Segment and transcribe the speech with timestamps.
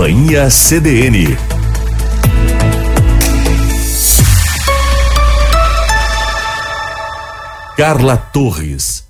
[0.00, 1.36] Companhia CDN.
[7.76, 9.04] Carla Torres.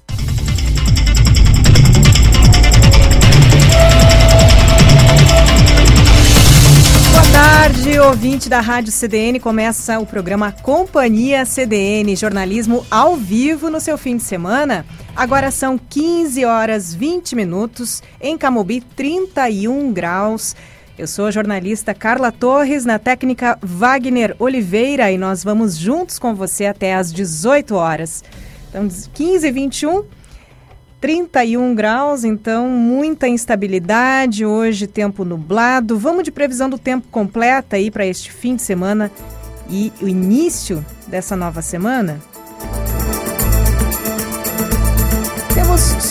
[7.33, 9.39] Tarde, ouvinte da Rádio CDN.
[9.39, 14.85] Começa o programa Companhia CDN, jornalismo ao vivo no seu fim de semana.
[15.15, 20.57] Agora são 15 horas 20 minutos, em Camobi, 31 graus.
[21.01, 26.35] Eu sou a jornalista Carla Torres, na técnica Wagner Oliveira, e nós vamos juntos com
[26.35, 28.23] você até às 18 horas.
[28.69, 30.05] Então, 15 e 21,
[31.01, 34.45] 31 graus, então muita instabilidade.
[34.45, 35.99] Hoje, tempo nublado.
[35.99, 39.11] Vamos de previsão do tempo completa aí para este fim de semana
[39.71, 42.21] e o início dessa nova semana?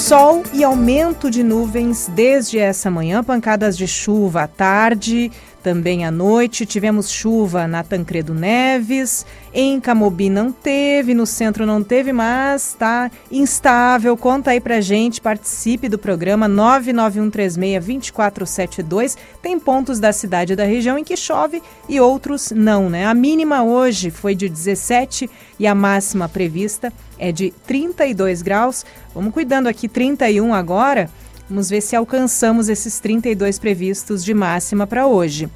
[0.09, 6.10] Sol e aumento de nuvens desde essa manhã, pancadas de chuva à tarde, também à
[6.10, 6.66] noite.
[6.66, 13.12] Tivemos chuva na Tancredo Neves, em Camobi não teve, no centro não teve, mas está
[13.32, 14.18] instável.
[14.18, 19.16] Conta aí pra gente, participe do programa 991362472.
[19.44, 23.05] Tem pontos da cidade e da região em que chove e outros não, né?
[23.05, 25.29] A mínima hoje foi de 17
[25.60, 28.85] e a máxima prevista é de 32 graus.
[29.13, 31.09] Vamos cuidando aqui, 31 agora.
[31.49, 35.49] Vamos ver se alcançamos esses 32 previstos de máxima para hoje.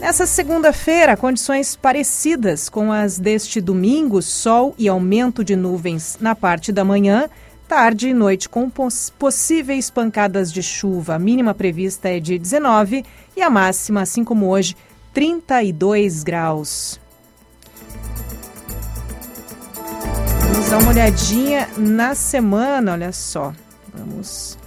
[0.00, 6.70] Nessa segunda-feira, condições parecidas com as deste domingo, sol e aumento de nuvens na parte
[6.70, 7.28] da manhã,
[7.66, 11.16] tarde e noite com poss possíveis pancadas de chuva.
[11.16, 13.04] A mínima prevista é de 19
[13.36, 14.76] e a máxima, assim como hoje,
[15.12, 17.00] 32 graus.
[20.70, 23.54] Dar uma olhadinha na semana, olha só.
[23.94, 24.58] Vamos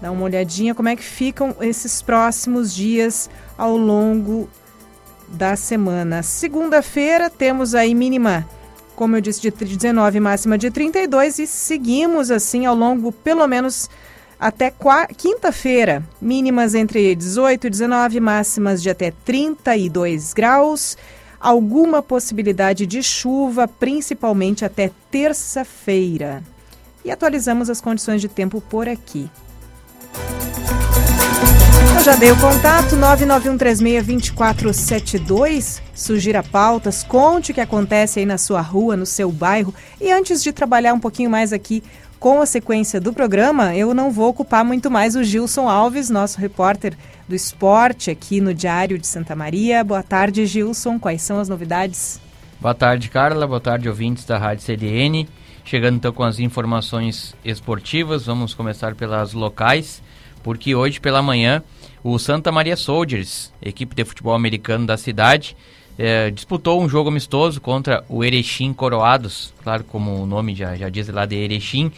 [0.00, 3.28] dar uma olhadinha como é que ficam esses próximos dias
[3.58, 4.48] ao longo
[5.28, 6.22] da semana.
[6.22, 8.48] Segunda-feira temos aí mínima,
[8.96, 13.90] como eu disse, de 19, máxima de 32 e seguimos assim ao longo, pelo menos
[14.40, 14.72] até
[15.14, 20.96] quinta-feira, mínimas entre 18 e 19, máximas de até 32 graus.
[21.44, 26.42] Alguma possibilidade de chuva, principalmente até terça-feira.
[27.04, 29.30] E atualizamos as condições de tempo por aqui.
[31.94, 35.82] Eu já dei o contato, 991362472.
[35.94, 39.74] Sugira pautas, conte o que acontece aí na sua rua, no seu bairro.
[40.00, 41.82] E antes de trabalhar um pouquinho mais aqui
[42.24, 46.40] com a sequência do programa, eu não vou ocupar muito mais o Gilson Alves, nosso
[46.40, 46.96] repórter
[47.28, 49.84] do esporte aqui no Diário de Santa Maria.
[49.84, 50.98] Boa tarde, Gilson.
[50.98, 52.18] Quais são as novidades?
[52.58, 53.46] Boa tarde, Carla.
[53.46, 55.28] Boa tarde, ouvintes da Rádio CDN.
[55.66, 60.02] Chegando então com as informações esportivas, vamos começar pelas locais,
[60.42, 61.62] porque hoje pela manhã
[62.02, 65.54] o Santa Maria Soldiers, equipe de futebol americano da cidade,
[65.98, 70.88] é, disputou um jogo amistoso contra o Erechim Coroados, claro, como o nome já, já
[70.88, 71.92] diz lá de Erechim,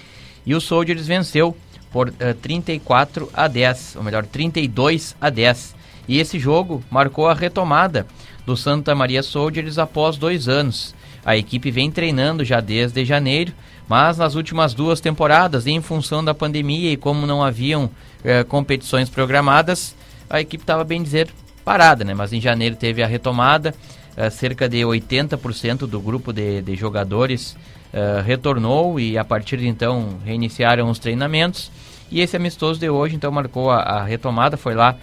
[0.45, 1.57] e o Soldiers venceu
[1.91, 5.75] por é, 34 a 10, ou melhor, 32 a 10.
[6.09, 8.07] E esse jogo marcou a retomada
[8.45, 10.95] do Santa Maria Soldiers após dois anos.
[11.25, 13.53] A equipe vem treinando já desde janeiro,
[13.89, 17.91] mas nas últimas duas temporadas, em função da pandemia e como não haviam
[18.23, 19.97] eh, competições programadas,
[20.31, 21.28] a equipe estava, bem dizer,
[21.66, 22.15] parada, né?
[22.15, 23.75] Mas em janeiro teve a retomada,
[24.16, 27.56] eh, cerca de 80% do grupo de, de jogadores
[27.93, 31.72] eh, retornou e a partir de então reiniciaram os treinamentos.
[32.09, 34.97] E esse amistoso de hoje então marcou a, a retomada, foi lá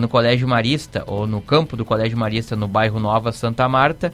[0.00, 4.10] no Colégio Marista, ou no campo do Colégio Marista, no bairro Nova Santa Marta.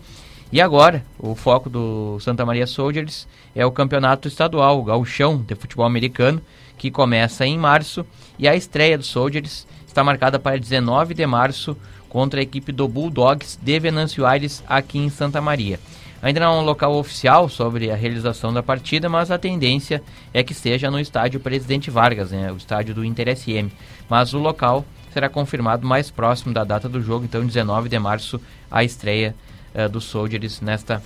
[0.51, 5.55] E agora, o foco do Santa Maria Soldiers é o campeonato estadual, o gauchão de
[5.55, 6.43] futebol americano,
[6.83, 8.05] que começa em março
[8.37, 11.77] e a estreia do Soldiers está marcada para 19 de março
[12.09, 15.79] contra a equipe do Bulldogs de Venâncio Aires aqui em Santa Maria.
[16.21, 20.03] Ainda não há um local oficial sobre a realização da partida, mas a tendência
[20.35, 23.71] é que seja no estádio Presidente Vargas, né, o estádio do Inter SM.
[24.11, 28.41] Mas o local será confirmado mais próximo da data do jogo, então 19 de março,
[28.69, 29.37] a estreia
[29.73, 31.01] uh, dos Soldiers nesta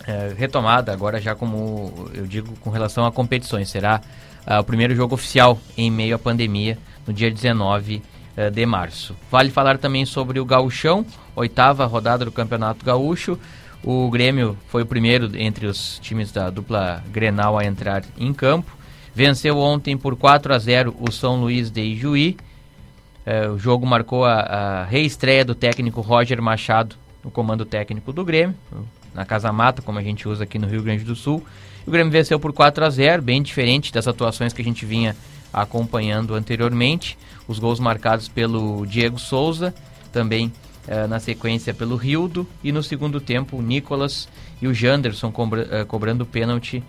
[0.00, 3.70] uh, retomada, agora já como eu digo com relação a competições.
[3.70, 4.02] Será
[4.46, 8.02] o primeiro jogo oficial em meio à pandemia, no dia 19
[8.36, 9.16] uh, de março.
[9.30, 11.04] Vale falar também sobre o Gauchão,
[11.34, 13.38] oitava rodada do Campeonato Gaúcho.
[13.82, 18.76] O Grêmio foi o primeiro entre os times da dupla Grenal a entrar em campo.
[19.14, 22.36] Venceu ontem por 4 a 0 o São Luís de Ijuí.
[23.26, 28.24] Uh, o jogo marcou a, a reestreia do técnico Roger Machado no comando técnico do
[28.24, 28.56] Grêmio,
[29.14, 31.44] na Casa Mata, como a gente usa aqui no Rio Grande do Sul.
[31.90, 35.16] O Grêmio venceu por 4 a 0 bem diferente das atuações que a gente vinha
[35.52, 37.18] acompanhando anteriormente.
[37.48, 39.74] Os gols marcados pelo Diego Souza,
[40.12, 40.52] também
[40.86, 44.28] uh, na sequência pelo Rildo, e no segundo tempo o Nicolas
[44.62, 46.80] e o Janderson cobra, uh, cobrando pênalti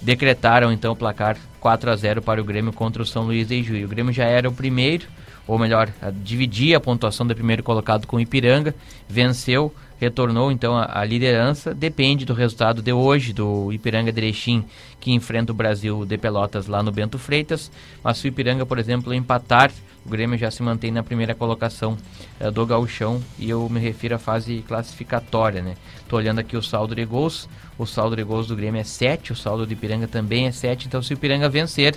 [0.00, 3.62] decretaram então o placar 4 a 0 para o Grêmio contra o São Luís de
[3.62, 3.84] Juí.
[3.84, 5.06] O Grêmio já era o primeiro,
[5.46, 5.90] ou melhor,
[6.22, 8.74] dividia a pontuação do primeiro colocado com o Ipiranga,
[9.06, 11.74] venceu retornou então à liderança.
[11.74, 14.64] Depende do resultado de hoje do Ipiranga de Erechim,
[15.00, 17.70] que enfrenta o Brasil de Pelotas lá no Bento Freitas.
[18.02, 19.70] Mas se o Ipiranga, por exemplo, empatar,
[20.04, 21.96] o Grêmio já se mantém na primeira colocação
[22.40, 25.74] uh, do gauchão e eu me refiro à fase classificatória, né?
[26.08, 29.32] Tô olhando aqui o saldo de gols, o saldo de gols do Grêmio é 7,
[29.32, 31.94] o saldo do Ipiranga também é 7, então se o Ipiranga vencer,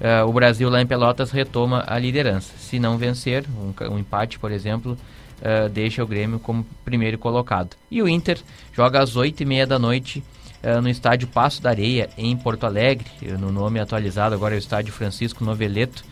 [0.00, 2.52] uh, o Brasil lá em Pelotas retoma a liderança.
[2.56, 4.96] Se não vencer, um, um empate, por exemplo,
[5.44, 7.76] uh, deixa o Grêmio como primeiro colocado.
[7.90, 8.38] E o Inter
[8.72, 10.24] joga às 8h30 da noite
[10.62, 13.06] uh, no estádio Passo da Areia, em Porto Alegre.
[13.38, 16.02] No nome atualizado agora é o estádio Francisco Noveleto,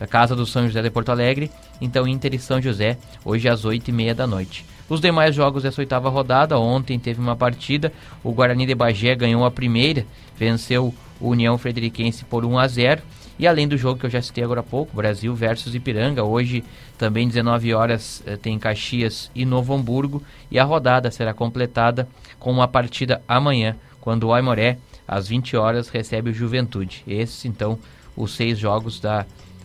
[0.00, 1.50] a Casa do São José de Porto Alegre.
[1.80, 4.66] Então Inter e São José, hoje às 8h30 da noite.
[4.88, 7.92] Os demais jogos dessa oitava rodada, ontem teve uma partida,
[8.24, 10.04] o Guarani de Bagé ganhou a primeira,
[10.36, 13.02] venceu o União Frederiquense por 1 a 0
[13.40, 16.62] e além do jogo que eu já citei agora há pouco, Brasil versus Ipiranga, hoje
[16.98, 22.06] também 19 horas eh, tem Caxias e Novo Hamburgo e a rodada será completada
[22.38, 24.76] com uma partida amanhã, quando o Aimoré,
[25.08, 27.02] às 20 horas, recebe o Juventude.
[27.06, 27.78] Esses, então,
[28.14, 29.24] os seis jogos da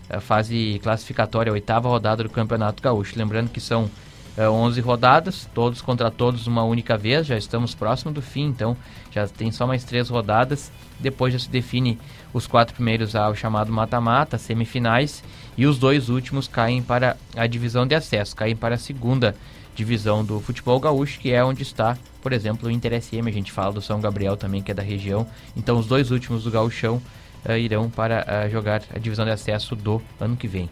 [0.10, 3.20] eh, fase classificatória, a oitava rodada do Campeonato Gaúcho.
[3.20, 3.92] Lembrando que são
[4.38, 8.78] uh, 11 rodadas, todos contra todos uma única vez, já estamos próximo do fim, então
[9.12, 10.72] já tem só mais três rodadas.
[10.98, 12.00] Depois já se define
[12.36, 15.24] os quatro primeiros ao chamado mata-mata, semifinais,
[15.58, 19.34] e os dois últimos caem para a divisão de acesso, caem para a segunda
[19.74, 23.54] divisão do futebol gaúcho, que é onde está, por exemplo, o Inter SM, a gente
[23.54, 25.26] fala do São Gabriel também, que é da região.
[25.56, 27.02] Então os dois últimos do gauchão
[27.48, 30.70] uh, irão para uh, jogar a divisão de acesso do ano que vem.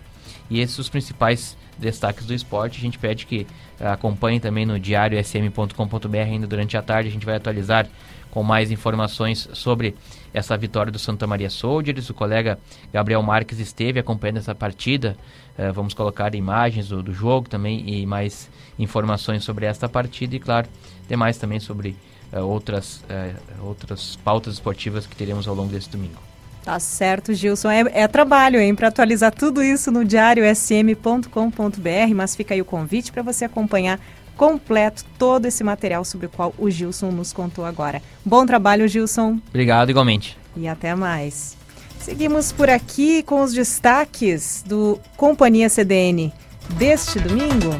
[0.49, 2.77] E esses os principais destaques do esporte.
[2.77, 3.47] A gente pede que
[3.79, 7.07] uh, acompanhe também no diário sm.com.br ainda durante a tarde.
[7.07, 7.87] A gente vai atualizar
[8.29, 9.95] com mais informações sobre
[10.33, 12.09] essa vitória do Santa Maria Soldiers.
[12.09, 12.57] O colega
[12.91, 15.15] Gabriel Marques esteve acompanhando essa partida.
[15.57, 18.49] Uh, vamos colocar imagens do, do, jogo também e mais
[18.79, 20.67] informações sobre esta partida e, claro,
[21.07, 21.95] demais também sobre
[22.33, 26.19] uh, outras, uh, outras pautas esportivas que teremos ao longo desse domingo.
[26.63, 27.69] Tá certo, Gilson.
[27.69, 32.65] É, é trabalho, hein, para atualizar tudo isso no diário sm.com.br, mas fica aí o
[32.65, 33.99] convite para você acompanhar
[34.35, 38.01] completo todo esse material sobre o qual o Gilson nos contou agora.
[38.25, 39.39] Bom trabalho, Gilson.
[39.49, 40.37] Obrigado, igualmente.
[40.55, 41.57] E até mais.
[41.99, 46.33] Seguimos por aqui com os destaques do Companhia CDN
[46.71, 47.79] deste domingo.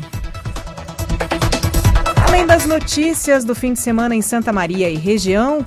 [2.27, 5.65] Além das notícias do fim de semana em Santa Maria e região,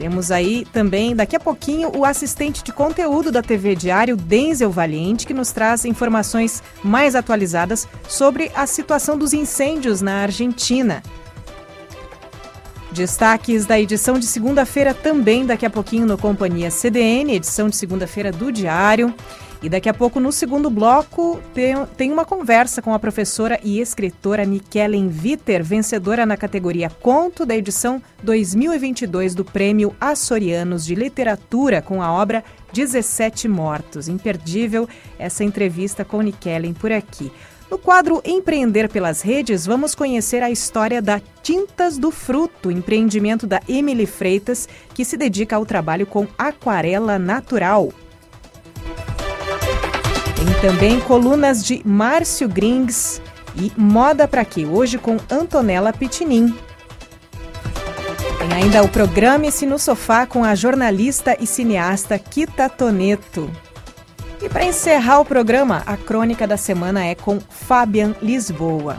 [0.00, 5.26] temos aí também, daqui a pouquinho, o assistente de conteúdo da TV Diário, Denzel Valiente,
[5.26, 11.02] que nos traz informações mais atualizadas sobre a situação dos incêndios na Argentina.
[12.90, 18.32] Destaques da edição de segunda-feira também daqui a pouquinho no Companhia CDN, edição de segunda-feira
[18.32, 19.14] do Diário.
[19.62, 23.78] E daqui a pouco, no segundo bloco, tem, tem uma conversa com a professora e
[23.78, 31.82] escritora Nikellen Viter, vencedora na categoria Conto da edição 2022 do Prêmio Açorianos de Literatura
[31.82, 32.42] com a obra
[32.72, 34.08] 17 Mortos.
[34.08, 34.88] Imperdível
[35.18, 37.30] essa entrevista com Nikellen por aqui.
[37.70, 43.60] No quadro Empreender pelas Redes, vamos conhecer a história da Tintas do Fruto, empreendimento da
[43.68, 47.92] Emily Freitas, que se dedica ao trabalho com aquarela natural.
[50.40, 53.20] Tem também colunas de Márcio Grings
[53.54, 54.64] e Moda Pra Quê?
[54.64, 56.56] Hoje com Antonella Pitinin.
[58.38, 63.50] Tem ainda o Programe-se no Sofá com a jornalista e cineasta Kita Toneto.
[64.40, 68.96] E para encerrar o programa, a crônica da semana é com Fabian Lisboa.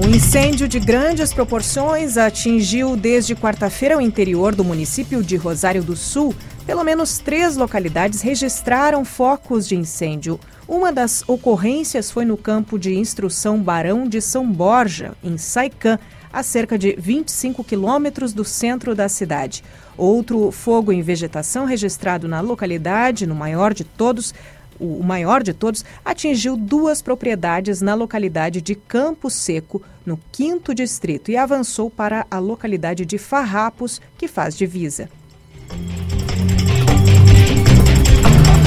[0.00, 5.96] Um incêndio de grandes proporções atingiu desde quarta-feira o interior do município de Rosário do
[5.96, 6.32] Sul.
[6.64, 10.38] Pelo menos três localidades registraram focos de incêndio.
[10.68, 15.98] Uma das ocorrências foi no campo de instrução Barão de São Borja, em Saicã,
[16.32, 19.64] a cerca de 25 quilômetros do centro da cidade.
[19.96, 24.32] Outro fogo em vegetação registrado na localidade, no maior de todos,
[24.78, 31.30] o maior de todos, atingiu duas propriedades na localidade de Campo Seco, no quinto distrito,
[31.30, 35.08] e avançou para a localidade de Farrapos, que faz divisa.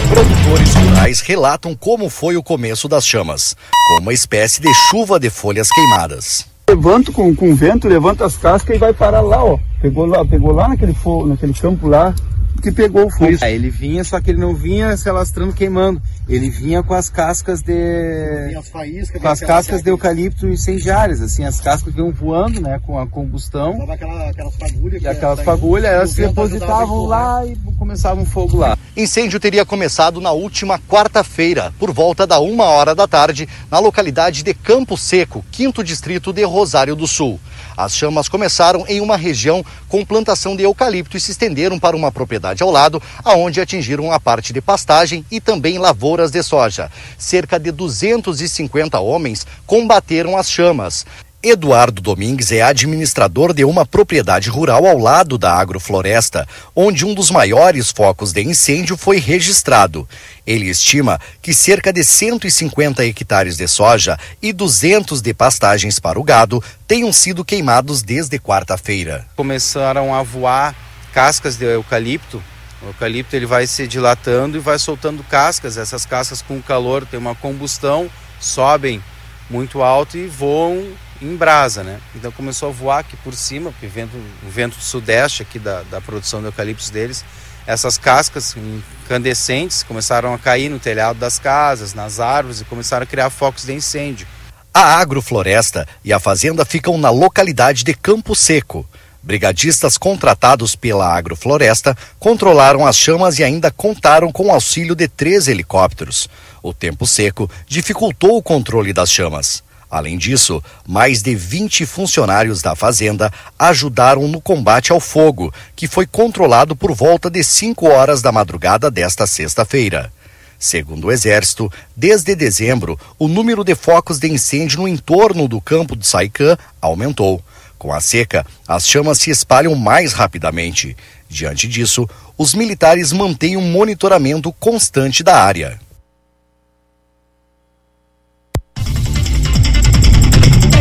[0.10, 3.56] Produtores rurais relatam como foi o começo das chamas,
[3.88, 6.46] com uma espécie de chuva de folhas queimadas.
[6.70, 9.58] Levanto com, com vento, levanta as cascas e vai parar lá, ó.
[9.82, 12.14] Pegou lá, pegou lá naquele, fogo, naquele campo lá,
[12.62, 13.38] que pegou o fogo.
[13.42, 16.02] É, ele vinha, só que ele não vinha se alastrando queimando.
[16.28, 18.56] Ele vinha com as cascas de.
[18.58, 22.80] As faíscas, com as cascas de eucalipto incendiárias, assim, as cascas vinham voando, né?
[22.86, 23.82] Com a combustão.
[23.92, 25.02] Aquela, aquelas fagulhas.
[25.02, 28.78] E aquelas tá fagulhas, elas se depositavam lá e começava um fogo lá.
[28.96, 34.44] Incêndio teria começado na última quarta-feira, por volta da uma hora da tarde, na localidade
[34.44, 37.40] de Campo Seco, quinto distrito de Rosário do Sul.
[37.78, 42.12] As chamas começaram em uma região com plantação de eucalipto e se estenderam para uma
[42.12, 46.92] propriedade ao lado, aonde atingiram a parte de pastagem e também lavouras de soja.
[47.18, 51.06] Cerca de 250 homens combateram as chamas.
[51.44, 57.32] Eduardo Domingues é administrador de uma propriedade rural ao lado da agrofloresta, onde um dos
[57.32, 60.08] maiores focos de incêndio foi registrado.
[60.46, 66.24] Ele estima que cerca de 150 hectares de soja e 200 de pastagens para o
[66.24, 69.26] gado tenham sido queimados desde quarta-feira.
[69.36, 70.76] Começaram a voar
[71.12, 72.40] cascas de eucalipto.
[72.84, 75.76] O eucalipto ele vai se dilatando e vai soltando cascas.
[75.76, 78.08] Essas cascas com calor tem uma combustão,
[78.40, 79.04] sobem
[79.50, 80.86] muito alto e voam
[81.22, 82.00] em brasa, né?
[82.16, 85.84] Então começou a voar aqui por cima, porque vento, o vento do sudeste aqui da,
[85.84, 87.24] da produção de eucaliptos deles,
[87.66, 93.08] essas cascas incandescentes começaram a cair no telhado das casas, nas árvores e começaram a
[93.08, 94.28] criar focos de incêndio.
[94.74, 98.88] A agrofloresta e a fazenda ficam na localidade de Campo Seco.
[99.24, 105.48] Brigadistas contratados pela agrofloresta controlaram as chamas e ainda contaram com o auxílio de três
[105.48, 106.28] helicópteros.
[106.64, 109.64] O tempo seco dificultou o controle das chamas.
[109.92, 113.30] Além disso, mais de 20 funcionários da fazenda
[113.60, 118.90] ajudaram no combate ao fogo, que foi controlado por volta de 5 horas da madrugada
[118.90, 120.10] desta sexta-feira.
[120.58, 125.94] Segundo o Exército, desde dezembro, o número de focos de incêndio no entorno do campo
[125.94, 127.44] de Saicã aumentou.
[127.78, 130.96] Com a seca, as chamas se espalham mais rapidamente.
[131.28, 132.08] Diante disso,
[132.38, 135.80] os militares mantêm um monitoramento constante da área.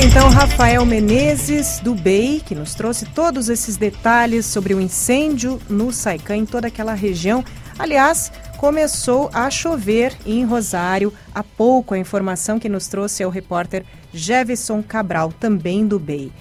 [0.02, 5.92] Então, Rafael Menezes, do BEI, que nos trouxe todos esses detalhes sobre o incêndio no
[5.92, 7.45] Saicã, em toda aquela região.
[7.78, 11.92] Aliás, começou a chover em Rosário há pouco.
[11.92, 16.33] A informação que nos trouxe é o repórter Jefferson Cabral, também do BEI.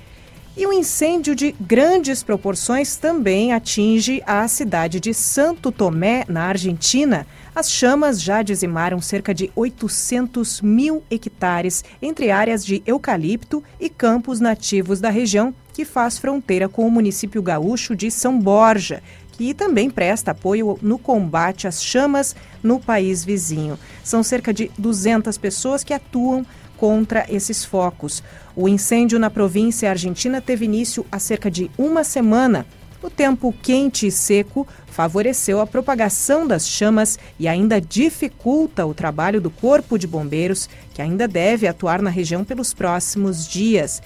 [0.56, 7.28] E um incêndio de grandes proporções também atinge a cidade de Santo Tomé, na Argentina.
[7.53, 14.39] As chamas já dizimaram cerca de 800 mil hectares entre áreas de eucalipto e campos
[14.39, 19.01] nativos da região, que faz fronteira com o município gaúcho de São Borja,
[19.32, 23.79] que também presta apoio no combate às chamas no país vizinho.
[24.03, 26.46] São cerca de 200 pessoas que atuam
[26.77, 28.22] contra esses focos.
[28.56, 32.65] O incêndio na província argentina teve início há cerca de uma semana.
[33.01, 34.68] O tempo quente e seco
[35.00, 41.01] favoreceu a propagação das chamas e ainda dificulta o trabalho do Corpo de Bombeiros, que
[41.01, 44.03] ainda deve atuar na região pelos próximos dias.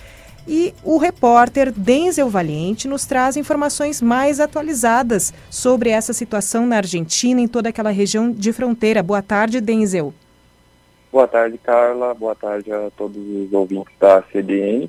[0.47, 7.41] E o repórter Denzel Valiente nos traz informações mais atualizadas sobre essa situação na Argentina,
[7.41, 9.01] em toda aquela região de fronteira.
[9.01, 10.13] Boa tarde, Denzel.
[11.11, 12.13] Boa tarde, Carla.
[12.13, 14.87] Boa tarde a todos os ouvintes da CDN.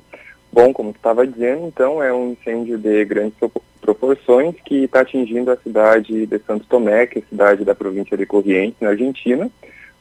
[0.53, 3.39] Bom, como estava dizendo, então, é um incêndio de grandes
[3.85, 8.25] proporções que está atingindo a cidade de Santo Tomé, que é cidade da província de
[8.25, 9.45] Corrientes, na Argentina,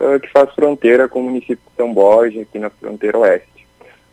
[0.01, 3.67] uh, que faz fronteira com o município de São Borja, aqui na fronteira oeste.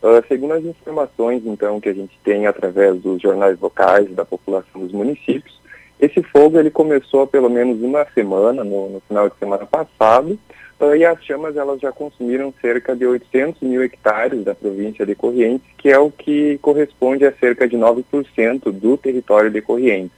[0.03, 4.81] Uh, segundo as informações, então, que a gente tem através dos jornais locais da população
[4.81, 5.61] dos municípios,
[6.01, 10.37] esse fogo ele começou há pelo menos uma semana, no, no final de semana passado,
[10.81, 15.13] Uh, e as chamas elas já consumiram cerca de 800 mil hectares da província de
[15.13, 20.17] Corrientes, que é o que corresponde a cerca de 9% do território de Corrientes.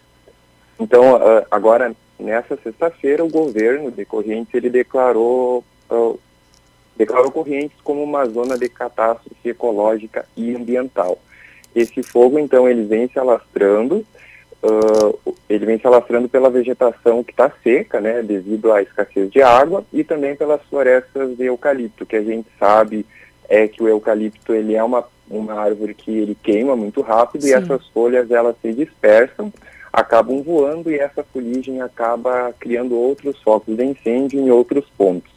[0.80, 6.18] Então, uh, agora, nessa sexta-feira, o governo de Corrientes ele declarou, uh,
[6.96, 11.20] declarou Corrientes como uma zona de catástrofe ecológica e ambiental.
[11.76, 14.06] Esse fogo, então, ele vem se alastrando
[14.64, 19.42] uh, ele vem se alastrando pela vegetação que está seca, né, devido à escassez de
[19.42, 23.06] água, e também pelas florestas de eucalipto, que a gente sabe
[23.50, 27.50] é que o eucalipto ele é uma, uma árvore que ele queima muito rápido Sim.
[27.50, 29.52] e essas folhas elas se dispersam,
[29.92, 35.32] acabam voando e essa fuligem acaba criando outros focos de incêndio em outros pontos.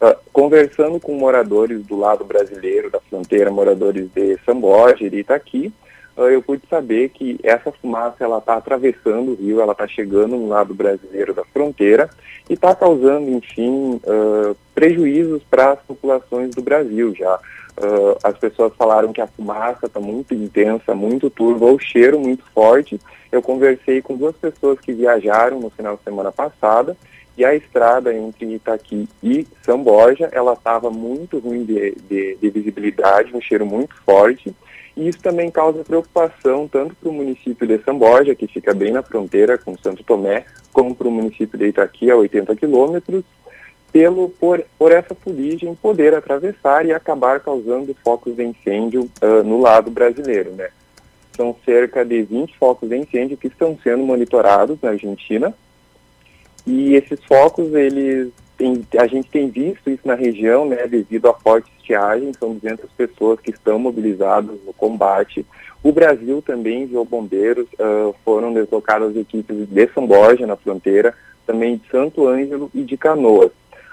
[0.00, 5.72] Uh, conversando com moradores do lado brasileiro da fronteira, moradores de São Borja e Itaqui,
[6.30, 10.48] eu pude saber que essa fumaça ela está atravessando o rio, ela está chegando no
[10.48, 12.08] lado brasileiro da fronteira
[12.48, 17.36] e está causando, enfim, uh, prejuízos para as populações do Brasil já.
[17.78, 22.44] Uh, as pessoas falaram que a fumaça está muito intensa, muito turva, o cheiro muito
[22.52, 23.00] forte.
[23.30, 26.96] Eu conversei com duas pessoas que viajaram no final de semana passada
[27.36, 32.50] e a estrada entre Itaqui e São Borja, ela estava muito ruim de, de, de,
[32.50, 34.54] visibilidade, um cheiro muito forte.
[34.96, 38.92] E isso também causa preocupação tanto para o município de São Borja, que fica bem
[38.92, 43.24] na fronteira com Santo Tomé, como para o município de Itaqui, a 80 quilômetros,
[43.90, 49.60] pelo por, por essa fuligem poder atravessar e acabar causando focos de incêndio uh, no
[49.60, 50.70] lado brasileiro, né?
[51.36, 55.54] São cerca de 20 focos de incêndio que estão sendo monitorados na Argentina.
[56.66, 58.30] E esses focos, eles
[58.62, 62.88] tem, a gente tem visto isso na região, né, devido à forte estiagem, são 200
[62.92, 65.44] pessoas que estão mobilizadas no combate.
[65.82, 71.12] O Brasil também enviou bombeiros, uh, foram deslocadas equipes de São Borja, na fronteira,
[71.44, 73.50] também de Santo Ângelo e de Canoas.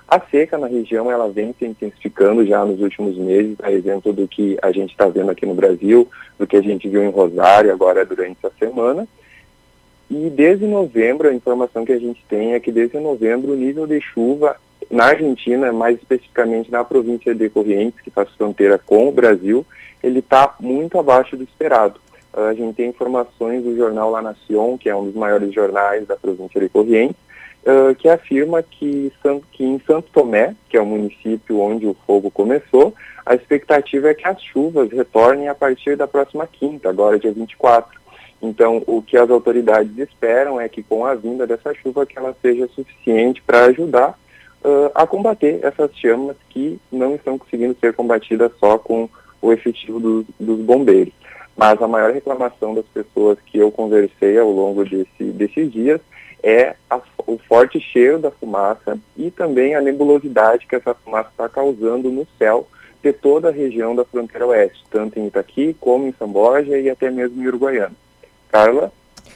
[0.07, 4.27] A seca na região ela vem se intensificando já nos últimos meses, a exemplo do
[4.27, 6.07] que a gente está vendo aqui no Brasil,
[6.37, 9.07] do que a gente viu em Rosário agora durante essa semana.
[10.09, 13.85] E desde novembro, a informação que a gente tem é que desde novembro o nível
[13.85, 14.55] de chuva
[14.89, 19.65] na Argentina, mais especificamente na província de Corrientes, que faz fronteira com o Brasil,
[20.01, 21.99] ele está muito abaixo do esperado.
[22.33, 26.15] A gente tem informações do jornal La Nación, que é um dos maiores jornais da
[26.15, 27.17] província de Corrientes,
[27.65, 29.11] uh, que afirma que,
[29.51, 32.93] que em Santo Tomé, que é o município onde o fogo começou,
[33.25, 37.98] a expectativa é que as chuvas retornem a partir da próxima quinta, agora dia 24.
[38.41, 42.35] Então, o que as autoridades esperam é que com a vinda dessa chuva que ela
[42.41, 44.17] seja suficiente para ajudar
[44.63, 49.09] uh, a combater essas chamas que não estão conseguindo ser combatidas só com
[49.41, 51.13] o efetivo do, dos bombeiros.
[51.55, 55.99] Mas a maior reclamação das pessoas que eu conversei ao longo desse, desses dias
[56.41, 61.49] é a, o forte cheiro da fumaça e também a nebulosidade que essa fumaça está
[61.49, 62.65] causando no céu
[63.03, 66.89] de toda a região da fronteira oeste, tanto em Itaqui como em São Borja e
[66.89, 67.95] até mesmo em Uruguaiana.
[68.51, 68.91] Carla?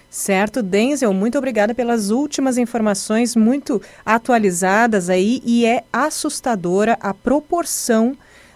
[0.10, 8.15] Certo, Denzel, muito obrigada pelas últimas informações muito atualizadas aí e é assustadora a proporção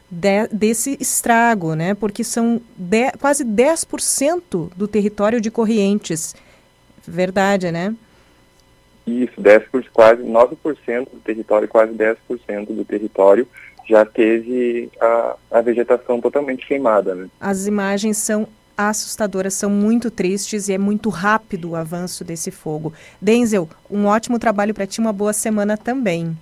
[0.10, 1.96] de, desse estrago, né?
[1.96, 6.36] Porque são de, quase 10% do território de Corrientes.
[7.08, 7.96] Verdade, né?
[9.08, 13.48] Isso, 10 por, quase 9% do território, quase 10% do território
[13.90, 17.16] já teve a, a vegetação totalmente queimada.
[17.16, 17.30] Né?
[17.40, 22.94] As imagens são assustadoras, são muito tristes e é muito rápido o avanço desse fogo.
[23.20, 26.38] Denzel, um ótimo trabalho para ti, uma boa semana também.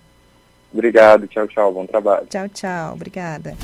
[0.73, 2.27] Obrigado, tchau, tchau, bom trabalho.
[2.29, 3.55] Tchau, tchau, obrigada.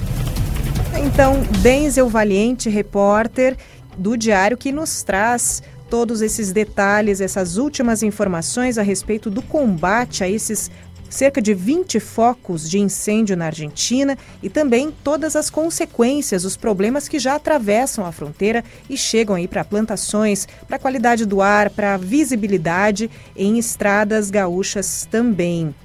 [1.04, 3.58] Então, Denzel Valiente, repórter
[3.98, 10.24] do Diário, que nos traz todos esses detalhes, essas últimas informações a respeito do combate
[10.24, 10.72] a esses
[11.12, 17.08] cerca de 20 focos de incêndio na Argentina e também todas as consequências, os problemas
[17.08, 21.70] que já atravessam a fronteira e chegam aí para plantações, para a qualidade do ar,
[21.70, 25.76] para a visibilidade em estradas gaúchas também.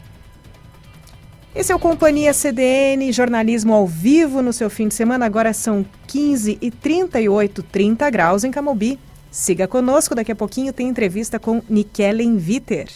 [1.54, 5.24] Esse é o Companhia CDN, jornalismo ao vivo no seu fim de semana.
[5.24, 8.98] Agora são 15 e 38, 30 graus em Camobi.
[9.30, 12.88] Siga conosco, daqui a pouquinho tem entrevista com Nikellen Viter.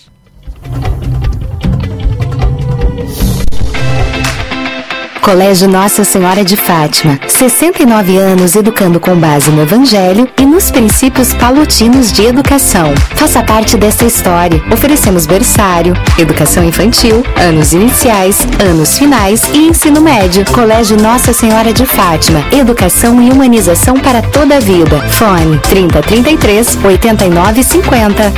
[5.20, 11.34] Colégio Nossa Senhora de Fátima, 69 anos educando com base no Evangelho e nos princípios
[11.34, 12.92] palutinos de educação.
[13.14, 14.62] Faça parte dessa história.
[14.72, 20.44] Oferecemos berçário, educação infantil, anos iniciais, anos finais e ensino médio.
[20.52, 25.00] Colégio Nossa Senhora de Fátima, educação e humanização para toda a vida.
[25.10, 28.32] Fone 3033 8950.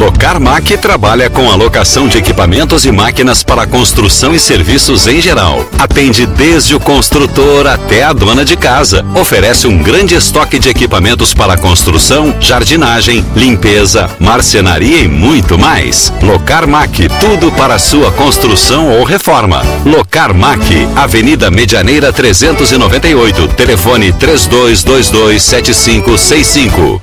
[0.00, 5.68] Locarmac trabalha com a locação de equipamentos e máquinas para construção e serviços em geral.
[5.78, 9.04] Atende desde o construtor até a dona de casa.
[9.14, 16.10] Oferece um grande estoque de equipamentos para construção, jardinagem, limpeza, marcenaria e muito mais.
[16.22, 19.62] Locarmac, tudo para sua construção ou reforma.
[19.84, 20.64] Locarmac,
[20.96, 27.00] Avenida Medianeira 398, telefone 3222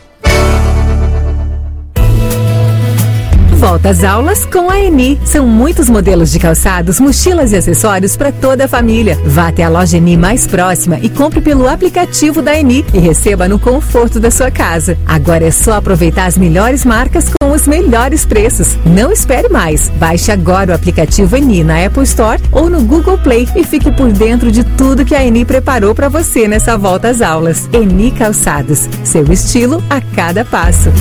[3.57, 5.19] Volta às aulas com a Eni.
[5.25, 9.17] São muitos modelos de calçados, mochilas e acessórios para toda a família.
[9.25, 13.47] Vá até a loja Eni mais próxima e compre pelo aplicativo da Eni e receba
[13.47, 14.95] no conforto da sua casa.
[15.07, 18.77] Agora é só aproveitar as melhores marcas com os melhores preços.
[18.85, 19.89] Não espere mais.
[19.89, 24.11] Baixe agora o aplicativo Eni na Apple Store ou no Google Play e fique por
[24.11, 27.67] dentro de tudo que a Eni preparou para você nessa volta às aulas.
[27.73, 28.87] Eni Calçados.
[29.03, 30.91] Seu estilo a cada passo.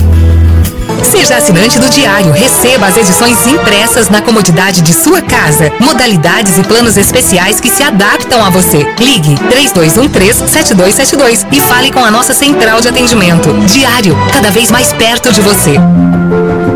[1.03, 5.69] Seja assinante do Diário, receba as edições impressas na comodidade de sua casa.
[5.81, 8.87] Modalidades e planos especiais que se adaptam a você.
[8.97, 13.51] Ligue 3213-7272 e fale com a nossa central de atendimento.
[13.65, 15.73] Diário, cada vez mais perto de você.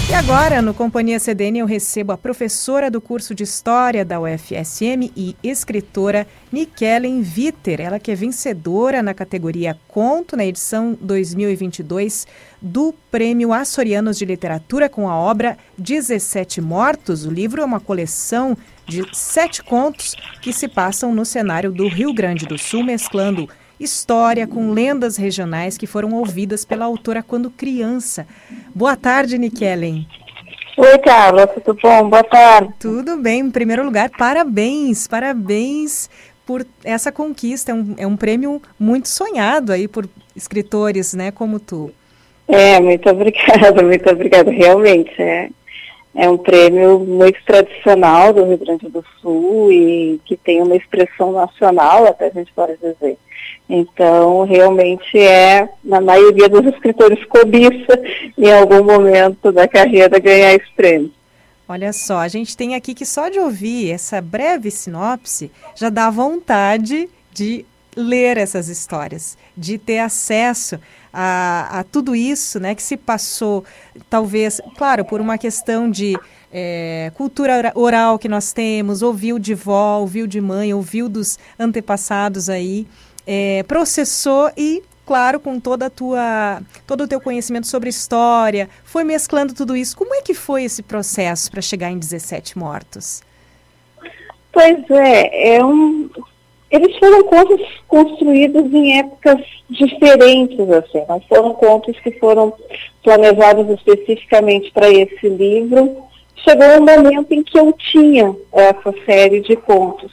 [0.08, 5.10] E agora, no Companhia CDN, eu recebo a professora do curso de História da UFSM
[5.16, 12.24] e escritora Nikellen Viter, ela que é vencedora na categoria Conto na edição 2022
[12.62, 17.26] do Prêmio Açorianos de Literatura com a obra 17 Mortos.
[17.26, 22.14] O livro é uma coleção de sete contos que se passam no cenário do Rio
[22.14, 28.26] Grande do Sul, mesclando história com lendas regionais que foram ouvidas pela autora quando criança.
[28.74, 30.06] Boa tarde, Nikellen.
[30.76, 32.10] Oi, Carla, tudo bom?
[32.10, 32.74] Boa tarde.
[32.78, 33.40] Tudo bem.
[33.40, 36.10] Em primeiro lugar, parabéns, parabéns
[36.44, 37.72] por essa conquista.
[37.72, 41.90] É um, é um prêmio muito sonhado aí por escritores, né, como tu.
[42.46, 44.50] É, muito obrigada, muito obrigada.
[44.50, 45.48] Realmente, é,
[46.14, 51.32] é um prêmio muito tradicional do Rio Grande do Sul e que tem uma expressão
[51.32, 53.18] nacional, até a gente pode dizer.
[53.68, 58.00] Então, realmente é, na maioria dos escritores, cobiça
[58.38, 61.12] em algum momento da carreira ganhar esse prêmio.
[61.68, 66.08] Olha só, a gente tem aqui que só de ouvir essa breve sinopse já dá
[66.10, 70.78] vontade de ler essas histórias, de ter acesso
[71.12, 73.64] a, a tudo isso né, que se passou,
[74.08, 76.14] talvez, claro, por uma questão de
[76.52, 82.48] é, cultura oral que nós temos, ouviu de vó, ouviu de mãe, ouviu dos antepassados
[82.48, 82.86] aí
[83.26, 89.04] é, processou e claro, com toda a tua, todo o teu conhecimento sobre história, foi
[89.04, 89.96] mesclando tudo isso.
[89.96, 93.22] Como é que foi esse processo para chegar em 17 mortos?
[94.52, 96.10] Pois é, é um,
[96.70, 102.52] eles foram contos construídos em épocas diferentes, assim, não foram contos que foram
[103.04, 106.04] planejados especificamente para esse livro.
[106.36, 110.10] Chegou um momento em que eu tinha essa série de contos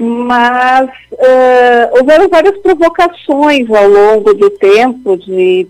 [0.00, 5.68] mas uh, houveram várias provocações ao longo do tempo de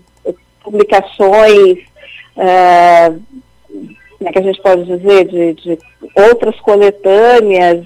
[0.63, 1.79] publicações,
[2.37, 3.21] uh,
[4.17, 5.79] como é que a gente pode dizer, de, de
[6.15, 7.85] outras coletâneas,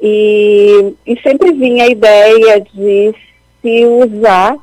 [0.00, 3.14] e, e, sempre vinha a ideia de
[3.62, 4.56] se usar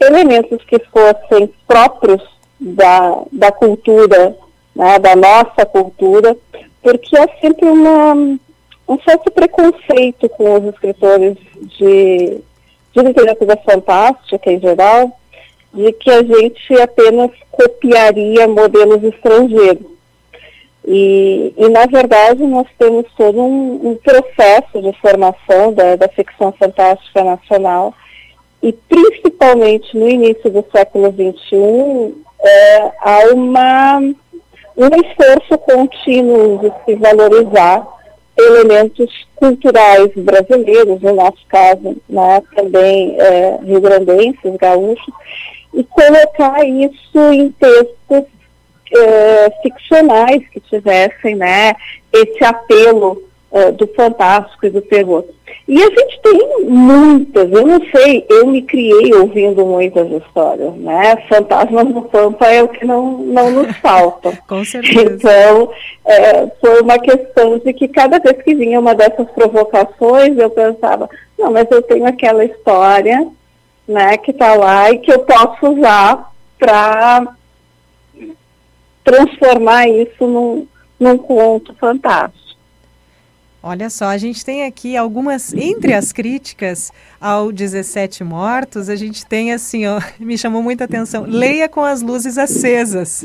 [0.00, 2.22] elementos que fossem próprios
[2.58, 4.36] da, da cultura,
[4.74, 6.36] né, da nossa cultura,
[6.82, 8.36] porque é sempre uma
[8.90, 11.36] um certo preconceito com os escritores
[11.78, 12.40] de,
[12.92, 15.16] de literatura fantástica em geral,
[15.72, 19.86] de que a gente apenas copiaria modelos estrangeiros.
[20.84, 26.50] E, e na verdade, nós temos todo um, um processo de formação da, da ficção
[26.50, 27.94] fantástica nacional,
[28.60, 36.96] e principalmente no início do século XXI, é, há uma, um esforço contínuo de se
[36.96, 37.99] valorizar
[38.40, 45.14] elementos culturais brasileiros, no nosso caso, né, também é, rio-grandenses, gaúchos,
[45.72, 48.24] e colocar isso em textos
[48.92, 51.74] uh, ficcionais que tivessem né,
[52.12, 55.24] esse apelo uh, do fantástico e do terror.
[55.68, 61.16] E a gente tem muitas, eu não sei, eu me criei ouvindo muitas histórias, né?
[61.28, 64.36] Fantasmas no Pampa é o que não, não nos falta.
[64.48, 65.00] Com certeza.
[65.00, 65.70] Então,
[66.04, 71.08] é, foi uma questão de que cada vez que vinha uma dessas provocações, eu pensava,
[71.38, 73.28] não, mas eu tenho aquela história,
[73.86, 77.34] né, que está lá e que eu posso usar para
[79.04, 80.66] transformar isso num,
[80.98, 82.49] num conto fantástico.
[83.62, 89.26] Olha só, a gente tem aqui algumas, entre as críticas ao 17 Mortos, a gente
[89.26, 93.22] tem assim, ó, me chamou muita atenção, leia com as luzes acesas,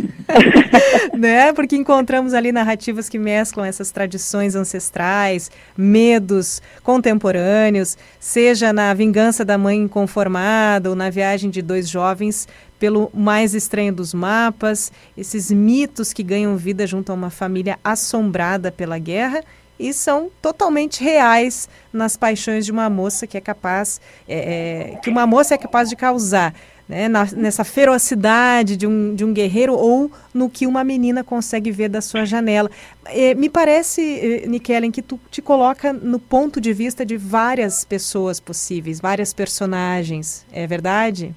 [1.17, 1.53] né?
[1.53, 9.57] Porque encontramos ali narrativas que mesclam essas tradições ancestrais, medos contemporâneos, seja na vingança da
[9.57, 12.45] mãe inconformada ou na viagem de dois jovens
[12.77, 18.69] pelo mais estranho dos mapas, esses mitos que ganham vida junto a uma família assombrada
[18.69, 19.41] pela guerra
[19.79, 25.09] e são totalmente reais nas paixões de uma moça que é capaz, é, é, que
[25.09, 26.53] uma moça é capaz de causar.
[26.87, 31.71] Né, na, nessa ferocidade de um, de um guerreiro ou no que uma menina consegue
[31.71, 32.69] ver da sua janela.
[33.05, 37.83] É, me parece, eh, Nikellen, que tu te coloca no ponto de vista de várias
[37.83, 40.45] pessoas possíveis, várias personagens.
[40.53, 41.33] É verdade?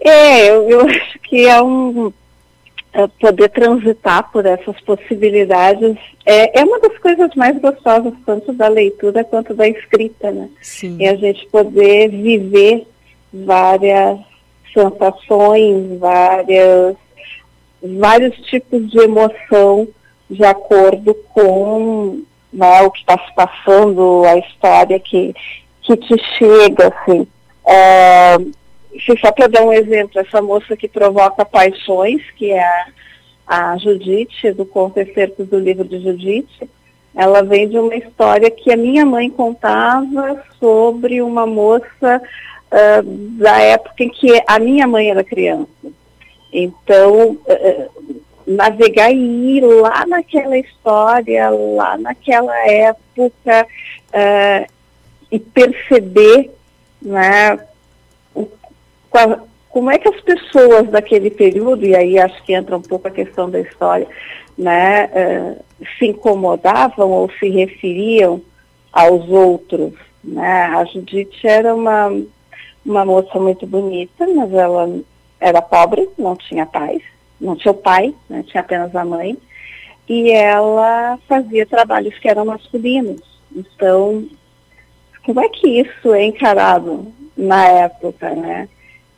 [0.00, 2.10] É, eu, eu acho que é um
[3.20, 9.24] poder transitar por essas possibilidades é, é uma das coisas mais gostosas tanto da leitura
[9.24, 10.48] quanto da escrita, né?
[10.62, 10.96] Sim.
[11.00, 12.86] E a gente poder viver
[13.32, 14.18] várias
[14.72, 16.96] sensações, várias,
[17.82, 19.88] vários tipos de emoção
[20.30, 25.34] de acordo com né, o que está se passando, a história que,
[25.82, 27.26] que te chega, assim.
[27.66, 28.36] É,
[29.20, 34.52] só para dar um exemplo, essa moça que provoca paixões, que é a, a Judite,
[34.52, 36.68] do Conto Cercos do livro de Judite,
[37.14, 43.02] ela vem de uma história que a minha mãe contava sobre uma moça uh,
[43.38, 45.68] da época em que a minha mãe era criança.
[46.52, 53.66] Então, uh, navegar e ir lá naquela história, lá naquela época,
[54.10, 54.72] uh,
[55.30, 56.50] e perceber
[57.00, 57.58] né,
[59.68, 63.10] como é que as pessoas daquele período, e aí acho que entra um pouco a
[63.10, 64.06] questão da história,
[64.56, 65.64] né, uh,
[65.98, 68.40] se incomodavam ou se referiam
[68.92, 69.92] aos outros.
[70.22, 70.64] Né?
[70.66, 72.08] A Judite era uma,
[72.84, 74.88] uma moça muito bonita, mas ela
[75.40, 77.02] era pobre, não tinha pais,
[77.40, 79.36] não tinha o pai, né, tinha apenas a mãe,
[80.08, 83.22] e ela fazia trabalhos que eram masculinos.
[83.54, 84.24] Então,
[85.24, 88.68] como é que isso é encarado na época, né?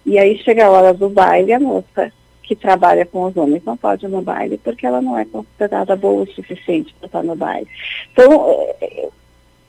[0.07, 2.13] E aí chega a hora do baile, a moça
[2.45, 5.97] que trabalha com os homens não pode ir no baile porque ela não é considerada
[5.97, 7.67] boa o suficiente para estar no baile.
[8.13, 9.09] Então, eh,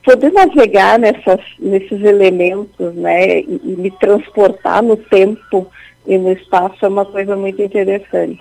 [0.04, 5.66] poder navegar nessas, nesses elementos, né, e, e me transportar no tempo
[6.06, 8.40] e no espaço é uma coisa muito interessante.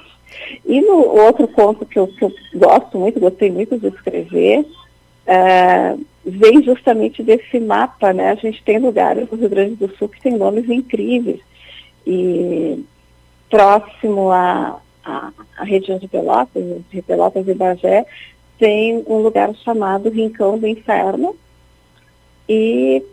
[0.68, 6.06] E no outro ponto que eu, que eu gosto muito, gostei muito de escrever, uh,
[6.24, 8.32] vem justamente desse mapa, né?
[8.32, 11.42] A gente tem lugares no Rio Grande do Sul que tem nomes incríveis
[12.08, 12.86] e
[13.50, 18.06] próximo à, à, à região de Pelotas, de Pelotas e Bagé,
[18.58, 21.36] tem um lugar chamado Rincão do Inferno
[22.48, 23.04] e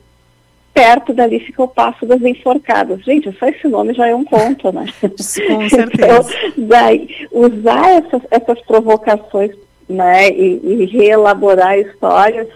[0.73, 3.03] perto dali fica o Passo das Enforcadas.
[3.05, 4.87] Gente, só esse nome já é um ponto, né?
[5.03, 5.93] Com certeza.
[5.93, 9.51] Então, daí, usar essas, essas provocações
[9.89, 12.49] né, e, e reelaborar histórias,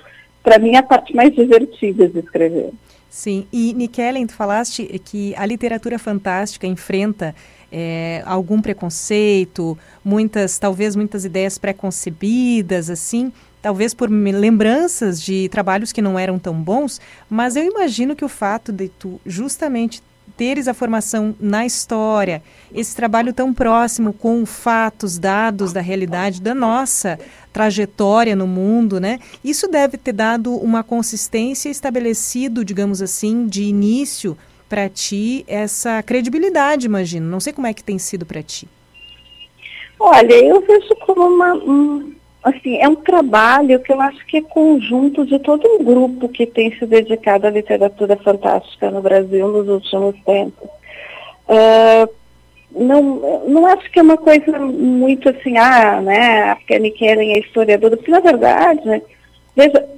[0.43, 2.71] para mim é a parte mais divertida de escrever.
[3.11, 7.35] Sim, e Nikellen, tu falaste que a literatura fantástica enfrenta
[7.73, 16.03] é, algum preconceito, muitas, talvez muitas ideias preconcebidas, assim, talvez por lembranças de trabalhos que
[16.03, 20.03] não eram tão bons, mas eu imagino que o fato de tu justamente
[20.39, 22.41] teres a formação na história,
[22.73, 27.19] esse trabalho tão próximo com fatos, dados da realidade da nossa
[27.53, 29.19] trajetória no mundo, né?
[29.43, 36.87] Isso deve ter dado uma consistência estabelecido, digamos assim, de início para ti essa credibilidade,
[36.87, 37.29] imagino.
[37.29, 38.69] Não sei como é que tem sido para ti.
[39.99, 42.15] Olha, eu vejo como uma, um,
[42.49, 46.47] assim, é um trabalho que eu acho que é conjunto de todo um grupo que
[46.47, 50.69] tem se dedicado à literatura fantástica no Brasil nos últimos tempos.
[51.49, 52.09] Uh,
[52.71, 57.41] não, não acho que é uma coisa muito assim, ah, né, a Penny Kellen é
[57.41, 59.03] historiadora, porque na verdade, né,
[59.57, 59.89] veja,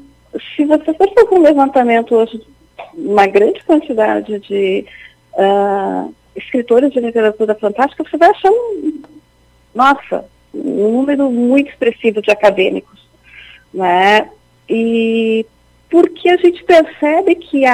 [0.54, 2.40] se você for fazer um levantamento hoje,
[2.94, 4.86] uma grande quantidade de
[5.34, 9.02] uh, escritores de literatura fantástica, você vai achar um,
[9.74, 13.00] nossa, um número muito expressivo de acadêmicos,
[13.72, 14.28] né?
[14.68, 15.46] E
[15.88, 17.64] porque a gente percebe que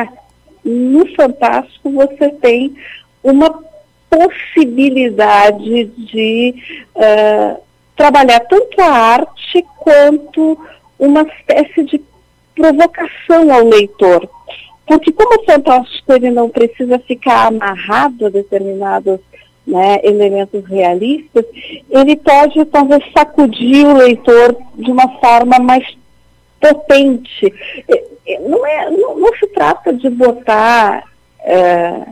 [0.65, 2.75] no Fantástico você tem
[3.23, 3.63] uma
[4.09, 6.55] possibilidade de
[6.95, 7.61] uh,
[7.95, 10.59] trabalhar tanto a arte quanto
[10.99, 12.03] uma espécie de
[12.55, 14.29] provocação ao leitor.
[14.87, 19.21] Porque como o fantástico ele não precisa ficar amarrado a determinados
[19.67, 21.45] né, elementos realistas,
[21.91, 25.85] ele pode talvez sacudir o leitor de uma forma mais
[26.61, 27.53] potente.
[28.41, 31.05] Não, é, não, não se trata de botar
[31.41, 32.03] é,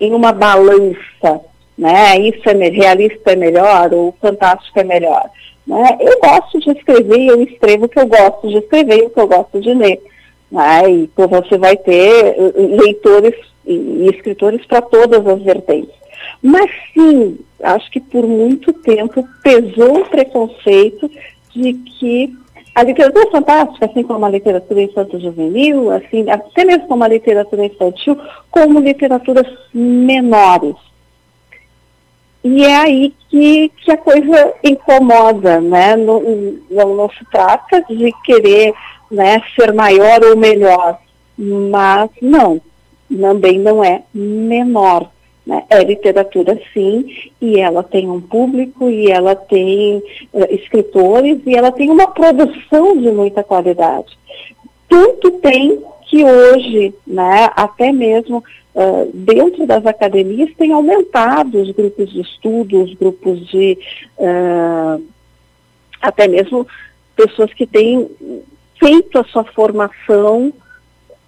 [0.00, 1.40] em uma balança,
[1.76, 5.30] né, isso é realista é melhor ou fantástico é melhor.
[5.66, 5.98] Né?
[6.00, 9.20] Eu gosto de escrever, eu escrevo o que eu gosto de escrever e o que
[9.20, 10.00] eu gosto de ler.
[10.50, 10.90] Né?
[10.90, 13.34] Então, você vai ter leitores
[13.66, 15.97] e escritores para todas as vertentes.
[16.42, 21.10] Mas sim, acho que por muito tempo pesou o preconceito
[21.54, 22.36] de que
[22.74, 28.16] a literatura fantástica, assim como a literatura infanto-juvenil, assim, até mesmo como a literatura infantil,
[28.50, 30.76] como literaturas menores.
[32.44, 35.96] E é aí que, que a coisa incomoda, né?
[35.96, 36.22] Não,
[36.70, 38.72] não, não se trata de querer
[39.10, 40.98] né, ser maior ou melhor,
[41.36, 42.60] mas não,
[43.10, 45.10] também não é menor.
[45.48, 45.64] Né?
[45.70, 47.06] É literatura, sim,
[47.40, 49.96] e ela tem um público, e ela tem
[50.30, 54.18] uh, escritores, e ela tem uma produção de muita qualidade.
[54.86, 62.10] Tanto tem que hoje, né, até mesmo uh, dentro das academias, tem aumentado os grupos
[62.10, 63.78] de estudo, os grupos de.
[64.18, 65.02] Uh,
[65.98, 66.66] até mesmo
[67.16, 68.06] pessoas que têm
[68.78, 70.52] feito a sua formação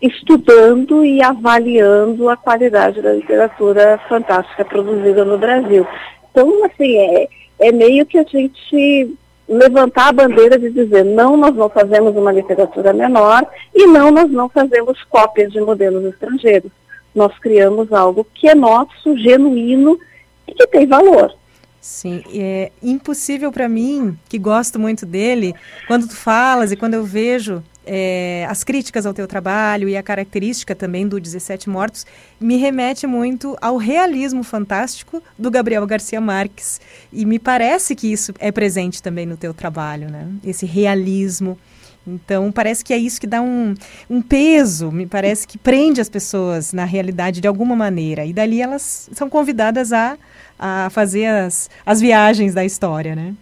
[0.00, 5.86] estudando e avaliando a qualidade da literatura fantástica produzida no Brasil.
[6.30, 9.16] Então, assim, é, é meio que a gente
[9.48, 14.30] levantar a bandeira de dizer não, nós não fazemos uma literatura menor e não, nós
[14.30, 16.70] não fazemos cópias de modelos estrangeiros.
[17.12, 19.98] Nós criamos algo que é nosso, genuíno
[20.46, 21.34] e que tem valor.
[21.80, 25.54] Sim, é impossível para mim, que gosto muito dele,
[25.86, 30.02] quando tu falas e quando eu vejo é, as críticas ao teu trabalho e a
[30.02, 32.06] característica também do 17 Mortos
[32.40, 36.80] me remete muito ao realismo fantástico do Gabriel Garcia Marques.
[37.12, 40.28] E me parece que isso é presente também no teu trabalho, né?
[40.44, 41.58] Esse realismo.
[42.06, 43.74] Então, parece que é isso que dá um,
[44.08, 48.24] um peso, me parece que prende as pessoas na realidade de alguma maneira.
[48.24, 50.16] E dali elas são convidadas a,
[50.58, 53.34] a fazer as, as viagens da história, né?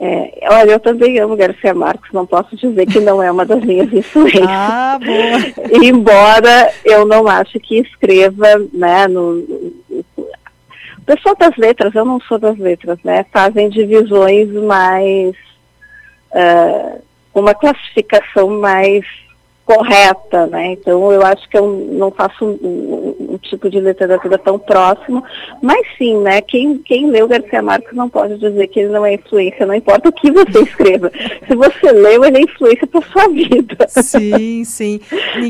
[0.00, 3.60] É, olha, eu também amo Garcia Marques, não posso dizer que não é uma das
[3.64, 4.46] minhas influências.
[4.48, 5.82] Ah, boa!
[5.84, 9.44] Embora eu não ache que escreva, né, no,
[9.90, 15.34] o pessoal das letras, eu não sou das letras, né, fazem divisões mais,
[16.30, 17.02] uh,
[17.34, 19.04] uma classificação mais
[19.64, 20.72] correta, né?
[20.72, 22.58] Então eu acho que eu não faço
[23.38, 25.22] um, tipo de literatura tão próximo,
[25.62, 26.40] mas sim, né?
[26.40, 30.08] Quem, quem leu Garcia Marques não pode dizer que ele não é influência, não importa
[30.08, 31.10] o que você escreva.
[31.46, 33.86] Se você leu, ele é influência para sua vida.
[33.88, 35.00] Sim, sim.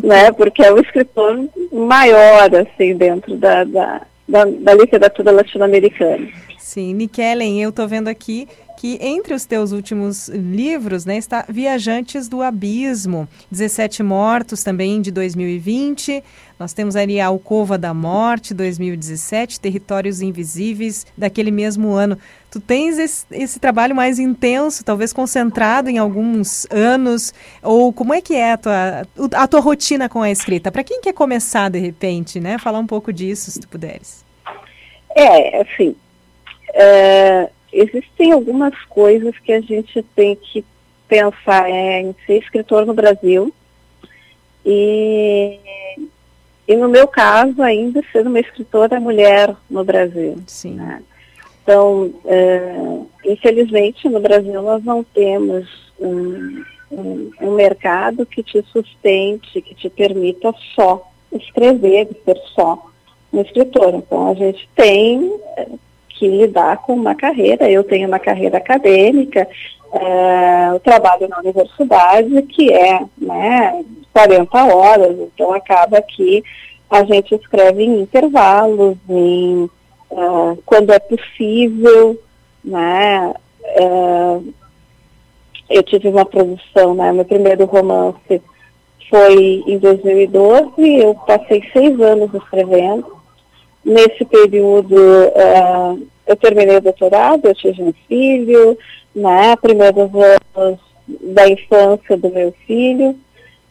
[0.03, 0.31] né?
[0.33, 6.29] Porque é o escritor maior, assim, dentro da, da, da, da literatura latino-americana.
[6.69, 12.29] Sim, Nikellen, eu estou vendo aqui que entre os teus últimos livros né, está Viajantes
[12.29, 16.23] do Abismo, 17 Mortos também de 2020.
[16.59, 22.19] Nós temos ali a Alcova da Morte, 2017, Territórios Invisíveis, daquele mesmo ano.
[22.51, 28.21] Tu tens esse, esse, trabalho mais intenso, talvez concentrado em alguns anos, ou como é
[28.21, 30.71] que é a tua, a tua rotina com a escrita?
[30.71, 32.59] Para quem quer começar de repente, né?
[32.59, 34.23] Falar um pouco disso, se tu puderes.
[35.17, 35.97] É, assim,
[36.75, 40.65] é, existem algumas coisas que a gente tem que
[41.09, 43.53] pensar é, em ser escritor no Brasil
[44.65, 45.59] e,
[46.67, 50.37] e no meu caso ainda ser uma escritora mulher no Brasil.
[50.47, 50.75] Sim.
[50.75, 51.03] Né?
[51.63, 52.77] Então, é,
[53.25, 55.67] infelizmente no Brasil nós não temos
[55.99, 62.91] um, um, um mercado que te sustente, que te permita só escrever, ser só
[63.33, 63.95] um escritor.
[63.95, 65.33] Então a gente tem
[66.19, 67.71] que lidar com uma carreira.
[67.71, 69.47] Eu tenho uma carreira acadêmica,
[69.93, 76.43] é, eu trabalho na universidade, que é né, 40 horas, então acaba que
[76.91, 79.69] a gente escreve em intervalos, em,
[80.11, 82.19] uh, quando é possível,
[82.65, 83.35] né?
[83.81, 84.53] Uh,
[85.69, 87.13] eu tive uma produção, né?
[87.13, 88.43] Meu primeiro romance
[89.11, 93.18] foi em 2012, eu passei seis anos escrevendo,
[93.89, 98.77] Nesse período, uh, eu terminei o doutorado, eu tive um filho,
[99.17, 100.79] né, primeiros anos
[101.09, 103.19] da infância do meu filho,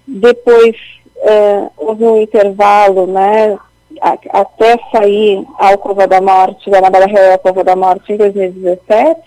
[0.07, 0.75] depois
[1.17, 3.59] uh, houve um intervalo, né,
[4.01, 9.21] até sair Alcova da Morte, da Anabela Real Alcova da Morte em 2017,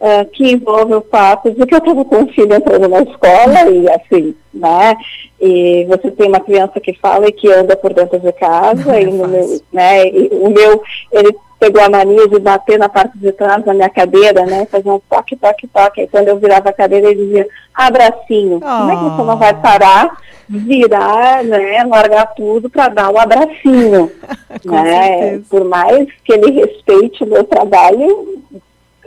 [0.00, 3.70] uh, que envolve o fato de que eu estava com um filho entrando na escola
[3.70, 4.96] e assim, né,
[5.40, 8.94] e você tem uma criança que fala e que anda por dentro de casa, Não
[8.94, 10.82] e, é no meu, né, e o meu,
[11.12, 11.34] ele
[11.64, 14.66] pegou a mania de bater na parte de trás da minha cadeira, né?
[14.70, 16.02] Fazer um toque, toque, toque.
[16.02, 18.56] Aí quando eu virava a cadeira, ele dizia, abracinho.
[18.56, 18.60] Oh.
[18.60, 19.54] Como é que você não vai ah.
[19.54, 20.16] parar,
[20.46, 21.82] virar, né?
[21.84, 24.12] Largar tudo para dar o um abracinho.
[24.64, 25.40] né?
[25.48, 28.33] Por mais que ele respeite o meu trabalho,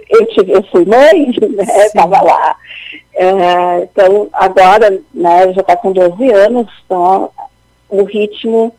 [0.09, 1.85] eu, tive, eu fui mãe, né?
[1.85, 2.55] Estava lá.
[3.13, 7.29] É, então, agora, né, já está com 12 anos, então
[7.89, 8.73] o ritmo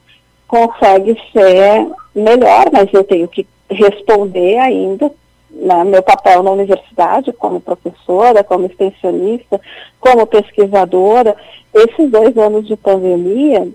[0.47, 5.11] consegue ser melhor, mas eu tenho que responder ainda
[5.51, 9.61] né, meu papel na universidade como professora, como extensionista,
[10.01, 11.37] como pesquisadora.
[11.75, 13.69] Esses dois anos de pandemia,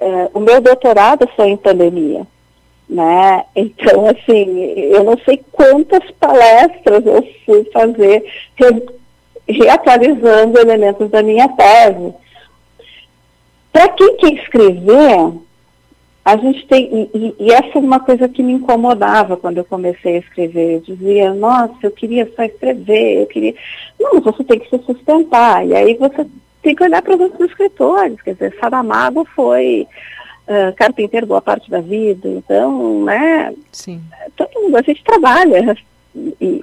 [0.00, 2.26] é, o meu doutorado foi em pandemia.
[2.88, 3.44] Né?
[3.54, 4.60] Então, assim,
[4.92, 8.24] eu não sei quantas palestras eu fui fazer
[8.56, 8.86] re,
[9.46, 12.14] reatualizando elementos da minha tese.
[13.70, 15.32] Para quem quer escrever,
[16.24, 20.16] a gente tem, e, e, essa é uma coisa que me incomodava quando eu comecei
[20.16, 20.74] a escrever.
[20.74, 23.54] Eu dizia, nossa, eu queria só escrever, eu queria.
[23.98, 25.66] Não, você tem que se sustentar.
[25.66, 26.26] E aí você
[26.62, 28.20] tem que olhar para os outros escritores.
[28.20, 29.86] Quer dizer, Saramago foi
[30.48, 33.54] uh, carpinteiro boa parte da vida, então, né?
[33.70, 34.00] Sim.
[34.36, 35.76] Todo mundo, a gente trabalha.
[36.40, 36.62] E,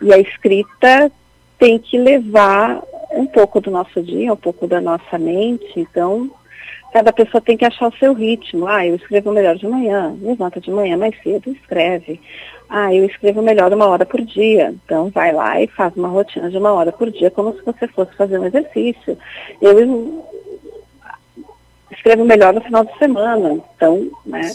[0.00, 1.10] e a escrita
[1.58, 2.82] tem que levar
[3.12, 5.72] um pouco do nosso dia, um pouco da nossa mente.
[5.76, 6.30] Então,
[6.92, 8.66] cada pessoa tem que achar o seu ritmo.
[8.66, 12.20] Ah, eu escrevo melhor de manhã, levanta de manhã mais cedo, escreve.
[12.68, 14.74] Ah, eu escrevo melhor uma hora por dia.
[14.84, 17.86] Então vai lá e faz uma rotina de uma hora por dia, como se você
[17.88, 19.18] fosse fazer um exercício.
[19.60, 20.32] Eu
[22.04, 23.62] escrevo melhor no final de semana.
[23.76, 24.52] Então, né?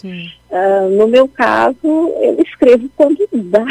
[0.51, 3.65] Uh, no meu caso, eu escrevo quando dá.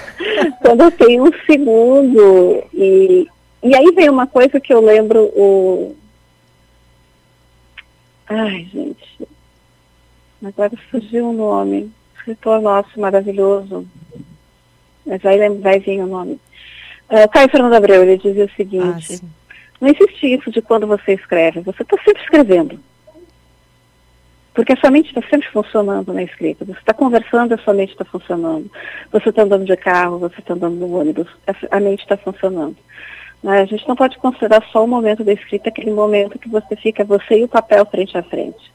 [0.62, 2.64] quando eu tenho um segundo.
[2.72, 3.28] E,
[3.62, 5.94] e aí vem uma coisa que eu lembro o
[8.26, 9.28] Ai, gente.
[10.42, 11.92] Agora surgiu o um nome.
[12.16, 13.86] Escritor nosso maravilhoso.
[15.04, 16.40] Mas vai, vai vir o nome.
[17.10, 19.20] Uh, Caio Fernando Abreu, ele dizia o seguinte.
[19.20, 19.26] Ah,
[19.80, 21.60] não existe isso de quando você escreve.
[21.60, 22.80] Você está sempre escrevendo.
[24.52, 26.64] Porque a sua mente está sempre funcionando na escrita.
[26.64, 28.70] Você está conversando, a sua mente está funcionando.
[29.12, 31.28] Você está andando de carro, você está andando no ônibus,
[31.70, 32.76] a mente está funcionando.
[33.42, 33.60] Né?
[33.60, 37.04] A gente não pode considerar só o momento da escrita, aquele momento que você fica,
[37.04, 38.72] você e o papel frente a frente.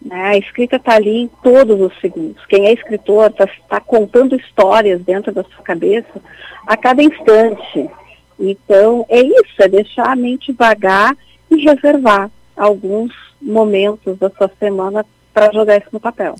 [0.00, 0.16] Né?
[0.16, 2.44] A escrita está ali em todos os segundos.
[2.46, 6.20] Quem é escritor está tá contando histórias dentro da sua cabeça
[6.66, 7.90] a cada instante.
[8.38, 11.14] Então, é isso, é deixar a mente vagar
[11.50, 12.30] e reservar
[12.60, 16.36] alguns momentos da sua semana para jogar isso no papel.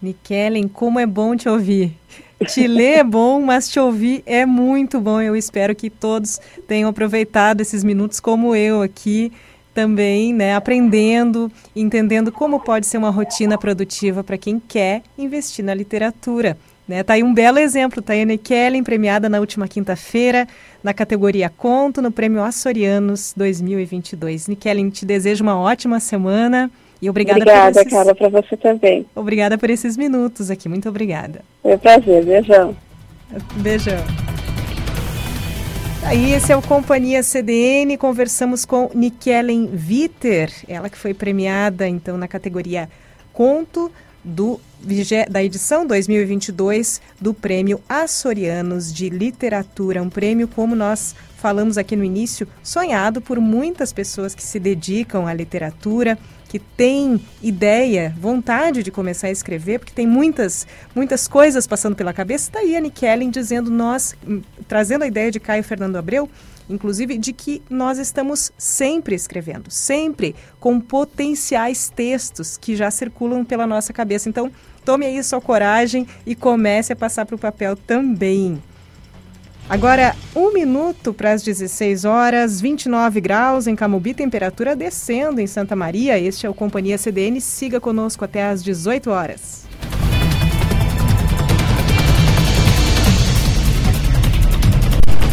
[0.00, 1.92] Nikellen, como é bom te ouvir.
[2.46, 5.20] Te ler é bom, mas te ouvir é muito bom.
[5.20, 9.32] Eu espero que todos tenham aproveitado esses minutos como eu aqui
[9.72, 15.74] também, né, aprendendo, entendendo como pode ser uma rotina produtiva para quem quer investir na
[15.74, 16.56] literatura.
[16.86, 20.46] Né, tá aí um belo exemplo, Tayane Kellen, premiada na última quinta-feira
[20.82, 24.48] na categoria Conto no Prêmio Açorianos 2022.
[24.48, 26.70] Nikellen, te desejo uma ótima semana.
[27.00, 27.92] E obrigada, obrigada esses...
[27.92, 29.06] Carla, para você também.
[29.14, 31.40] Obrigada por esses minutos aqui, muito obrigada.
[31.62, 32.76] Foi um prazer, beijão.
[33.56, 34.04] Beijão.
[36.04, 42.18] Aí esse é o Companhia CDN, conversamos com Nikellen Viter, ela que foi premiada então
[42.18, 42.90] na categoria
[43.32, 43.90] Conto
[44.22, 44.60] do
[45.30, 52.04] da edição 2022 do Prêmio Açorianos de Literatura, um prêmio como nós falamos aqui no
[52.04, 56.18] início, sonhado por muitas pessoas que se dedicam à literatura,
[56.48, 62.12] que tem ideia, vontade de começar a escrever, porque tem muitas, muitas coisas passando pela
[62.12, 62.48] cabeça.
[62.48, 66.30] Está aí a Ellen dizendo nós, hum, trazendo a ideia de Caio Fernando Abreu,
[66.68, 73.66] inclusive de que nós estamos sempre escrevendo, sempre com potenciais textos que já circulam pela
[73.66, 74.28] nossa cabeça.
[74.28, 74.50] Então,
[74.84, 78.62] tome aí sua coragem e comece a passar para o papel também.
[79.68, 85.74] Agora, um minuto para as 16 horas, 29 graus em Camubi, temperatura descendo em Santa
[85.74, 86.18] Maria.
[86.18, 87.40] Este é o Companhia CDN.
[87.40, 89.64] Siga conosco até às 18 horas.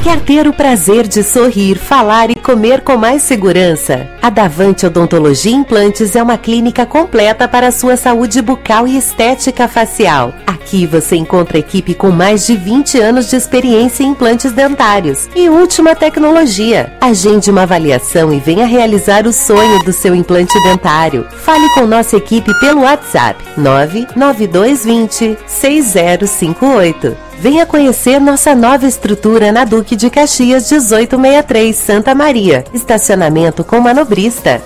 [0.03, 4.09] Quer ter o prazer de sorrir, falar e comer com mais segurança?
[4.19, 9.67] A Davante Odontologia Implantes é uma clínica completa para a sua saúde bucal e estética
[9.67, 10.33] facial.
[10.47, 15.47] Aqui você encontra equipe com mais de 20 anos de experiência em implantes dentários e
[15.49, 16.91] última tecnologia.
[16.99, 21.27] Agende uma avaliação e venha realizar o sonho do seu implante dentário.
[21.29, 27.30] Fale com nossa equipe pelo WhatsApp 99220 6058.
[27.41, 32.63] Venha conhecer nossa nova estrutura na Duque de Caxias 1863, Santa Maria.
[32.71, 34.61] Estacionamento com manobrista.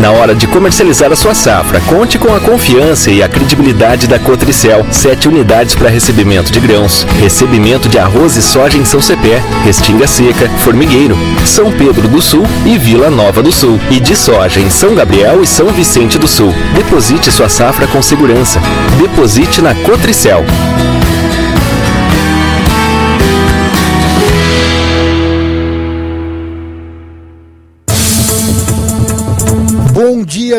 [0.00, 4.18] Na hora de comercializar a sua safra, conte com a confiança e a credibilidade da
[4.18, 4.84] Cotricel.
[4.90, 10.06] Sete unidades para recebimento de grãos, recebimento de arroz e soja em São Cepé, Restinga
[10.06, 11.16] Seca, Formigueiro,
[11.46, 13.78] São Pedro do Sul e Vila Nova do Sul.
[13.88, 16.52] E de soja em São Gabriel e São Vicente do Sul.
[16.74, 18.60] Deposite sua safra com segurança.
[18.98, 20.44] Deposite na Cotricel.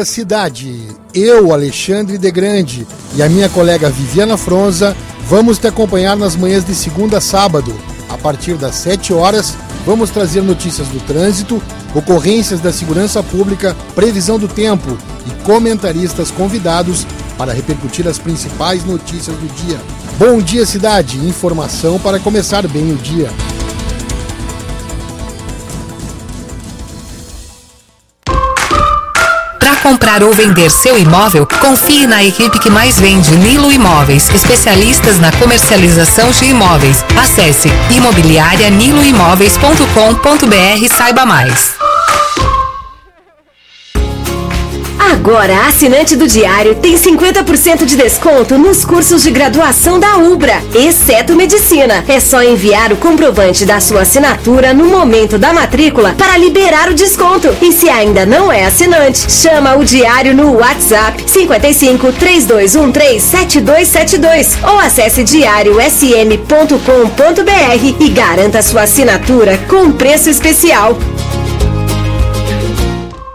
[0.06, 0.88] Cidade.
[1.14, 4.96] Eu, Alexandre de Grande, e a minha colega Viviana Fronza
[5.28, 7.74] vamos te acompanhar nas manhãs de segunda a sábado.
[8.08, 11.62] A partir das 7 horas, vamos trazer notícias do trânsito,
[11.94, 17.06] ocorrências da segurança pública, previsão do tempo e comentaristas convidados
[17.38, 19.80] para repercutir as principais notícias do dia.
[20.18, 21.18] Bom dia, cidade.
[21.18, 23.30] Informação para começar bem o dia.
[29.86, 35.32] Comprar ou vender seu imóvel, confie na equipe que mais vende Nilo Imóveis, especialistas na
[35.34, 37.06] comercialização de imóveis.
[37.16, 41.76] Acesse imobiliarianiloimóveis.com.br e saiba mais.
[45.26, 51.36] Agora, assinante do Diário tem 50% de desconto nos cursos de graduação da Ubra, exceto
[51.36, 52.06] Medicina.
[52.08, 56.94] É só enviar o comprovante da sua assinatura no momento da matrícula para liberar o
[56.94, 57.52] desconto.
[57.60, 64.78] E se ainda não é assinante, chama o Diário no WhatsApp 55 3213 7272 ou
[64.78, 70.96] acesse diariosm.com.br e garanta sua assinatura com preço especial.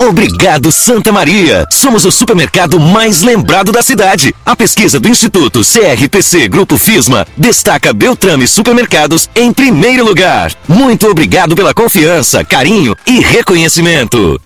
[0.02, 1.66] Obrigado Santa Maria.
[1.70, 4.34] Somos o supermercado mais lembrado da cidade.
[4.46, 10.54] A pesquisa do Instituto CRPC Grupo Fisma destaca Beltrame Supermercados em primeiro lugar.
[10.66, 14.40] Muito obrigado pela confiança, carinho e reconhecimento.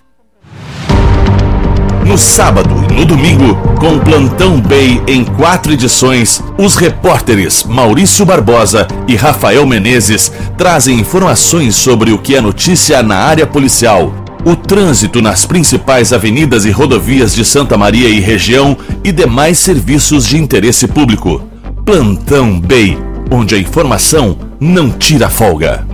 [2.05, 8.89] No sábado e no domingo, com Plantão Bay em quatro edições, os repórteres Maurício Barbosa
[9.07, 15.23] e Rafael Menezes trazem informações sobre o que é notícia na área policial o trânsito
[15.23, 20.87] nas principais avenidas e rodovias de Santa Maria e região e demais serviços de interesse
[20.87, 21.43] público.
[21.85, 22.99] Plantão Bay,
[23.31, 25.87] onde a informação não tira folga.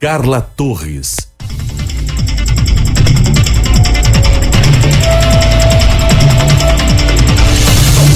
[0.00, 1.32] Carla Torres.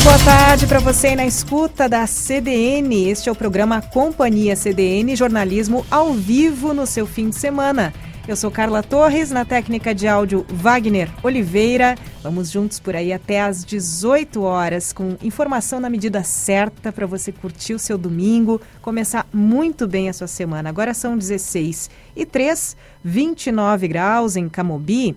[0.08, 3.10] Boa tarde para você na escuta da CDN.
[3.10, 7.92] Este é o programa Companhia CDN, jornalismo ao vivo no seu fim de semana.
[8.26, 11.94] Eu sou Carla Torres, na técnica de áudio Wagner Oliveira.
[12.22, 17.30] Vamos juntos por aí até às 18 horas com informação na medida certa para você
[17.30, 20.70] curtir o seu domingo, começar muito bem a sua semana.
[20.70, 25.14] Agora são 16 e 3, 29 graus em Camobi.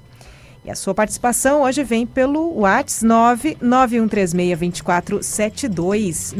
[0.64, 6.36] E a sua participação hoje vem pelo WhatsApp 991362472,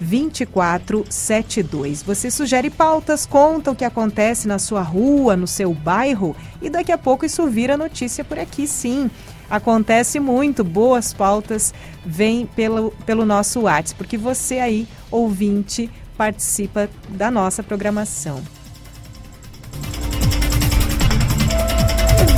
[0.00, 2.02] 991362472.
[2.02, 6.90] Você sugere pautas, conta o que acontece na sua rua, no seu bairro e daqui
[6.90, 9.10] a pouco isso vira notícia por aqui, sim.
[9.50, 17.30] Acontece muito, boas pautas vêm pelo, pelo nosso WhatsApp, porque você aí, ouvinte, participa da
[17.30, 18.40] nossa programação.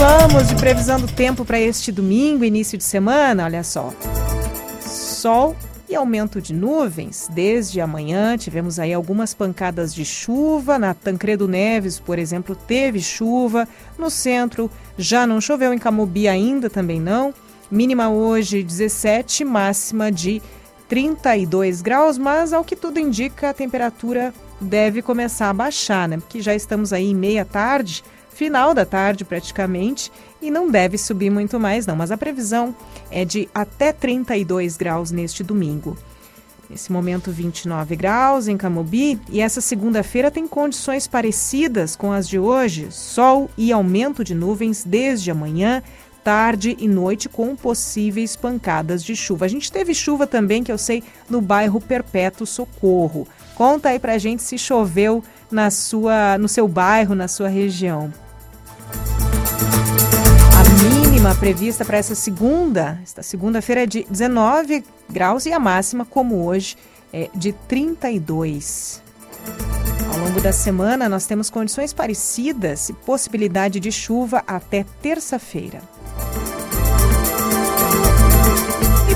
[0.06, 3.44] Vamos de previsão do tempo para este domingo, início de semana.
[3.44, 3.90] Olha só.
[4.82, 5.56] Sol
[5.88, 7.26] e aumento de nuvens.
[7.32, 10.78] Desde amanhã tivemos aí algumas pancadas de chuva.
[10.78, 13.66] Na Tancredo Neves, por exemplo, teve chuva.
[13.98, 17.32] No centro já não choveu, em Camobi ainda também não.
[17.70, 20.42] Mínima hoje 17, máxima de
[20.86, 26.18] 32 graus, mas ao que tudo indica, a temperatura deve começar a baixar, né?
[26.18, 30.10] Porque já estamos aí em meia tarde final da tarde praticamente
[30.42, 32.74] e não deve subir muito mais não, mas a previsão
[33.10, 35.96] é de até 32 graus neste domingo.
[36.68, 42.38] Nesse momento 29 graus em Camobi e essa segunda-feira tem condições parecidas com as de
[42.38, 45.82] hoje, sol e aumento de nuvens desde amanhã,
[46.24, 49.44] tarde e noite com possíveis pancadas de chuva.
[49.44, 53.28] A gente teve chuva também, que eu sei, no bairro Perpétuo Socorro.
[53.54, 58.12] Conta aí pra gente se choveu na sua, no seu bairro, na sua região.
[61.24, 66.44] Mínima prevista para essa segunda, esta segunda-feira é de 19 graus e a máxima, como
[66.44, 66.76] hoje,
[67.10, 69.02] é de 32.
[70.12, 75.80] Ao longo da semana, nós temos condições parecidas e possibilidade de chuva até terça-feira.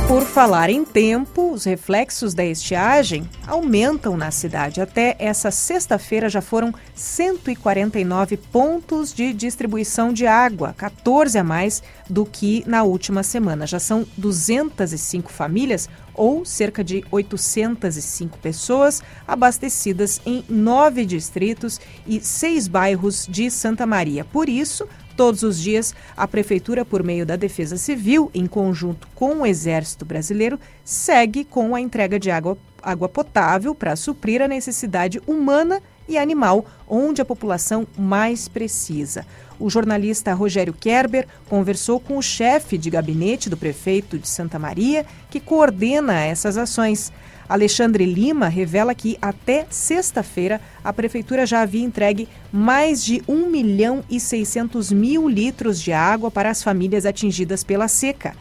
[0.09, 4.81] Por falar em tempo, os reflexos da estiagem aumentam na cidade.
[4.81, 12.25] Até essa sexta-feira já foram 149 pontos de distribuição de água, 14 a mais do
[12.25, 13.67] que na última semana.
[13.67, 22.69] Já são 205 famílias ou cerca de 805 pessoas abastecidas em nove distritos e seis
[22.69, 24.25] bairros de Santa Maria.
[24.25, 24.87] Por isso,
[25.19, 30.05] Todos os dias, a Prefeitura, por meio da Defesa Civil, em conjunto com o Exército
[30.05, 36.17] Brasileiro, segue com a entrega de água, água potável para suprir a necessidade humana e
[36.17, 39.27] animal, onde a população mais precisa.
[39.61, 45.05] O jornalista Rogério Kerber conversou com o chefe de gabinete do prefeito de Santa Maria,
[45.31, 47.13] que coordena essas ações.
[47.49, 54.05] Alexandre Lima revela que até sexta-feira a prefeitura já havia entregue mais de 1 milhão
[54.09, 58.37] e 600 mil litros de água para as famílias atingidas pela seca.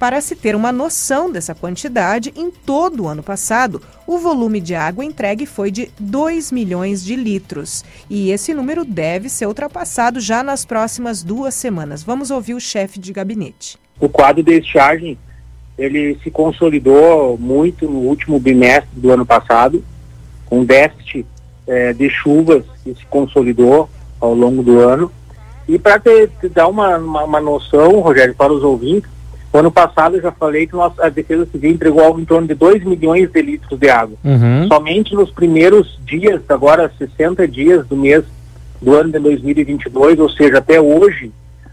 [0.00, 4.74] Para se ter uma noção dessa quantidade, em todo o ano passado, o volume de
[4.74, 7.84] água entregue foi de 2 milhões de litros.
[8.08, 12.02] E esse número deve ser ultrapassado já nas próximas duas semanas.
[12.02, 13.76] Vamos ouvir o chefe de gabinete.
[14.00, 15.18] O quadro de estiagem
[15.76, 19.84] ele se consolidou muito no último bimestre do ano passado,
[20.46, 21.26] com déficit
[21.66, 23.86] é, de chuvas que se consolidou
[24.18, 25.12] ao longo do ano.
[25.68, 26.00] E para
[26.54, 29.19] dar uma, uma, uma, noção, Rogério, para os ouvintes,
[29.52, 32.54] o ano passado eu já falei que a Defesa Civil entregou algo em torno de
[32.54, 34.16] 2 milhões de litros de água.
[34.22, 34.68] Uhum.
[34.68, 38.24] Somente nos primeiros dias, agora 60 dias do mês
[38.80, 41.32] do ano de 2022, ou seja, até hoje,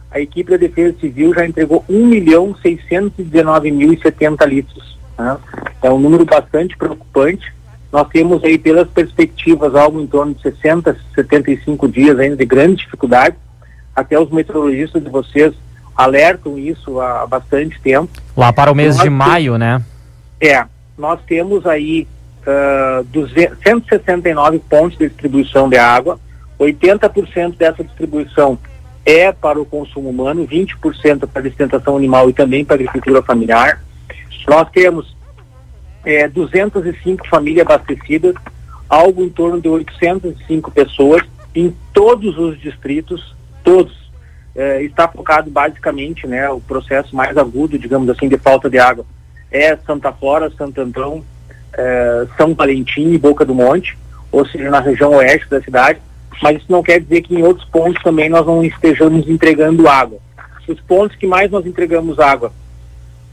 [0.10, 4.98] a equipe da Defesa Civil já entregou 1 milhão 619 mil e 70 litros.
[5.18, 5.38] Né?
[5.84, 7.54] É um número bastante preocupante.
[7.92, 12.78] Nós temos aí, pelas perspectivas, algo em torno de 60, 75 dias ainda de grande
[12.78, 13.36] dificuldade.
[13.96, 15.54] Até os meteorologistas de vocês
[15.98, 18.10] alertam isso há bastante tempo.
[18.36, 19.82] Lá para o mês nós de maio, né?
[20.40, 20.64] É,
[20.98, 22.08] nós temos aí
[22.46, 26.20] uh, 200, 169 pontos de distribuição de água,
[26.60, 28.58] 80% dessa distribuição
[29.06, 33.24] é para o consumo humano, 20% para a sustentação animal e também para a agricultura
[33.24, 33.82] familiar.
[34.48, 35.16] Nós temos
[36.06, 38.36] é, 205 famílias abastecidas,
[38.90, 41.24] algo em torno de 805 pessoas
[41.56, 44.07] em todos os distritos, todos.
[44.58, 49.06] É, está focado basicamente, né, o processo mais agudo, digamos assim, de falta de água
[49.52, 51.24] é Santa Flora, Santo Antão,
[51.74, 53.98] é, São Valentim e Boca do Monte,
[54.32, 56.02] ou seja, na região oeste da cidade
[56.42, 60.20] mas isso não quer dizer que em outros pontos também nós não estejamos entregando água.
[60.68, 62.52] Os pontos que mais nós entregamos água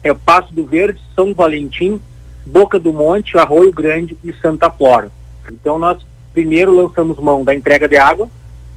[0.03, 2.01] é o Passo do Verde, São Valentim,
[2.47, 5.11] Boca do Monte, Arroio Grande e Santa Flora.
[5.51, 5.99] Então nós
[6.33, 8.29] primeiro lançamos mão da entrega de água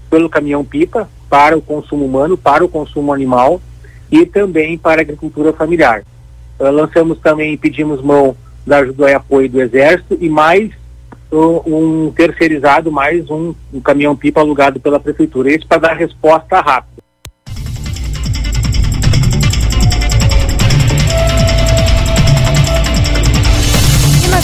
[0.09, 3.61] pelo caminhão-pipa para o consumo humano, para o consumo animal
[4.11, 6.03] e também para a agricultura familiar.
[6.59, 10.71] Uh, lançamos também, pedimos mão da ajuda e apoio do Exército e mais
[11.29, 15.53] um terceirizado mais um, um caminhão-pipa alugado pela prefeitura.
[15.53, 16.97] Isso para dar resposta rápida.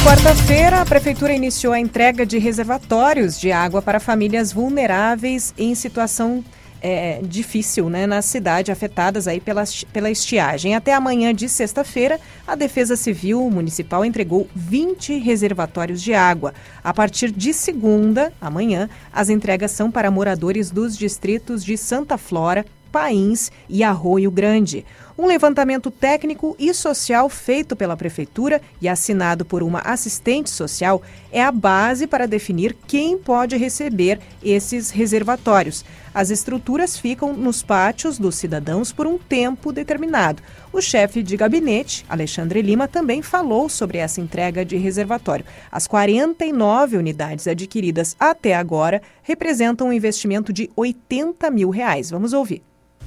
[0.03, 6.43] Quarta-feira, a Prefeitura iniciou a entrega de reservatórios de água para famílias vulneráveis em situação
[6.83, 9.63] é, difícil né, na cidade, afetadas aí pela,
[9.93, 10.75] pela estiagem.
[10.75, 16.53] Até amanhã de sexta-feira, a Defesa Civil Municipal entregou 20 reservatórios de água.
[16.83, 22.65] A partir de segunda, amanhã, as entregas são para moradores dos distritos de Santa Flora,
[22.91, 24.85] Pains e Arroio Grande.
[25.15, 31.43] Um levantamento técnico e social feito pela Prefeitura e assinado por uma assistente social é
[31.43, 35.85] a base para definir quem pode receber esses reservatórios.
[36.15, 40.41] As estruturas ficam nos pátios dos cidadãos por um tempo determinado.
[40.71, 45.45] O chefe de gabinete, Alexandre Lima, também falou sobre essa entrega de reservatório.
[45.71, 52.09] As 49 unidades adquiridas até agora representam um investimento de 80 mil reais.
[52.09, 52.63] Vamos ouvir.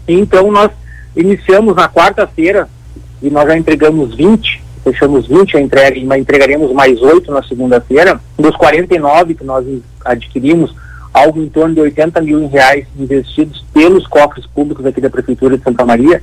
[0.09, 0.70] Então, nós
[1.17, 2.69] iniciamos na quarta-feira
[3.23, 8.21] e nós já entregamos 20, fechamos 20 a entrega, e entregaremos mais 8 na segunda-feira.
[8.39, 9.67] Dos 49 que nós
[10.05, 10.75] adquirimos,
[11.12, 15.64] algo em torno de 80 mil reais investidos pelos cofres públicos aqui da Prefeitura de
[15.64, 16.23] Santa Maria,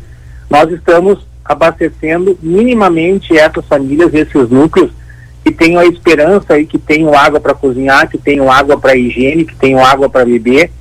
[0.50, 4.92] nós estamos abastecendo minimamente essas famílias, esses núcleos,
[5.44, 9.44] que tenham a esperança e que tenham água para cozinhar, que tenham água para higiene,
[9.44, 10.72] que tenham água para beber,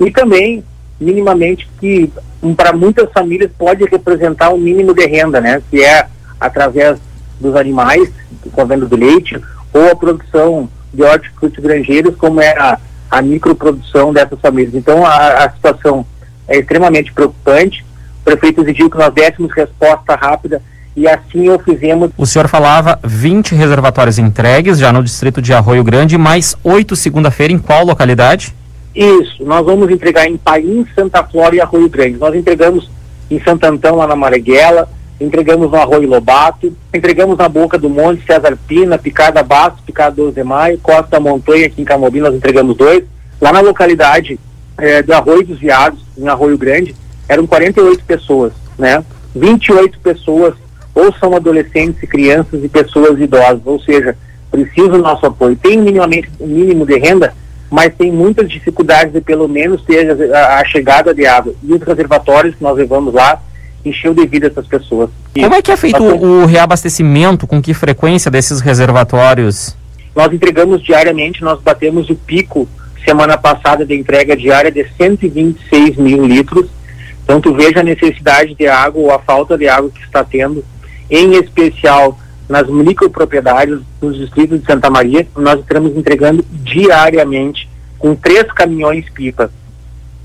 [0.00, 0.64] e também
[0.98, 2.10] minimamente que
[2.56, 5.62] para muitas famílias pode representar um mínimo de renda, né?
[5.70, 6.06] Que é
[6.40, 6.98] através
[7.40, 8.10] dos animais,
[8.52, 9.40] com a venda do leite,
[9.72, 12.78] ou a produção de hortifruti granjeiros, como é a,
[13.10, 14.74] a microprodução dessas famílias.
[14.74, 16.06] Então, a, a situação
[16.46, 17.84] é extremamente preocupante.
[18.20, 20.62] O prefeito exigiu que nós dessemos resposta rápida
[20.96, 22.10] e assim o fizemos.
[22.16, 27.52] O senhor falava 20 reservatórios entregues já no distrito de Arroio Grande, mais oito segunda-feira
[27.52, 28.54] em qual localidade?
[28.98, 32.18] Isso, nós vamos entregar em Paim, Santa Flora e Arroio Grande.
[32.18, 32.90] Nós entregamos
[33.30, 34.88] em Santo Antão, lá na Marighella,
[35.20, 40.34] entregamos no Arroio Lobato, entregamos na Boca do Monte, César Pina, Picada Bastos, Picada 12
[40.34, 43.04] de Maio, Costa Montanha, aqui em Camobi, nós entregamos dois.
[43.40, 44.36] Lá na localidade
[44.76, 46.96] é, do Arroio dos Viados, em Arroio Grande,
[47.28, 49.04] eram 48 pessoas, né?
[49.32, 50.54] 28 pessoas
[50.92, 54.16] ou são adolescentes crianças e pessoas idosas, ou seja,
[54.50, 55.54] precisam do nosso apoio.
[55.54, 57.32] Tem minimamente mínimo de renda,
[57.70, 61.54] mas tem muitas dificuldades de pelo menos ter a, a, chegada de água.
[61.62, 63.40] E os reservatórios que nós levamos lá
[63.84, 65.10] encheu de vida essas pessoas.
[65.34, 67.46] Como é que é feito o reabastecimento?
[67.46, 69.76] Com que frequência desses reservatórios?
[70.14, 72.68] Nós entregamos diariamente, nós batemos o pico
[73.04, 76.68] semana passada de entrega diária de 126 mil litros.
[77.22, 80.64] Então tu veja a necessidade de água ou a falta de água que está tendo,
[81.10, 87.68] em especial nas micropropriedades nos distritos de Santa Maria, nós estamos entregando diariamente
[87.98, 89.50] com três caminhões pipa.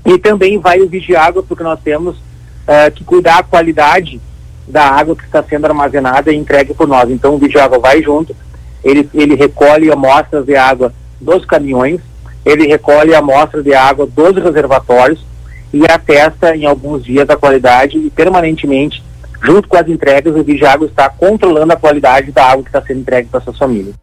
[0.06, 4.20] E também vai o Vigiágua, porque nós temos uh, que cuidar da qualidade
[4.66, 7.10] da água que está sendo armazenada e entregue por nós.
[7.10, 8.34] Então o Vigiágua vai junto,
[8.82, 12.00] ele, ele recolhe amostras de água dos caminhões,
[12.44, 15.24] ele recolhe amostras de água dos reservatórios
[15.72, 19.02] e atesta em alguns dias a qualidade e permanentemente
[19.44, 23.00] junto com as entregas, o Vigiago está controlando a qualidade da água que está sendo
[23.00, 23.94] entregue para suas famílias.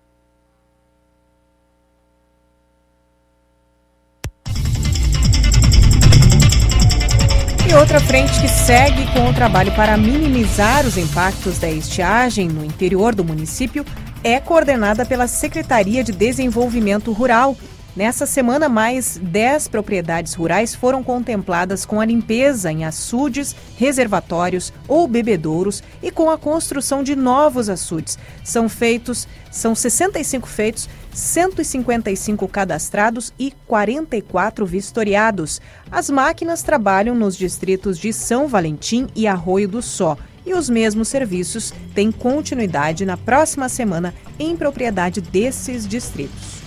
[7.68, 12.66] E outra frente que segue com o trabalho para minimizar os impactos da estiagem no
[12.66, 13.86] interior do município
[14.24, 17.56] é coordenada pela Secretaria de Desenvolvimento Rural
[17.94, 25.10] Nessa semana, mais 10 propriedades rurais foram contempladas com a limpeza em açudes, reservatórios ou
[25.10, 28.18] bebedouros e com a construção de novos açudes.
[28.46, 35.60] São feitos, são 65 feitos, 155 cadastrados e 44 vistoriados.
[35.92, 40.18] As máquinas trabalham nos distritos de São Valentim e Arroio do Só.
[40.46, 46.61] E os mesmos serviços têm continuidade na próxima semana em propriedade desses distritos.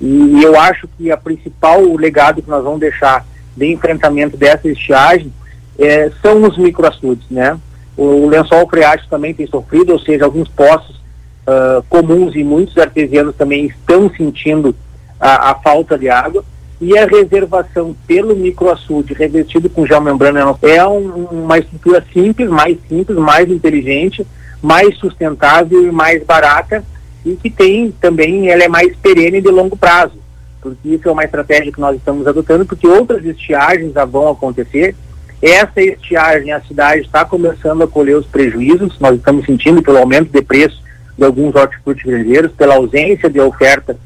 [0.00, 3.24] E eu acho que a principal legado que nós vamos deixar
[3.56, 5.32] de enfrentamento dessa estiagem
[5.78, 7.58] é, são os microaçudes, né?
[7.96, 12.76] O, o lençol freático também tem sofrido, ou seja, alguns poços uh, comuns e muitos
[12.76, 14.74] artesianos também estão sentindo
[15.18, 16.44] a, a, falta de água
[16.80, 23.16] e a reservação pelo microaçude revestido com geomembrana é um, uma estrutura simples, mais simples,
[23.16, 24.26] mais inteligente,
[24.60, 26.84] mais sustentável e mais barata
[27.24, 30.18] e que tem também, ela é mais perene de longo prazo,
[30.60, 34.94] porque isso é uma estratégia que nós estamos adotando, porque outras estiagens já vão acontecer.
[35.40, 40.30] Essa estiagem, a cidade está começando a colher os prejuízos, nós estamos sentindo pelo aumento
[40.30, 40.82] de preço
[41.16, 43.96] de alguns hortifruti grangeiros, pela ausência de oferta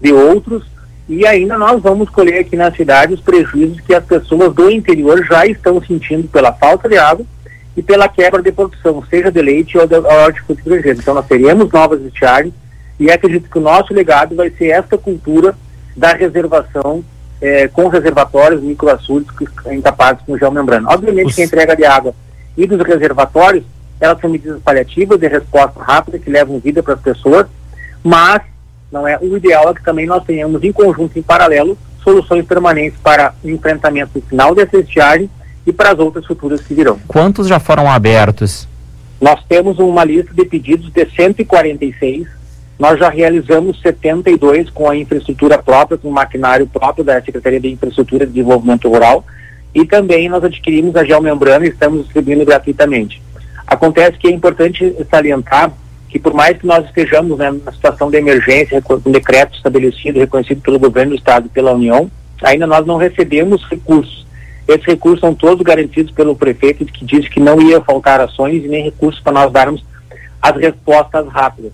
[0.00, 0.64] de outros,
[1.08, 5.24] e ainda nós vamos colher aqui na cidade os prejuízos que as pessoas do interior
[5.24, 7.26] já estão sentindo pela falta de água
[7.76, 10.98] e pela quebra de produção, seja de leite ou de hortifruti grangeiro.
[11.00, 12.54] Então nós teremos novas estiagens,
[12.98, 15.56] e acredito que o nosso legado vai ser esta cultura
[15.96, 17.04] da reservação
[17.40, 19.28] é, com reservatórios microaçudes
[19.72, 20.88] incapazes com geomembrana.
[20.90, 21.34] Obviamente Os...
[21.34, 22.14] que a entrega de água
[22.56, 23.64] e dos reservatórios,
[24.00, 27.46] elas são medidas paliativas de resposta rápida que levam vida para as pessoas,
[28.04, 28.42] mas
[28.90, 32.98] não é o ideal é que também nós tenhamos em conjunto, em paralelo, soluções permanentes
[33.02, 35.30] para o enfrentamento final dessa estiagem
[35.66, 36.98] e para as outras futuras que virão.
[37.06, 38.68] Quantos já foram abertos?
[39.20, 42.42] Nós temos uma lista de pedidos de 146
[42.82, 47.68] nós já realizamos 72 com a infraestrutura própria, com o maquinário próprio da Secretaria de
[47.68, 49.24] Infraestrutura e Desenvolvimento Rural,
[49.72, 53.22] e também nós adquirimos a geomembrana e estamos distribuindo gratuitamente.
[53.64, 55.72] Acontece que é importante salientar
[56.08, 60.18] que por mais que nós estejamos né, na situação de emergência, com um decreto estabelecido,
[60.18, 62.10] reconhecido pelo governo do Estado e pela União,
[62.42, 64.21] ainda nós não recebemos recursos.
[64.72, 68.68] Esses recursos são todos garantidos pelo prefeito, que disse que não ia faltar ações e
[68.68, 69.84] nem recursos para nós darmos
[70.40, 71.72] as respostas rápidas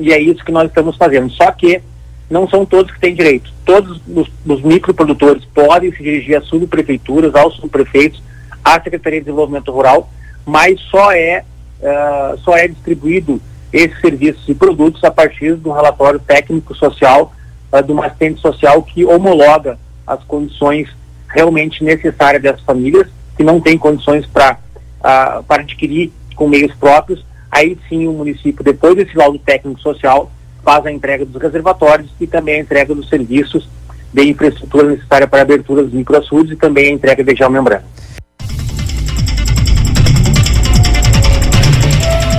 [0.00, 1.30] e é isso que nós estamos fazendo.
[1.30, 1.80] Só que
[2.28, 3.52] não são todos que têm direito.
[3.64, 8.22] Todos os, os microprodutores podem se dirigir às subprefeituras, aos subprefeitos,
[8.64, 10.08] à Secretaria de Desenvolvimento Rural,
[10.46, 11.44] mas só é,
[11.80, 13.40] uh, só é distribuído
[13.72, 17.32] esses serviços e produtos a partir do relatório técnico social
[17.72, 20.88] uh, de uma assistente social que homologa as condições
[21.30, 23.06] realmente necessária dessas famílias
[23.36, 24.58] que não têm condições para
[25.00, 30.30] uh, para adquirir com meios próprios, aí sim o município, depois desse laudo técnico social,
[30.62, 33.68] faz a entrega dos reservatórios e também a entrega dos serviços
[34.12, 37.84] de infraestrutura necessária para a abertura dos microaçudes e também a entrega de geomembrana.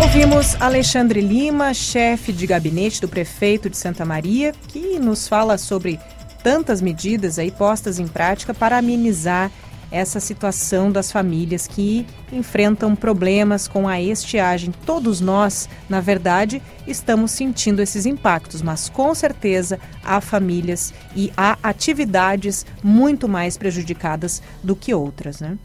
[0.01, 5.99] Ouvimos Alexandre Lima, chefe de gabinete do prefeito de Santa Maria, que nos fala sobre
[6.43, 9.51] tantas medidas aí postas em prática para amenizar
[9.91, 14.73] essa situação das famílias que enfrentam problemas com a estiagem.
[14.85, 21.57] Todos nós, na verdade, estamos sentindo esses impactos, mas com certeza há famílias e há
[21.61, 25.57] atividades muito mais prejudicadas do que outras, né?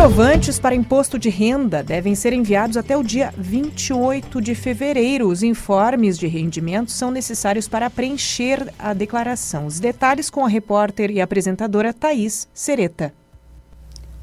[0.00, 5.28] Comprovantes para imposto de renda devem ser enviados até o dia 28 de fevereiro.
[5.28, 9.66] Os informes de rendimento são necessários para preencher a declaração.
[9.66, 13.12] Os detalhes com a repórter e apresentadora Thaís Sereta.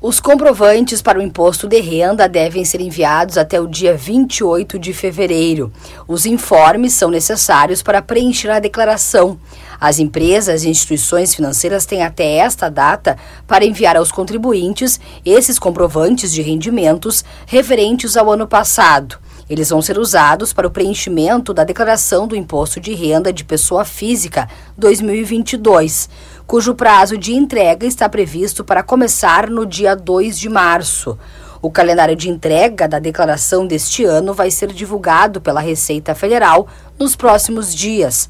[0.02, 4.94] Os comprovantes para o imposto de renda devem ser enviados até o dia 28 de
[4.94, 5.72] fevereiro.
[6.08, 9.40] Os informes são necessários para preencher a declaração.
[9.80, 16.32] As empresas e instituições financeiras têm até esta data para enviar aos contribuintes esses comprovantes
[16.32, 19.20] de rendimentos referentes ao ano passado.
[19.50, 23.86] Eles vão ser usados para o preenchimento da declaração do Imposto de Renda de Pessoa
[23.86, 26.10] Física 2022
[26.48, 31.20] cujo prazo de entrega está previsto para começar no dia 2 de março.
[31.62, 36.66] O calendário de entrega da declaração deste ano vai ser divulgado pela Receita Federal
[36.98, 38.30] nos próximos dias.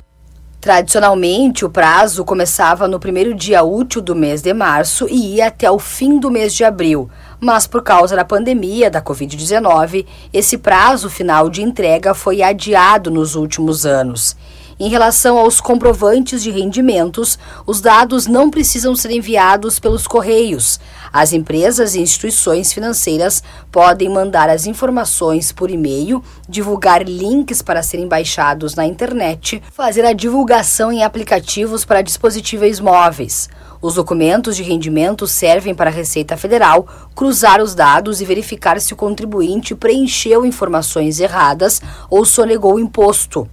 [0.60, 5.70] Tradicionalmente, o prazo começava no primeiro dia útil do mês de março e ia até
[5.70, 11.12] o fim do mês de abril, mas por causa da pandemia da Covid-19, esse prazo
[11.12, 14.36] final de entrega foi adiado nos últimos anos.
[14.80, 20.80] Em relação aos comprovantes de rendimentos, os dados não precisam ser enviados pelos correios.
[21.12, 28.08] As empresas e instituições financeiras podem mandar as informações por e-mail, divulgar links para serem
[28.08, 33.50] baixados na internet, fazer a divulgação em aplicativos para dispositivos móveis.
[33.82, 38.94] Os documentos de rendimento servem para a Receita Federal cruzar os dados e verificar se
[38.94, 43.50] o contribuinte preencheu informações erradas ou sonegou imposto.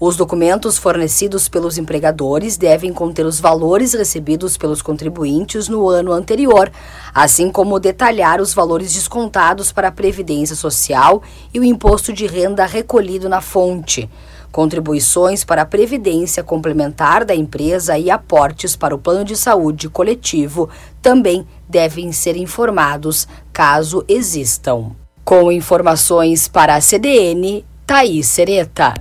[0.00, 6.70] Os documentos fornecidos pelos empregadores devem conter os valores recebidos pelos contribuintes no ano anterior,
[7.14, 11.22] assim como detalhar os valores descontados para a Previdência Social
[11.52, 14.10] e o imposto de renda recolhido na fonte.
[14.50, 20.68] Contribuições para a Previdência Complementar da empresa e aportes para o plano de saúde coletivo
[21.02, 24.92] também devem ser informados, caso existam.
[25.24, 28.94] Com informações para a CDN, Thaís Sereta.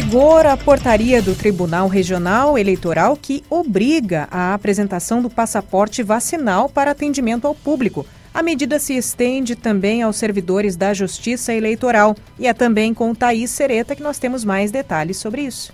[0.00, 6.92] Vigor a portaria do Tribunal Regional Eleitoral que obriga a apresentação do passaporte vacinal para
[6.92, 8.06] atendimento ao público.
[8.32, 13.50] A medida se estende também aos servidores da Justiça Eleitoral e é também com Thaís
[13.50, 15.72] Sereta que nós temos mais detalhes sobre isso.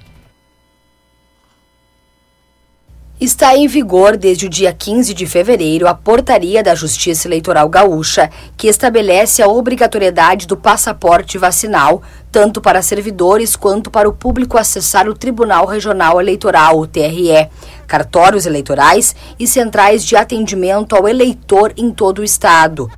[3.25, 8.31] Está em vigor desde o dia 15 de fevereiro a portaria da Justiça Eleitoral Gaúcha,
[8.55, 15.09] que estabelece a obrigatoriedade do passaporte vacinal, tanto para servidores quanto para o público acessar
[15.09, 17.49] o Tribunal Regional Eleitoral, o TRE,
[17.87, 22.91] cartórios eleitorais e centrais de atendimento ao eleitor em todo o estado.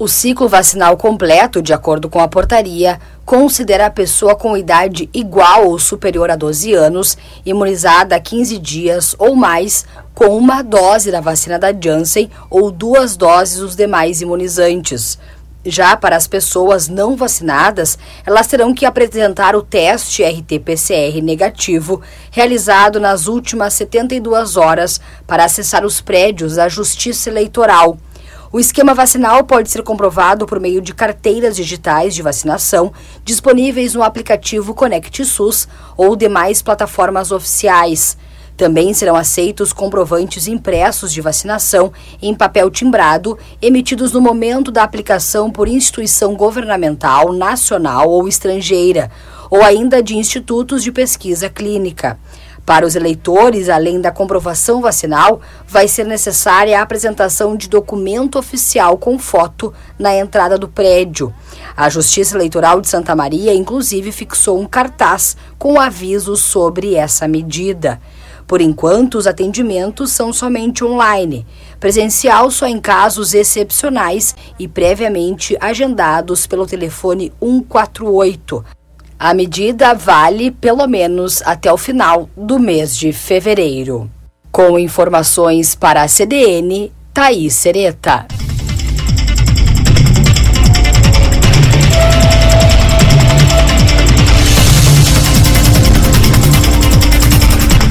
[0.00, 5.66] O ciclo vacinal completo, de acordo com a portaria, considera a pessoa com idade igual
[5.66, 9.84] ou superior a 12 anos, imunizada há 15 dias ou mais,
[10.14, 15.18] com uma dose da vacina da Janssen ou duas doses dos demais imunizantes.
[15.66, 22.98] Já para as pessoas não vacinadas, elas terão que apresentar o teste RT-PCR negativo realizado
[22.98, 27.98] nas últimas 72 horas para acessar os prédios da Justiça Eleitoral
[28.52, 32.92] o esquema vacinal pode ser comprovado por meio de carteiras digitais de vacinação
[33.24, 38.16] disponíveis no aplicativo Conect SUS ou demais plataformas oficiais.
[38.56, 45.48] Também serão aceitos comprovantes impressos de vacinação em papel timbrado, emitidos no momento da aplicação
[45.48, 49.12] por instituição governamental, nacional ou estrangeira,
[49.48, 52.18] ou ainda de institutos de pesquisa clínica.
[52.70, 58.96] Para os eleitores, além da comprovação vacinal, vai ser necessária a apresentação de documento oficial
[58.96, 61.34] com foto na entrada do prédio.
[61.76, 68.00] A Justiça Eleitoral de Santa Maria, inclusive, fixou um cartaz com avisos sobre essa medida.
[68.46, 71.44] Por enquanto, os atendimentos são somente online,
[71.80, 78.64] presencial só em casos excepcionais e previamente agendados pelo telefone 148.
[79.22, 84.10] A medida vale pelo menos até o final do mês de fevereiro.
[84.50, 88.26] Com informações para a CDN, Thaís Sereta.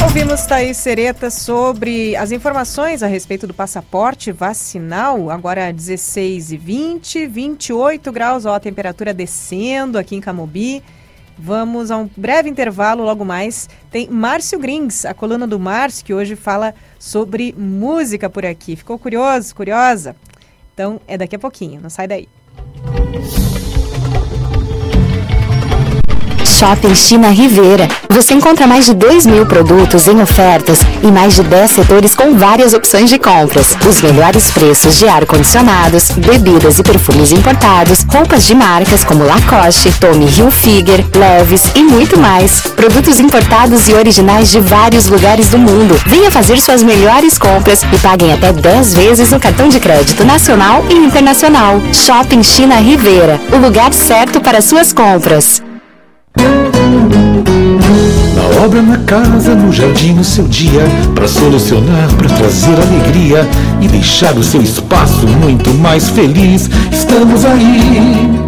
[0.01, 7.27] Ouvimos Thaís Sereta sobre as informações a respeito do passaporte vacinal, agora 16 e 20,
[7.27, 10.81] 28 graus, ó, a temperatura descendo aqui em Camobi.
[11.41, 16.13] Vamos a um breve intervalo, logo mais tem Márcio Grings, a coluna do Márcio, que
[16.13, 18.75] hoje fala sobre música por aqui.
[18.75, 20.17] Ficou curioso, curiosa?
[20.73, 22.27] Então é daqui a pouquinho, não sai daí.
[26.49, 27.87] Shopping China Rivera.
[28.09, 32.35] Você encontra mais de 2 mil produtos em ofertas e mais de 10 setores com
[32.35, 33.77] várias opções de compras.
[33.87, 40.25] Os melhores preços de ar-condicionados, bebidas e perfumes importados, roupas de marcas como Lacoste, Tommy
[40.25, 42.61] Hilfiger, Levi's e muito mais.
[42.75, 45.99] Produtos importados e originais de vários lugares do mundo.
[46.07, 50.83] Venha fazer suas melhores compras e paguem até 10 vezes no cartão de crédito nacional
[50.89, 51.79] e internacional.
[51.93, 55.68] Shopping China Rivera, o lugar certo para suas compras.
[58.35, 60.83] Na obra, na casa, no jardim, no seu dia,
[61.15, 63.47] para solucionar, para trazer alegria
[63.81, 66.69] e deixar o seu espaço muito mais feliz.
[66.91, 68.39] Estamos aí.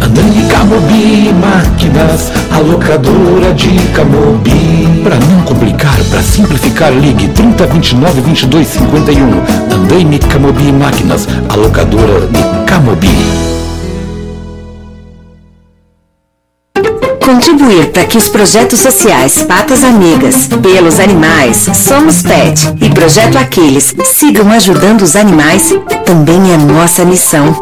[0.00, 5.02] Andando Camobi Máquinas, a locadora de Camobi.
[5.02, 9.74] Para não complicar, para simplificar, ligue 30 29 22 51.
[9.74, 13.55] Andaime Camobi Máquinas, a locadora de Camobi.
[17.26, 23.96] Contribuir para que os projetos sociais Patas Amigas, Pelos Animais, Somos Pet e Projeto Aquiles
[24.04, 25.74] sigam ajudando os animais
[26.04, 27.52] também é nossa missão.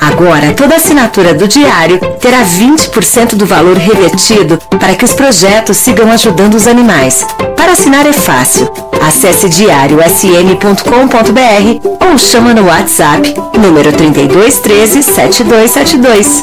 [0.00, 6.10] Agora, toda assinatura do diário terá 20% do valor revertido para que os projetos sigam
[6.10, 7.24] ajudando os animais.
[7.56, 8.68] Para assinar é fácil.
[9.00, 16.42] Acesse diariosm.com.br ou chama no WhatsApp número 3213 7272.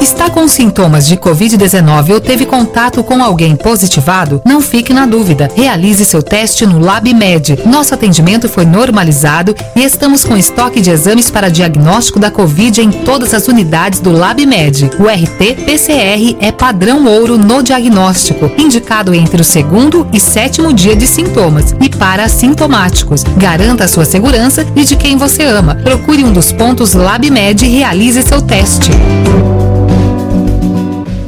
[0.00, 4.40] Está com sintomas de Covid-19 ou teve contato com alguém positivado?
[4.46, 5.50] Não fique na dúvida.
[5.54, 7.58] Realize seu teste no LabMed.
[7.66, 12.90] Nosso atendimento foi normalizado e estamos com estoque de exames para diagnóstico da Covid em
[12.90, 14.90] todas as unidades do LabMed.
[14.98, 21.06] O RT-PCR é padrão ouro no diagnóstico, indicado entre o segundo e sétimo dia de
[21.06, 23.22] sintomas e para assintomáticos.
[23.36, 25.74] Garanta a sua segurança e de quem você ama.
[25.74, 28.90] Procure um dos pontos LabMed e realize seu teste.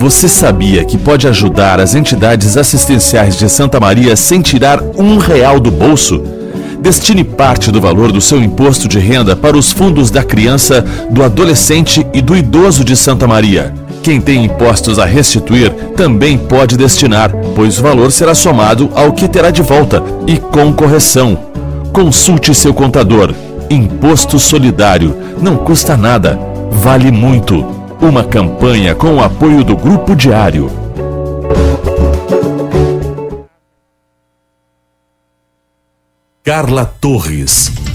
[0.03, 5.61] Você sabia que pode ajudar as entidades assistenciais de Santa Maria sem tirar um real
[5.61, 6.21] do bolso?
[6.81, 11.23] Destine parte do valor do seu imposto de renda para os fundos da criança, do
[11.23, 13.73] adolescente e do idoso de Santa Maria.
[14.03, 19.29] Quem tem impostos a restituir também pode destinar, pois o valor será somado ao que
[19.29, 21.39] terá de volta e com correção.
[21.93, 23.33] Consulte seu contador.
[23.71, 26.37] Imposto solidário não custa nada,
[26.73, 27.82] vale muito.
[28.03, 30.69] Uma campanha com o apoio do Grupo Diário.
[36.43, 37.92] Carla Torres.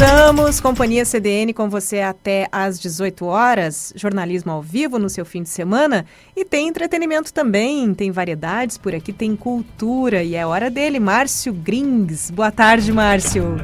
[0.00, 5.42] Voltamos, Companhia CDN com você até às 18 horas, jornalismo ao vivo no seu fim
[5.42, 10.70] de semana e tem entretenimento também, tem variedades por aqui, tem cultura e é hora
[10.70, 12.30] dele, Márcio Grings.
[12.30, 13.56] Boa tarde, Márcio.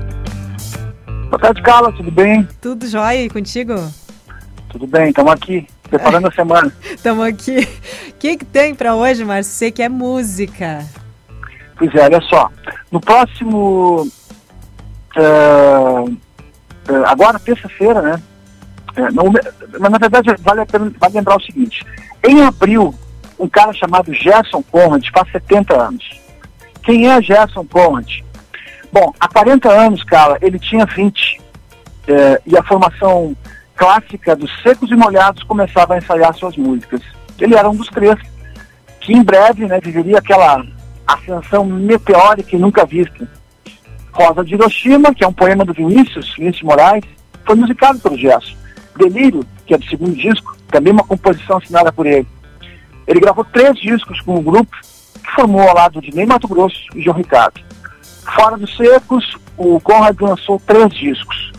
[1.31, 2.47] Boa tarde, Carla, tudo bem?
[2.61, 3.73] Tudo jóia e contigo?
[4.69, 6.71] Tudo bem, estamos aqui, preparando a semana.
[6.85, 7.67] Estamos aqui.
[8.11, 9.55] O que, que tem para hoje, Márcio?
[9.55, 10.85] Você que é música.
[11.79, 12.51] Pois é, olha só,
[12.93, 14.07] no próximo
[15.17, 16.15] Uh,
[17.07, 18.23] agora, terça-feira, né?
[18.97, 19.33] Uh, não,
[19.79, 21.85] mas na verdade vale, pena, vale lembrar o seguinte:
[22.27, 22.95] em abril,
[23.39, 26.21] um cara chamado Gerson Conrad faz 70 anos.
[26.83, 28.21] Quem é Gerson Conrad?
[28.93, 31.41] Bom, há 40 anos, cara, ele tinha 20.
[32.47, 33.37] e a formação
[33.75, 37.03] clássica dos Secos e Molhados começava a ensaiar suas músicas.
[37.39, 38.19] Ele era um dos três
[39.01, 40.65] que em breve né, viveria aquela
[41.07, 43.29] ascensão meteórica e nunca vista.
[44.17, 47.05] Rosa de Hiroshima, que é um poema do Vinícius, Vinícius Moraes,
[47.45, 48.57] foi musicado pelo Gesso.
[48.97, 52.27] Delírio, que é do segundo disco, também uma composição assinada por ele.
[53.07, 54.75] Ele gravou três discos com o grupo,
[55.23, 57.61] que formou ao lado de Ney Mato Grosso e João Ricardo.
[58.35, 61.53] Fora dos secos, o Conrad lançou três discos.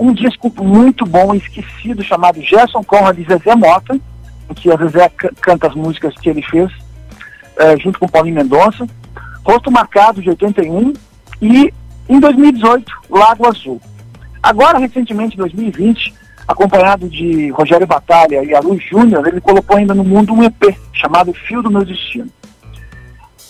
[0.00, 4.00] Um disco muito bom e esquecido, chamado Gerson Conrad e Zezé Mota,
[4.48, 6.70] em que a Zezé canta as músicas que ele fez,
[7.58, 8.86] eh, junto com Paulinho Mendonça.
[9.44, 10.94] Rosto Marcado, de 81,
[11.40, 11.72] e
[12.08, 13.80] em 2018, Lago Azul.
[14.42, 16.14] Agora, recentemente, em 2020,
[16.46, 21.32] acompanhado de Rogério Batalha e Alu Júnior, ele colocou ainda no mundo um EP chamado
[21.32, 22.28] Fio do Meu Destino.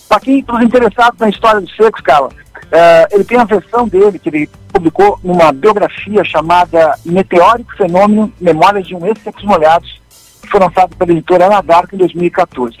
[0.07, 2.29] Para quem está interessado na história dos Secos, cara,
[2.69, 8.85] Uh, ele tem a versão dele que ele publicou numa biografia chamada Meteórico Fenômeno Memórias
[8.85, 9.99] de um Ex-Secos Molhados,
[10.39, 12.77] que foi lançado pela editora Ana Dark em 2014.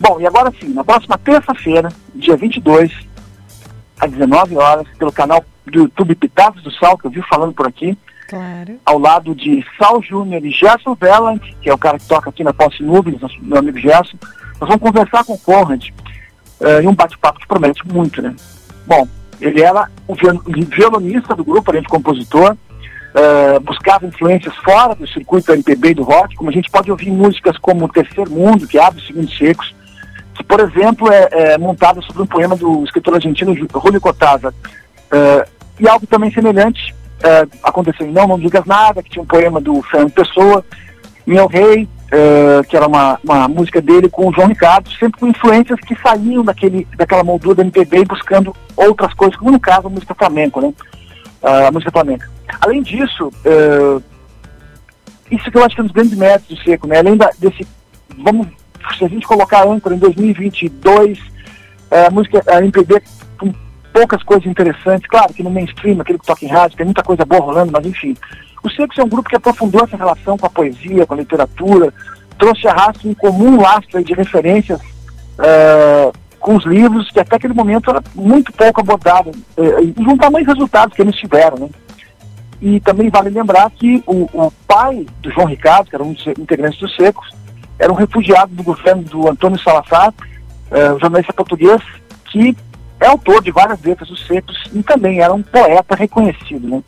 [0.00, 2.90] Bom, e agora sim, na próxima terça-feira, dia 22,
[4.04, 7.66] às 19 horas, pelo canal do YouTube Pitacos do Sal, que eu vi falando por
[7.66, 7.96] aqui,
[8.28, 8.78] claro.
[8.84, 12.44] ao lado de Sal Júnior e Gerson Velland, que é o cara que toca aqui
[12.44, 14.16] na Posse Nuvens, meu amigo Gerson,
[14.60, 15.88] nós vamos conversar com o Conrad
[16.60, 18.34] uh, em um bate-papo que promete muito, né?
[18.86, 19.08] Bom,
[19.40, 22.52] ele era o violonista do grupo, além de compositor,
[23.14, 27.10] uh, buscava influências fora do circuito MPB e do rock, como a gente pode ouvir
[27.10, 29.74] músicas como Terceiro Mundo, que abre os Segundos Secos,
[30.34, 34.52] que, por exemplo, é, é montada sobre um poema do escritor argentino Julio Cortázar.
[34.52, 39.26] Uh, e algo também semelhante uh, aconteceu em Não Não Digas Nada, que tinha um
[39.26, 40.64] poema do Fernando Pessoa,
[41.26, 45.26] Meu Rei, Uh, que era uma, uma música dele com o João Ricardo, sempre com
[45.26, 49.90] influências que saíam daquele, daquela moldura da MPB buscando outras coisas, como no caso a
[49.90, 50.72] música flamenco, né?
[51.42, 52.30] A música flamenca.
[52.60, 53.32] Além disso,
[55.28, 56.98] isso que eu acho que é um dos grandes méritos do Seco, né?
[56.98, 57.66] Além da, desse,
[58.16, 58.46] vamos,
[58.96, 61.18] se a gente colocar âncora em 2022,
[61.90, 63.02] a música, a MPB
[63.38, 63.52] com
[63.92, 67.24] poucas coisas interessantes, claro que no mainstream, aquele que toca em rádio, tem muita coisa
[67.24, 68.16] boa rolando, mas enfim,
[68.62, 71.92] o Secos é um grupo que aprofundou essa relação com a poesia, com a literatura,
[72.38, 77.54] trouxe a raça um comum lastro de referências uh, com os livros, que até aquele
[77.54, 81.58] momento era muito pouco abordado, uh, e tamanho resultados que eles tiveram.
[81.58, 81.68] Né?
[82.60, 86.26] E também vale lembrar que o, o, pai do João Ricardo, que era um dos
[86.26, 87.28] integrantes dos Secos,
[87.78, 91.80] era um refugiado do governo do Antônio Salazar, uh, jornalista português,
[92.26, 92.56] que
[93.00, 96.68] é autor de várias letras dos Secos e também era um poeta reconhecido.
[96.68, 96.82] Né?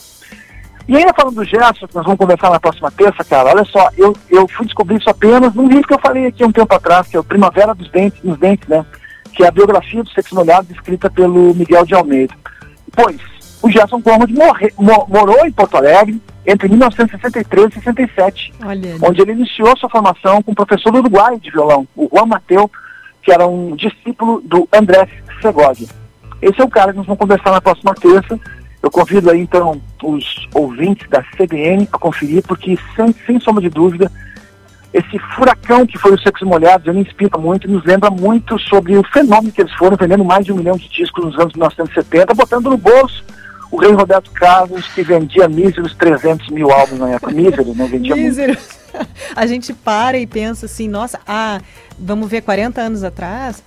[0.88, 3.88] E ainda falando do Gerson, que nós vamos conversar na próxima terça, cara, olha só,
[3.96, 7.08] eu, eu fui descobrir isso apenas num livro que eu falei aqui um tempo atrás,
[7.08, 8.86] que é o Primavera dos Dentes, nos Dentes, né?
[9.34, 12.34] Que é a biografia do sexo molhado escrita pelo Miguel de Almeida.
[12.92, 13.20] Pois,
[13.60, 18.96] o Gerson Conrad morre, morou em Porto Alegre entre 1963 e 67, olha.
[19.02, 22.70] onde ele iniciou sua formação com o professor uruguaio de violão, o Juan Mateu,
[23.22, 25.08] que era um discípulo do André
[25.42, 25.88] Segovia.
[26.40, 28.38] Esse é o cara que nós vamos conversar na próxima terça.
[28.80, 33.70] Eu convido aí então os ouvintes da CBN a conferir, porque sem, sem sombra de
[33.70, 34.12] dúvida,
[34.92, 39.02] esse furacão que foi o Sexos Molhados, ele inspira muito, nos lembra muito sobre o
[39.02, 42.70] fenômeno que eles foram vendendo mais de um milhão de discos nos anos 1970, botando
[42.70, 43.24] no bolso
[43.70, 47.32] o rei Roberto Carlos, que vendia míseros 300 mil álbuns na época.
[47.32, 47.86] Mísero, né?
[47.86, 48.56] Vendia Mísero.
[49.34, 51.60] A gente para e pensa assim, nossa, ah,
[51.98, 53.62] vamos ver 40 anos atrás,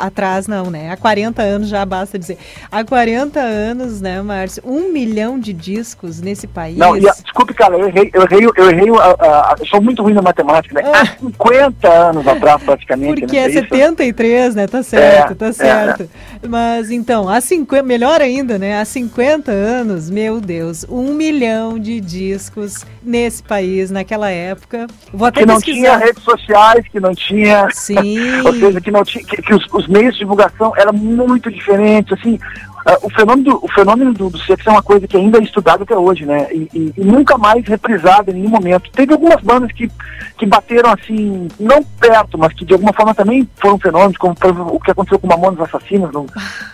[0.00, 0.90] atrás não, né?
[0.90, 2.38] Há 40 anos já basta dizer.
[2.70, 4.62] Há 40 anos, né, Márcio?
[4.64, 6.76] Um milhão de discos nesse país.
[6.76, 10.22] Não, e, desculpe, cara, eu errei, eu errei, eu errei, eu sou muito ruim na
[10.22, 10.90] matemática, né?
[10.92, 11.02] Ah.
[11.02, 13.20] Há 50 anos atrás, praticamente.
[13.20, 13.46] Porque né?
[13.46, 14.56] é 73, isso?
[14.56, 14.66] né?
[14.66, 16.02] Tá certo, é, tá certo.
[16.42, 18.80] É, Mas então, há 50, melhor ainda, né?
[18.80, 24.71] Há 50 anos, meu Deus, um milhão de discos nesse país, naquela época.
[25.12, 25.76] Vou até que não pesquisar.
[25.76, 28.40] tinha redes sociais, que não tinha Sim.
[28.44, 32.12] Ou seja, que, não tinha, que, que os, os, meios de divulgação eram muito diferentes,
[32.18, 32.38] assim,
[32.86, 35.42] uh, o fenômeno, do, o fenômeno do, do, sexo é uma coisa que ainda é
[35.42, 38.90] estudada até hoje, né, e, e, e, nunca mais reprisada em nenhum momento.
[38.92, 39.90] Teve algumas bandas que,
[40.38, 44.34] que bateram, assim, não perto, mas que de alguma forma também foram fenômenos, como
[44.72, 46.12] o que aconteceu com Mamonas Assassinos.
[46.12, 46.28] No, uh,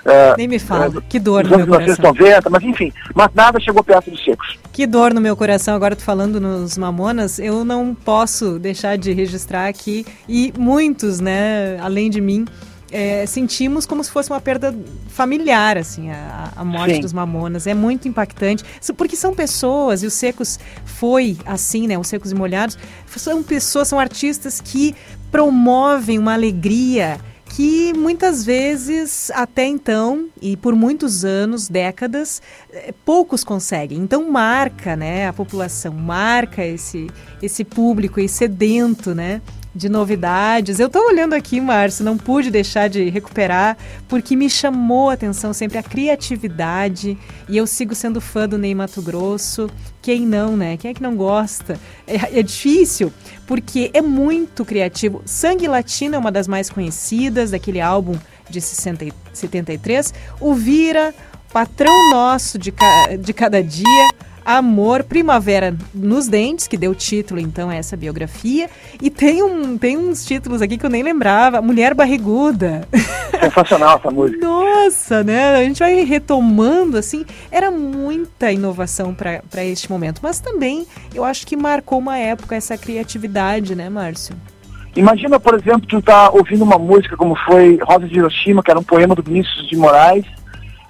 [0.36, 1.96] Nem me fala, uh, que dor no meu coração.
[1.98, 4.58] 90, mas enfim, mas nada chegou perto dos secos.
[4.72, 9.12] Que dor no meu coração, agora tu falando nos Mamonas, eu não posso deixar de
[9.12, 12.44] registrar aqui, e muitos, né, além de mim,
[12.90, 14.74] é, sentimos como se fosse uma perda
[15.08, 17.00] familiar, assim, a, a morte Sim.
[17.00, 17.66] dos Mamonas.
[17.66, 18.64] É muito impactante,
[18.96, 22.78] porque são pessoas, e os Secos foi assim, né, os Secos e Molhados,
[23.16, 24.94] são pessoas, são artistas que
[25.30, 33.42] promovem uma alegria que muitas vezes, até então, e por muitos anos, décadas, eh, poucos
[33.42, 33.98] conseguem.
[33.98, 37.08] Então marca né, a população, marca esse,
[37.42, 39.40] esse público e sedento, né?
[39.74, 40.80] De novidades.
[40.80, 43.76] Eu estou olhando aqui, Márcio, não pude deixar de recuperar,
[44.08, 47.16] porque me chamou a atenção sempre a criatividade.
[47.48, 49.68] E eu sigo sendo fã do Ney Mato Grosso.
[50.00, 50.76] Quem não, né?
[50.76, 51.78] Quem é que não gosta?
[52.06, 53.12] É, é difícil,
[53.46, 55.22] porque é muito criativo.
[55.24, 58.16] Sangue Latino é uma das mais conhecidas, daquele álbum
[58.48, 60.14] de 60, 73.
[60.40, 61.14] O Vira,
[61.52, 62.72] Patrão Nosso de,
[63.20, 64.08] de Cada Dia.
[64.48, 68.70] Amor, Primavera nos Dentes, que deu título então a essa biografia.
[68.98, 71.60] E tem, um, tem uns títulos aqui que eu nem lembrava.
[71.60, 72.88] Mulher Barriguda.
[73.38, 74.40] Sensacional essa música.
[74.40, 75.54] Nossa, né?
[75.54, 77.26] A gente vai retomando assim.
[77.52, 80.20] Era muita inovação para este momento.
[80.22, 84.34] Mas também eu acho que marcou uma época essa criatividade, né, Márcio?
[84.96, 88.80] Imagina, por exemplo, tu tá ouvindo uma música como foi Rosa de Hiroshima, que era
[88.80, 90.24] um poema do Vinícius de Moraes,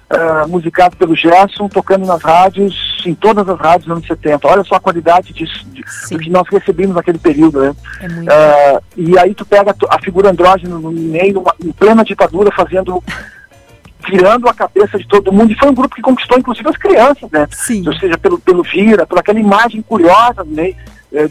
[0.09, 4.47] uh, musicado pelo Gerson, tocando nas rádios, em todas as rádios dos anos 70.
[4.47, 7.75] Olha só a qualidade disso, de, do que nós recebemos naquele período, né?
[8.01, 13.03] É uh, e aí tu pega a figura andrógena no meio, em plena ditadura, fazendo
[14.09, 17.29] virando a cabeça de todo mundo, e foi um grupo que conquistou inclusive as crianças,
[17.31, 17.47] né?
[17.51, 17.87] Sim.
[17.87, 20.73] Ou seja, pelo, pelo Vira, por aquela imagem curiosa, né?
[21.11, 21.27] É,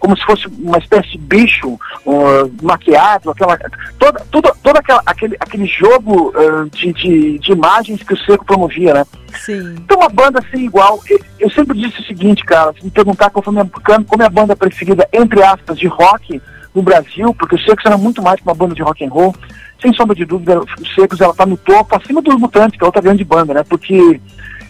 [0.00, 3.56] como se fosse uma espécie de bicho uh, maquiado, aquela,
[3.96, 8.44] toda, toda, todo aquela, aquele, aquele jogo uh, de, de, de, imagens que o Seco
[8.44, 9.06] promovia, né?
[9.38, 9.76] Sim.
[9.78, 13.30] Então uma banda assim igual, eu, eu sempre disse o seguinte, cara, se me perguntar
[13.30, 13.70] qual foi minha,
[14.04, 16.42] como é a banda preferida, entre aspas, de rock
[16.74, 19.34] no Brasil, porque o Secos era muito mais que uma banda de rock and roll,
[19.80, 22.86] sem sombra de dúvida, o Secos ela tá no topo, acima dos Mutantes, que é
[22.86, 23.62] outra grande banda, né?
[23.62, 24.20] Porque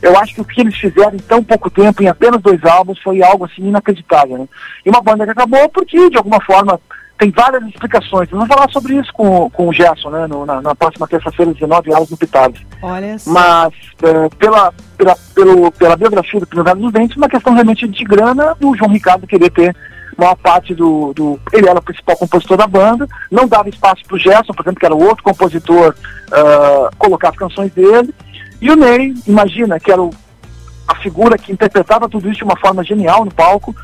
[0.02, 3.00] eu acho que o que eles fizeram em tão pouco tempo, em apenas dois álbuns,
[3.02, 4.38] foi algo assim inacreditável.
[4.38, 4.48] Né?
[4.84, 6.80] E uma banda que acabou porque, de alguma forma,
[7.18, 8.30] tem várias explicações.
[8.30, 11.92] Vamos falar sobre isso com, com o Gerson, né, no, na, na, próxima terça-feira, 19
[11.92, 12.64] horas, no Pitados.
[12.80, 13.30] Olha só.
[13.30, 18.04] Mas, é, pela, pela, pelo, pela biografia do Primavera dos Dentes, uma questão realmente de
[18.04, 19.76] grana do João Ricardo querer ter
[20.20, 24.16] maior parte do, do, Ele era o principal compositor da banda, não dava espaço para
[24.16, 25.94] o Gerson, por exemplo, que era o outro compositor,
[26.28, 28.14] uh, colocar as canções dele.
[28.60, 30.10] E o Ney, imagina, que era o,
[30.86, 33.74] a figura que interpretava tudo isso de uma forma genial no palco,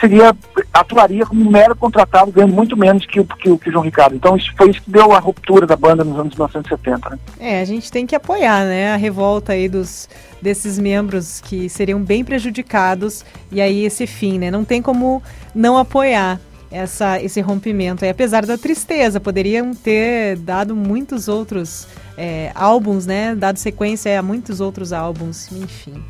[0.00, 0.34] seria
[0.72, 4.14] atuaria como um mero contratado, ganhando muito menos que que, que o João Ricardo.
[4.14, 7.10] Então isso foi isso que deu a ruptura da banda nos anos 1970.
[7.10, 7.18] Né?
[7.38, 10.08] É, a gente tem que apoiar, né, a revolta aí dos
[10.40, 14.52] desses membros que seriam bem prejudicados e aí esse fim, né?
[14.52, 15.20] Não tem como
[15.52, 16.40] não apoiar
[16.70, 18.04] essa, esse rompimento.
[18.04, 21.88] E apesar da tristeza, poderiam ter dado muitos outros
[22.18, 23.34] é, álbuns, né?
[23.36, 26.02] Dado sequência a muitos outros álbuns, enfim.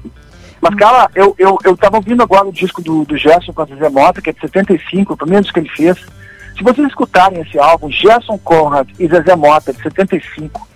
[0.61, 3.67] Mas, cara, eu, eu, eu tava ouvindo agora o disco do, do Gerson com a
[3.67, 5.99] Zezé Mota, que é de 75, o primeiro disco que ele fez.
[6.57, 10.67] Se vocês escutarem esse álbum, Gerson Conrad e Zezé Mota, de 75, uh,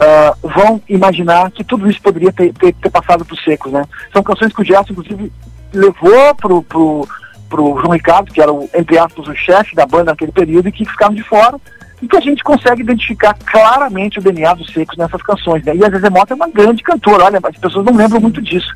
[0.00, 3.84] ah, vão imaginar que tudo isso poderia ter, ter, ter passado por secos, né?
[4.12, 5.32] São canções que o Gerson, inclusive,
[5.72, 7.08] levou pro, pro,
[7.48, 10.72] pro João Ricardo, que era, o, entre aspas, o chefe da banda naquele período, e
[10.72, 11.58] que ficaram de fora
[12.02, 15.62] e que a gente consegue identificar claramente o DNA dos Secos nessas canções.
[15.64, 15.76] Né?
[15.76, 18.72] E a Zezé Mota é uma grande cantora, olha, as pessoas não lembram muito disso,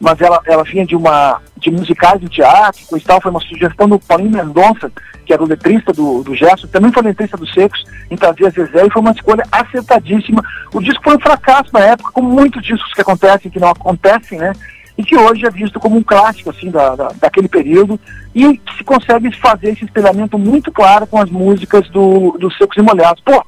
[0.00, 3.88] mas ela, ela vinha de uma de musicais de teatro, e tal, foi uma sugestão
[3.88, 4.90] do Paulinho Mendonça,
[5.24, 8.50] que era o letrista do, do Gerson, também foi letrista dos Secos, em trazer a
[8.50, 10.42] Zezé, e foi uma escolha acertadíssima.
[10.74, 14.38] O disco foi um fracasso na época, como muitos discos que acontecem, que não acontecem,
[14.38, 14.52] né?
[14.96, 17.98] E que hoje é visto como um clássico assim da, da, daquele período
[18.34, 22.82] e se consegue fazer esse espelhamento muito claro com as músicas do, do Secos e
[22.82, 23.22] Molhados.
[23.24, 23.44] Pô,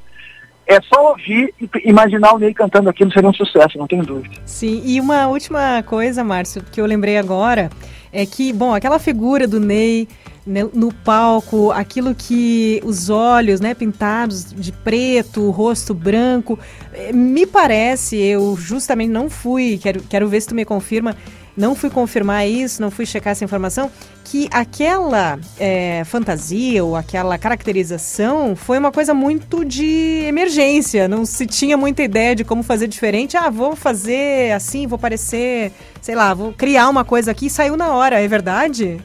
[0.67, 4.35] é só ouvir e imaginar o Ney cantando aquilo seria um sucesso, não tenho dúvida.
[4.45, 7.71] Sim, e uma última coisa, Márcio, que eu lembrei agora,
[8.13, 10.09] é que, bom, aquela figura do Ney
[10.47, 16.59] né, no palco, aquilo que os olhos, né, pintados de preto, o rosto branco,
[16.93, 21.17] eh, me parece, eu justamente não fui, quero, quero ver se tu me confirma,
[21.57, 23.91] não fui confirmar isso, não fui checar essa informação,
[24.25, 31.47] que aquela é, fantasia ou aquela caracterização foi uma coisa muito de emergência, não se
[31.47, 33.37] tinha muita ideia de como fazer diferente.
[33.37, 37.77] Ah, vou fazer assim, vou parecer, sei lá, vou criar uma coisa aqui e saiu
[37.77, 39.01] na hora, é verdade?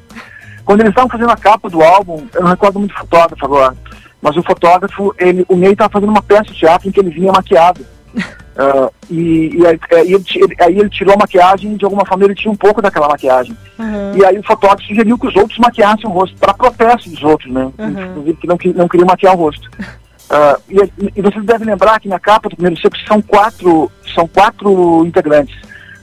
[0.66, 3.76] Quando eles estavam fazendo a capa do álbum, eu não recordo muito fotógrafo agora,
[4.22, 7.10] mas o fotógrafo, ele, o Ney estava fazendo uma peça de teatro em que ele
[7.10, 7.86] vinha maquiado.
[8.60, 12.36] Uh, e, e aí, é, ele, aí, ele, tirou a maquiagem de alguma forma ele
[12.36, 13.56] tinha um pouco daquela maquiagem.
[13.80, 14.18] Uhum.
[14.18, 17.50] E aí o fotógrafo sugeriu que os outros maquiassem o rosto, para protesto dos outros,
[17.54, 17.72] né?
[17.78, 18.34] Uhum.
[18.34, 19.70] Que não, que não queriam maquiar o rosto.
[19.80, 20.62] Uh,
[21.00, 25.06] e, e, vocês devem lembrar que na capa do primeiro seco são quatro, são quatro
[25.06, 25.56] integrantes.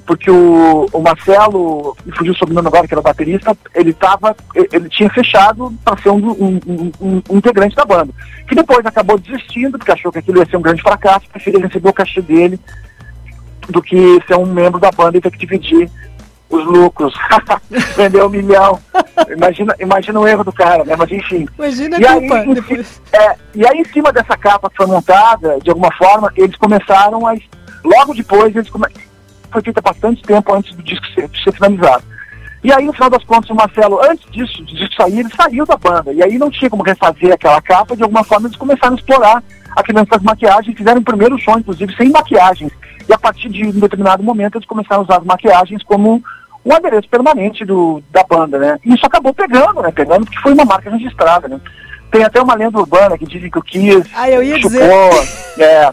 [0.06, 4.88] Porque o, o Marcelo, fugiu o sobrenome agora, que era o baterista, ele tava, ele
[4.88, 8.12] tinha fechado para ser um, um, um, um, integrante da banda,
[8.48, 11.88] que depois acabou desistindo, porque achou que aquilo ia ser um grande fracasso, preferiu receber
[11.88, 12.58] o cachê dele
[13.68, 15.90] do que ser um membro da banda e ter que dividir
[16.48, 17.14] os lucros,
[17.96, 18.78] vender um milhão.
[19.28, 20.94] Imagina, imagina o erro do cara, né?
[20.96, 21.48] Mas enfim.
[21.58, 22.38] Imagina e a aí, culpa.
[22.38, 23.02] em, depois.
[23.12, 27.26] é, e aí, em cima dessa capa que foi montada, de alguma forma, eles começaram
[27.26, 27.34] a.
[27.84, 28.86] Logo depois, eles come...
[29.56, 32.04] foi feita bastante tempo antes do disco ser, ser finalizado.
[32.62, 35.76] E aí, no final das contas, o Marcelo, antes disso, disco sair, ele saiu da
[35.76, 36.12] banda.
[36.12, 39.42] E aí não tinha como refazer aquela capa, de alguma forma eles começaram a explorar
[39.74, 42.72] a criança das maquiagens, fizeram o primeiro show, inclusive, sem maquiagens.
[43.08, 46.22] E a partir de um determinado momento, eles começaram a usar as maquiagens como
[46.64, 48.78] um adereço permanente do, da banda, né?
[48.84, 49.90] E isso acabou pegando, né?
[49.92, 51.60] Pegando porque foi uma marca registrada, né?
[52.10, 55.62] Tem até uma lenda urbana que dizem que o Kiss ah, eu ia chupou, dizer.
[55.62, 55.92] é.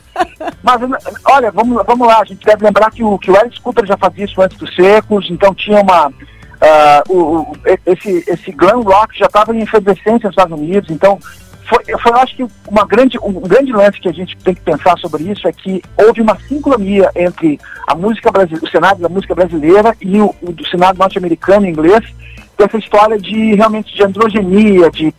[0.61, 0.81] Mas,
[1.25, 3.97] olha, vamos, vamos lá, a gente deve lembrar que o, que o Alice Cooper já
[3.97, 6.07] fazia isso antes dos secos, então tinha uma...
[6.07, 11.19] Uh, o, o, esse, esse glam rock já estava em efervescência nos Estados Unidos, então
[11.65, 14.61] foi, foi, eu acho que uma grande, um grande lance que a gente tem que
[14.61, 19.09] pensar sobre isso é que houve uma sincronia entre a música brasileira, o cenário da
[19.09, 22.03] música brasileira e o, o do cenário norte-americano inglês,
[22.57, 25.13] essa história de realmente de androgenia, de,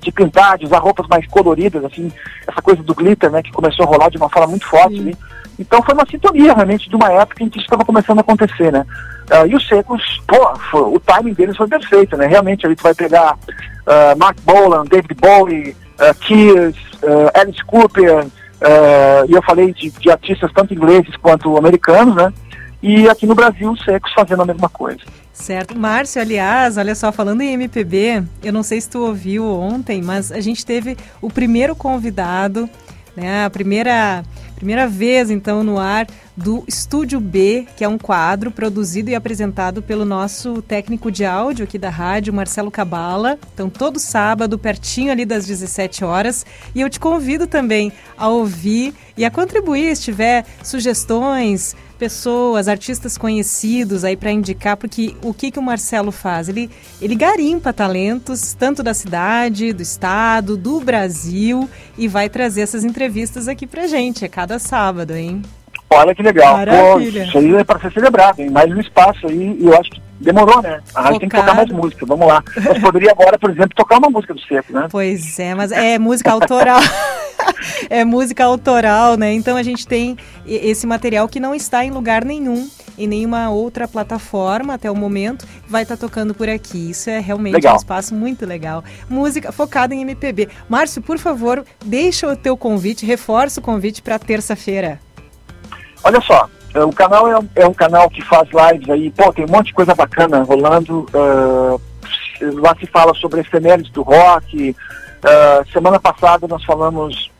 [0.00, 2.10] de pintar, de usar roupas mais coloridas, assim,
[2.46, 5.00] essa coisa do glitter, né, que começou a rolar de uma forma muito forte.
[5.00, 5.12] Né?
[5.58, 8.72] Então foi uma sintonia realmente de uma época em que isso estava começando a acontecer,
[8.72, 8.84] né?
[9.30, 12.26] Uh, e os secos, pô, foi, o timing deles foi perfeito, né?
[12.26, 18.26] Realmente ali tu vai pegar uh, Mark Bolan, David Bowie, uh, Kiss, uh, Alice Cooper,
[19.28, 22.32] e eu falei de, de, artistas tanto ingleses quanto americanos, né?
[22.82, 25.00] E aqui no Brasil os secos fazendo a mesma coisa.
[25.32, 25.78] Certo.
[25.78, 30.32] Márcio, aliás, olha só, falando em MPB, eu não sei se tu ouviu ontem, mas
[30.32, 32.68] a gente teve o primeiro convidado,
[33.14, 33.44] né?
[33.44, 34.24] A primeira
[34.56, 39.82] Primeira vez, então, no ar do Estúdio B, que é um quadro produzido e apresentado
[39.82, 43.38] pelo nosso técnico de áudio aqui da rádio, Marcelo Cabala.
[43.52, 46.46] Então, todo sábado, pertinho ali das 17 horas.
[46.74, 53.18] E eu te convido também a ouvir e a contribuir se tiver sugestões, pessoas, artistas
[53.18, 56.48] conhecidos aí para indicar, porque o que, que o Marcelo faz?
[56.48, 56.70] Ele,
[57.00, 61.68] ele garimpa talentos, tanto da cidade, do estado, do Brasil,
[61.98, 65.42] e vai trazer essas entrevistas aqui pra gente, é cada sábado, hein?
[65.90, 66.56] Olha que legal.
[66.56, 67.22] Maravilha.
[67.22, 68.50] Pô, isso aí é para ser celebrado, hein?
[68.50, 70.80] Mais um espaço aí, e eu acho que demorou, né?
[70.94, 72.42] A rádio tem que tocar mais música, vamos lá.
[72.56, 74.88] Mas poderia agora, por exemplo, tocar uma música do Seco, né?
[74.90, 76.80] Pois é, mas é música autoral.
[77.90, 79.32] é música autoral, né?
[79.32, 80.16] Então a gente tem
[80.46, 82.68] esse material que não está em lugar nenhum,
[82.98, 86.90] em nenhuma outra plataforma até o momento, vai estar tá tocando por aqui.
[86.90, 87.74] Isso é realmente legal.
[87.74, 88.82] um espaço muito legal.
[89.08, 90.48] Música focada em MPB.
[90.68, 95.00] Márcio, por favor, deixa o teu convite, reforça o convite para terça-feira.
[96.02, 96.48] Olha só,
[96.84, 99.66] o canal é um, é um, canal que faz lives aí, pô, tem um monte
[99.66, 101.06] de coisa bacana rolando.
[101.14, 101.80] Uh,
[102.60, 104.70] lá se fala sobre efemérides do rock.
[104.70, 107.30] Uh, semana passada nós falamos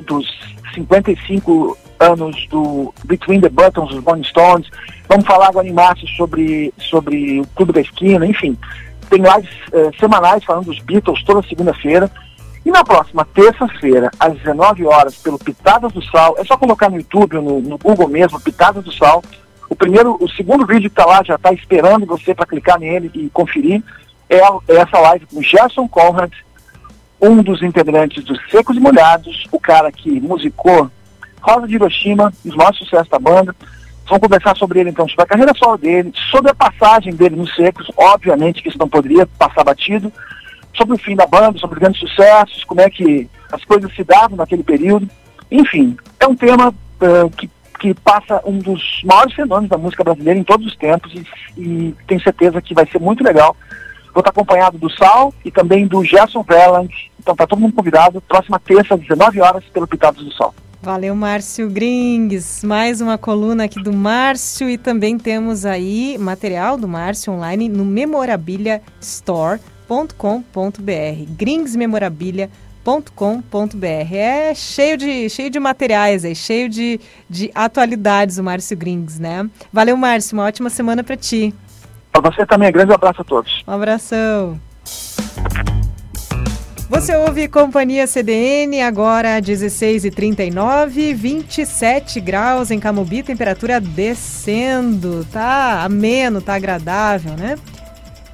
[0.00, 0.26] dos
[0.74, 4.68] 55 anos do Between the Buttons, dos Rolling Stones.
[5.08, 8.58] Vamos falar agora em março sobre, sobre o Clube da Esquina, enfim.
[9.08, 12.10] Tem lives uh, semanais falando dos Beatles toda segunda-feira.
[12.64, 16.96] E na próxima terça-feira, às 19 horas, pelo Pitadas do Sal, é só colocar no
[16.96, 19.22] YouTube, no, no Google mesmo, Pitadas do Sal.
[19.68, 23.10] O primeiro, o segundo vídeo que está lá já está esperando você para clicar nele
[23.12, 23.82] e conferir.
[24.30, 26.32] É, é, essa live com Gerson Conrad,
[27.20, 30.90] um dos integrantes dos Secos e Molhados, o cara que musicou
[31.42, 33.54] Rosa de Hiroshima, os maiores sucessos da banda.
[34.06, 37.54] Vamos conversar sobre ele então, sobre a carreira solo dele, sobre a passagem dele nos
[37.54, 40.10] Secos, obviamente que isso não poderia passar batido
[40.74, 44.36] sobre o fim da banda, sobre grandes sucessos, como é que as coisas se davam
[44.36, 45.08] naquele período.
[45.50, 47.48] Enfim, é um tema uh, que,
[47.78, 51.24] que passa um dos maiores fenômenos da música brasileira em todos os tempos e,
[51.56, 53.56] e tenho certeza que vai ser muito legal.
[54.12, 56.92] Vou estar acompanhado do Sal e também do Gerson Verland.
[57.18, 58.20] Então tá todo mundo convidado.
[58.20, 60.54] Próxima terça, às 19 horas, pelo Pitados do Sol.
[60.80, 62.62] Valeu, Márcio Grings.
[62.62, 67.84] Mais uma coluna aqui do Márcio e também temos aí material do Márcio online no
[67.84, 69.58] Memorabilia Store
[69.88, 71.32] gringsmemorabilia.com.br.
[71.36, 74.14] gringsmemorabilia.com.br.
[74.14, 79.48] É cheio de, cheio de materiais aí, cheio de, de atualidades o Márcio Grings, né?
[79.72, 80.36] Valeu, Márcio.
[80.36, 81.54] Uma ótima semana para ti.
[82.12, 82.70] Para você também.
[82.72, 83.62] Grande abraço a todos.
[83.66, 84.60] Um abração.
[86.88, 95.26] Você ouve Companhia CDN, agora 16h39, 27 graus em Camobi, temperatura descendo.
[95.32, 97.56] Tá ameno, tá agradável, né?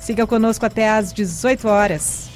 [0.01, 2.30] Siga conosco até às 18 horas.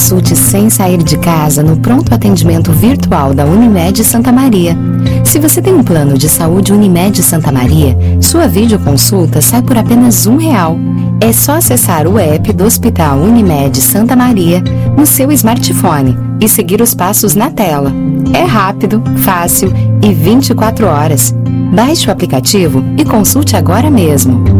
[0.00, 4.74] Consulte sem sair de casa no pronto atendimento virtual da Unimed Santa Maria.
[5.22, 10.26] Se você tem um plano de saúde Unimed Santa Maria, sua videoconsulta sai por apenas
[10.26, 10.78] um real.
[11.20, 14.64] É só acessar o app do Hospital Unimed Santa Maria
[14.96, 17.92] no seu smartphone e seguir os passos na tela.
[18.32, 19.70] É rápido, fácil
[20.02, 21.34] e 24 horas.
[21.74, 24.59] Baixe o aplicativo e consulte agora mesmo.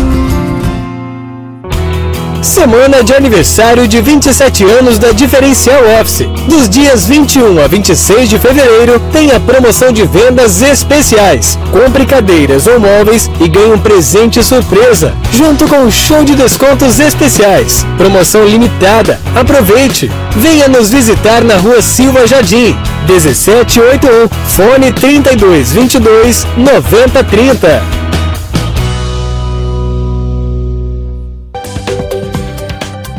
[2.41, 6.27] Semana de aniversário de 27 anos da Diferencial Office.
[6.47, 11.59] Dos dias 21 a 26 de fevereiro, tem a promoção de vendas especiais.
[11.71, 16.99] Compre cadeiras ou móveis e ganhe um presente surpresa, junto com um show de descontos
[16.99, 17.85] especiais.
[17.95, 19.19] Promoção limitada.
[19.35, 20.11] Aproveite!
[20.35, 22.75] Venha nos visitar na rua Silva Jardim,
[23.07, 28.01] 1781, fone 3222 9030.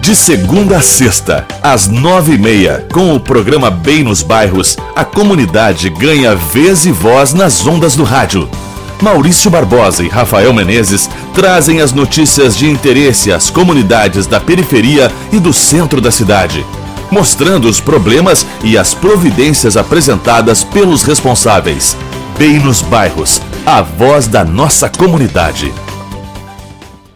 [0.02, 5.04] De segunda a sexta, às nove e meia, com o programa Bem nos Bairros, a
[5.04, 8.48] comunidade ganha vez e voz nas ondas do rádio.
[9.00, 15.38] Maurício Barbosa e Rafael Menezes trazem as notícias de interesse às comunidades da periferia e
[15.38, 16.66] do centro da cidade,
[17.08, 21.96] mostrando os problemas e as providências apresentadas pelos responsáveis.
[22.36, 25.72] Bem nos Bairros, a voz da nossa comunidade.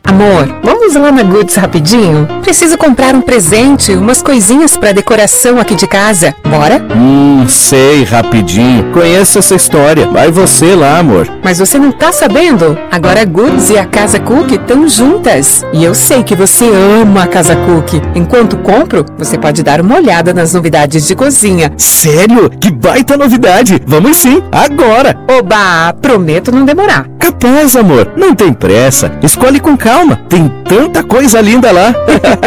[0.05, 2.27] Amor, vamos lá na Goods rapidinho?
[2.41, 6.35] Preciso comprar um presente, umas coisinhas para decoração aqui de casa.
[6.49, 6.85] Bora?
[6.95, 8.93] Hum, sei, rapidinho.
[8.93, 10.07] Conheço essa história.
[10.07, 11.29] Vai você lá, amor.
[11.43, 12.79] Mas você não tá sabendo?
[12.91, 15.65] Agora a Goods e a Casa Cook estão juntas.
[15.73, 16.65] E eu sei que você
[17.03, 18.01] ama a Casa Cook.
[18.15, 21.73] Enquanto compro, você pode dar uma olhada nas novidades de cozinha.
[21.77, 22.49] Sério?
[22.61, 23.81] Que baita novidade!
[23.87, 25.19] Vamos sim, agora!
[25.29, 27.07] Oba, prometo não demorar.
[27.19, 28.13] Capaz, amor.
[28.17, 29.11] Não tem pressa.
[29.23, 31.95] Escolhe com calma calma, tem tanta coisa linda lá.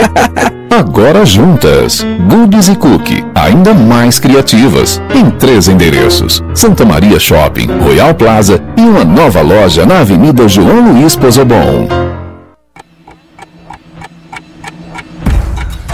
[0.70, 8.14] Agora juntas, Goodies e Cookie, ainda mais criativas, em três endereços: Santa Maria Shopping, Royal
[8.14, 11.88] Plaza e uma nova loja na Avenida João Luiz Pozobon.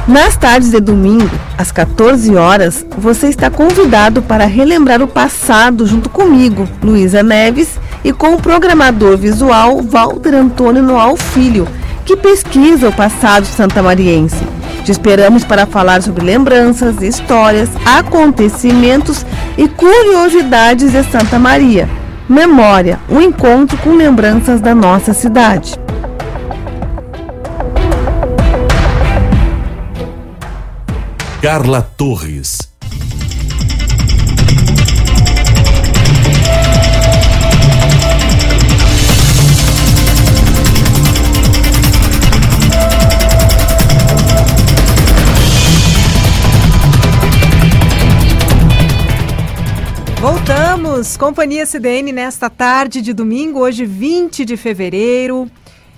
[0.05, 6.09] Nas tardes de domingo, às 14 horas, você está convidado para relembrar o passado junto
[6.09, 11.67] comigo, Luísa Neves, e com o programador visual Walter Antônio Noal Filho,
[12.05, 14.45] que pesquisa o passado santamariense.
[14.83, 19.25] Te esperamos para falar sobre lembranças, histórias, acontecimentos
[19.57, 21.89] e curiosidades de Santa Maria.
[22.29, 25.75] Memória, um encontro com lembranças da nossa cidade.
[31.41, 32.74] Carla Torres.
[50.95, 55.51] Voltamos, Companhia CDN nesta tarde de domingo, hoje 20 de fevereiro.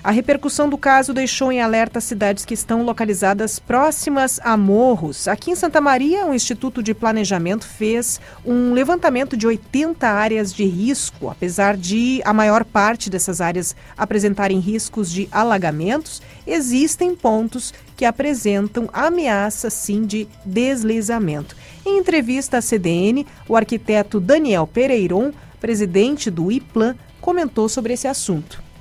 [0.04, 5.28] A repercussão do caso deixou em alerta cidades que estão localizadas próximas a morros.
[5.28, 10.64] Aqui em Santa Maria, o Instituto de Planejamento fez um levantamento de 80 áreas de
[10.64, 11.30] risco.
[11.30, 18.90] Apesar de a maior parte dessas áreas apresentarem riscos de alagamentos, existem pontos que apresentam
[18.92, 21.54] ameaça sim de deslizamento.
[21.86, 25.30] Em entrevista à CDN, o arquiteto Daniel Pereiron,
[25.60, 28.71] presidente do IPLAN, comentou sobre esse assunto.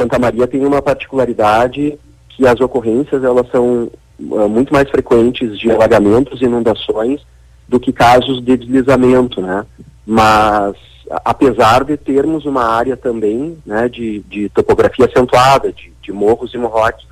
[0.00, 1.98] Santa Maria tem uma particularidade
[2.30, 7.20] que as ocorrências elas são uh, muito mais frequentes de alagamentos e inundações
[7.68, 9.66] do que casos de deslizamento, né?
[10.06, 10.74] Mas
[11.24, 16.58] apesar de termos uma área também, né, de, de topografia acentuada, de, de morros e
[16.58, 17.06] morrotes,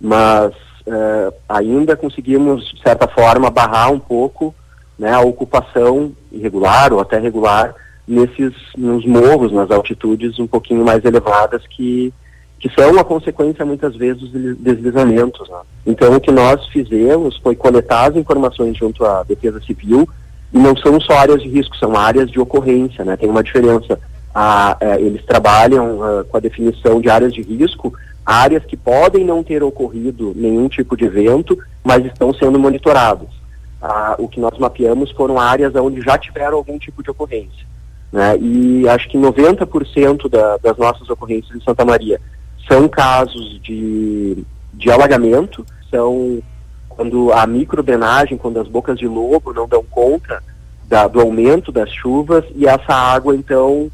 [0.00, 0.54] mas
[0.86, 4.54] uh, ainda conseguimos de certa forma barrar um pouco,
[4.98, 7.74] né, a ocupação irregular ou até regular
[8.08, 12.12] nesses nos morros, nas altitudes um pouquinho mais elevadas que
[12.62, 15.48] que são a consequência muitas vezes dos deslizamentos.
[15.48, 15.58] Né?
[15.84, 20.08] Então o que nós fizemos foi coletar as informações junto à Defesa Civil
[20.52, 23.16] e não são só áreas de risco, são áreas de ocorrência, né?
[23.16, 23.98] Tem uma diferença.
[24.80, 27.92] É, eles trabalham a, com a definição de áreas de risco,
[28.24, 33.28] áreas que podem não ter ocorrido nenhum tipo de evento, mas estão sendo monitoradas.
[34.18, 37.66] o que nós mapeamos foram áreas onde já tiveram algum tipo de ocorrência.
[38.12, 38.38] Né?
[38.38, 42.20] E acho que 90% da, das nossas ocorrências em Santa Maria
[42.72, 46.42] são casos de, de alagamento, são
[46.88, 50.42] quando a microbenagem, quando as bocas de lobo não dão conta
[50.88, 53.90] da, do aumento das chuvas e essa água então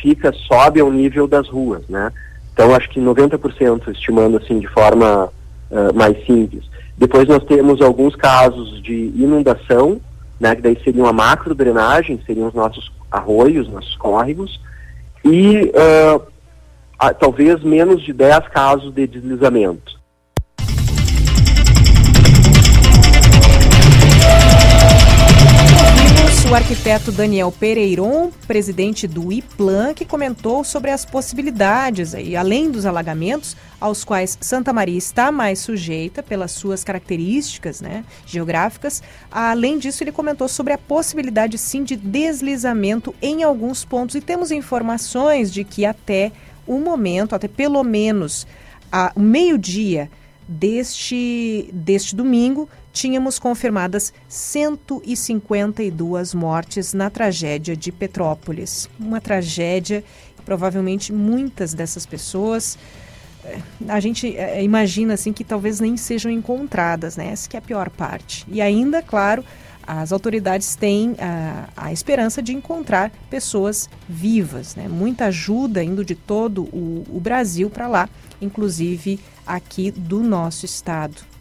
[0.00, 2.10] fica, sobe ao nível das ruas, né?
[2.52, 5.26] Então acho que 90% estimando assim de forma
[5.70, 6.64] uh, mais simples.
[6.96, 10.00] Depois nós temos alguns casos de inundação,
[10.40, 14.60] né, que daí seria uma macro drenagem, seriam os nossos arroios, nossos córregos,
[15.24, 16.31] e uh,
[17.10, 20.02] talvez menos de 10 casos de deslizamento.
[26.52, 32.84] o arquiteto Daniel Pereiron, presidente do IPLAN, que comentou sobre as possibilidades, aí, além dos
[32.84, 39.02] alagamentos, aos quais Santa Maria está mais sujeita pelas suas características né, geográficas.
[39.30, 44.14] Além disso, ele comentou sobre a possibilidade, sim, de deslizamento em alguns pontos.
[44.14, 46.32] E temos informações de que até
[46.66, 48.46] o momento, até pelo menos
[48.90, 50.10] a meio-dia
[50.46, 58.90] deste, deste domingo, tínhamos confirmadas 152 mortes na tragédia de Petrópolis.
[59.00, 60.04] Uma tragédia,
[60.44, 62.76] provavelmente muitas dessas pessoas
[63.44, 63.58] eh,
[63.88, 67.28] a gente é, imagina assim que talvez nem sejam encontradas, né?
[67.28, 68.44] Essa que é a pior parte.
[68.48, 69.44] E ainda, claro,
[69.86, 74.88] as autoridades têm a, a esperança de encontrar pessoas vivas, né?
[74.88, 78.08] Muita ajuda indo de todo o, o Brasil para lá,
[78.40, 81.31] inclusive aqui do nosso estado.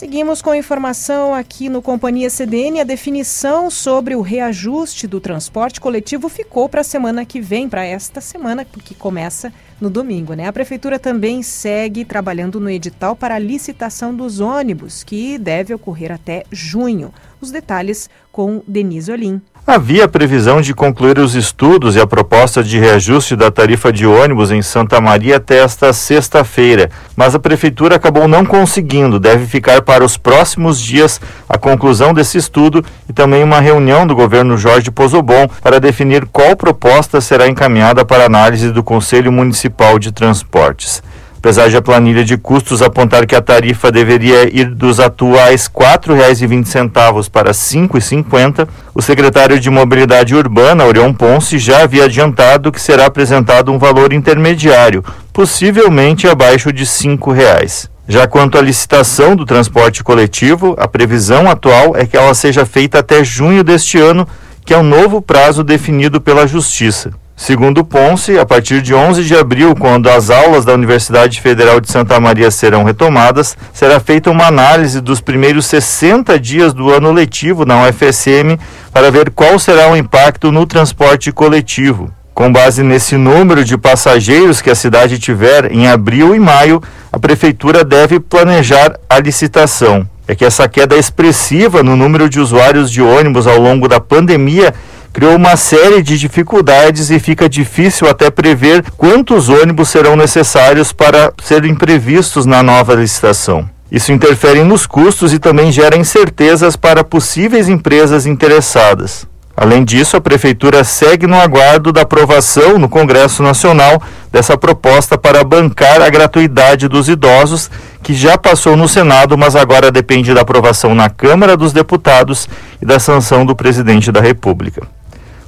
[0.00, 2.80] Seguimos com informação aqui no Companhia CDN.
[2.80, 7.84] A definição sobre o reajuste do transporte coletivo ficou para a semana que vem, para
[7.84, 10.32] esta semana, que começa no domingo.
[10.32, 10.48] Né?
[10.48, 16.12] A Prefeitura também segue trabalhando no edital para a licitação dos ônibus, que deve ocorrer
[16.12, 17.12] até junho.
[17.38, 19.38] Os detalhes com Denise Olim.
[19.66, 24.50] Havia previsão de concluir os estudos e a proposta de reajuste da tarifa de ônibus
[24.50, 29.20] em Santa Maria até esta sexta-feira, mas a prefeitura acabou não conseguindo.
[29.20, 34.14] Deve ficar para os próximos dias a conclusão desse estudo e também uma reunião do
[34.14, 40.10] governo Jorge Pozobon para definir qual proposta será encaminhada para análise do Conselho Municipal de
[40.10, 41.02] Transportes.
[41.40, 45.84] Apesar de a planilha de custos apontar que a tarifa deveria ir dos atuais R$
[45.86, 52.78] 4,20 para R$ 5,50, o secretário de Mobilidade Urbana, Orion Ponce, já havia adiantado que
[52.78, 55.02] será apresentado um valor intermediário,
[55.32, 57.88] possivelmente abaixo de R$ 5,00.
[58.06, 62.98] Já quanto à licitação do transporte coletivo, a previsão atual é que ela seja feita
[62.98, 64.28] até junho deste ano,
[64.62, 67.12] que é o novo prazo definido pela Justiça.
[67.40, 71.90] Segundo Ponce, a partir de 11 de abril, quando as aulas da Universidade Federal de
[71.90, 77.64] Santa Maria serão retomadas, será feita uma análise dos primeiros 60 dias do ano letivo
[77.64, 78.58] na UFSM
[78.92, 82.12] para ver qual será o impacto no transporte coletivo.
[82.34, 87.18] Com base nesse número de passageiros que a cidade tiver em abril e maio, a
[87.18, 90.06] prefeitura deve planejar a licitação.
[90.28, 94.74] É que essa queda expressiva no número de usuários de ônibus ao longo da pandemia
[95.12, 101.32] criou uma série de dificuldades e fica difícil até prever quantos ônibus serão necessários para
[101.42, 103.68] serem previstos na nova licitação.
[103.90, 109.26] Isso interfere nos custos e também gera incertezas para possíveis empresas interessadas.
[109.56, 114.00] Além disso, a Prefeitura segue no aguardo da aprovação no Congresso Nacional
[114.32, 117.70] dessa proposta para bancar a gratuidade dos idosos,
[118.02, 122.48] que já passou no Senado, mas agora depende da aprovação na Câmara dos Deputados
[122.80, 124.99] e da sanção do presidente da República.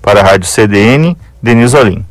[0.02, 2.04] Para a Rádio CDN, Denis Olim.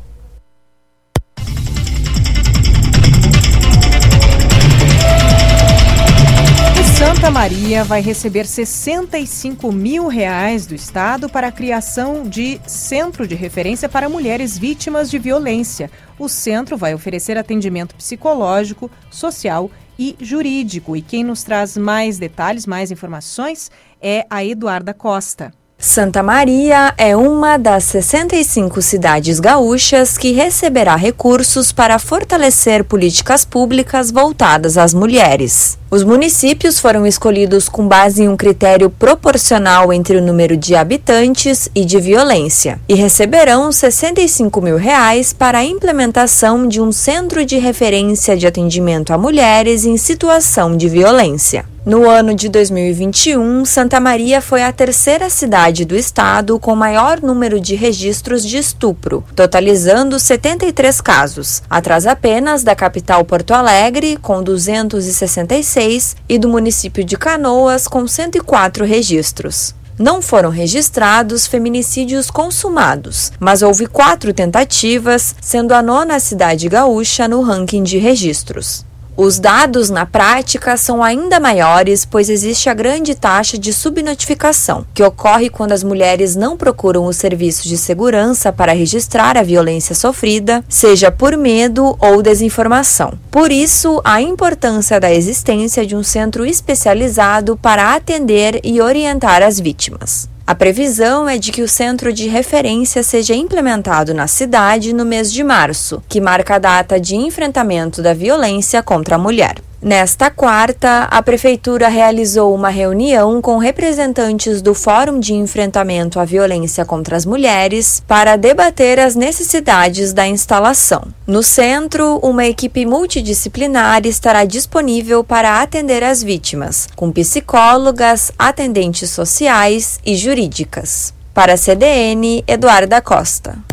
[6.96, 13.34] Santa Maria vai receber 65 mil reais do Estado para a criação de centro de
[13.34, 15.90] referência para mulheres vítimas de violência.
[16.18, 20.96] O centro vai oferecer atendimento psicológico, social e jurídico.
[20.96, 23.70] E quem nos traz mais detalhes, mais informações,
[24.00, 25.52] é a Eduarda Costa.
[25.84, 34.12] Santa Maria é uma das 65 cidades gaúchas que receberá recursos para fortalecer políticas públicas
[34.12, 35.76] voltadas às mulheres.
[35.90, 41.68] Os municípios foram escolhidos com base em um critério proporcional entre o número de habitantes
[41.74, 47.58] e de violência e receberão 65 mil reais para a implementação de um centro de
[47.58, 51.71] referência de atendimento a mulheres em situação de violência.
[51.84, 57.58] No ano de 2021, Santa Maria foi a terceira cidade do estado com maior número
[57.58, 66.14] de registros de estupro, totalizando 73 casos, atrás apenas da capital Porto Alegre, com 266,
[66.28, 69.74] e do município de Canoas, com 104 registros.
[69.98, 77.42] Não foram registrados feminicídios consumados, mas houve quatro tentativas, sendo a nona cidade gaúcha no
[77.42, 78.84] ranking de registros.
[79.16, 85.02] Os dados na prática são ainda maiores, pois existe a grande taxa de subnotificação, que
[85.02, 90.64] ocorre quando as mulheres não procuram o serviço de segurança para registrar a violência sofrida,
[90.66, 93.12] seja por medo ou desinformação.
[93.30, 99.60] Por isso, a importância da existência de um centro especializado para atender e orientar as
[99.60, 100.31] vítimas.
[100.44, 105.32] A previsão é de que o centro de referência seja implementado na cidade no mês
[105.32, 109.54] de março, que marca a data de enfrentamento da violência contra a mulher.
[109.82, 116.84] Nesta quarta, a Prefeitura realizou uma reunião com representantes do Fórum de Enfrentamento à Violência
[116.84, 121.08] contra as Mulheres para debater as necessidades da instalação.
[121.26, 129.98] No centro, uma equipe multidisciplinar estará disponível para atender as vítimas, com psicólogas, atendentes sociais
[130.06, 131.12] e jurídicas.
[131.34, 133.71] Para a CDN, Eduarda Costa.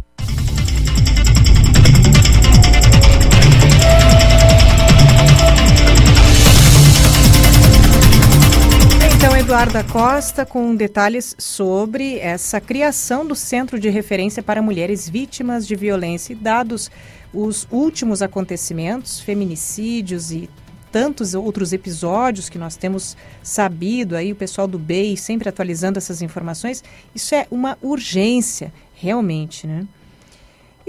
[9.49, 15.75] Eduarda Costa, com detalhes sobre essa criação do Centro de Referência para Mulheres Vítimas de
[15.75, 16.91] Violência e dados
[17.33, 20.47] os últimos acontecimentos, feminicídios e
[20.91, 26.21] tantos outros episódios que nós temos sabido aí, o pessoal do BEI sempre atualizando essas
[26.21, 26.83] informações,
[27.15, 29.87] isso é uma urgência, realmente, né?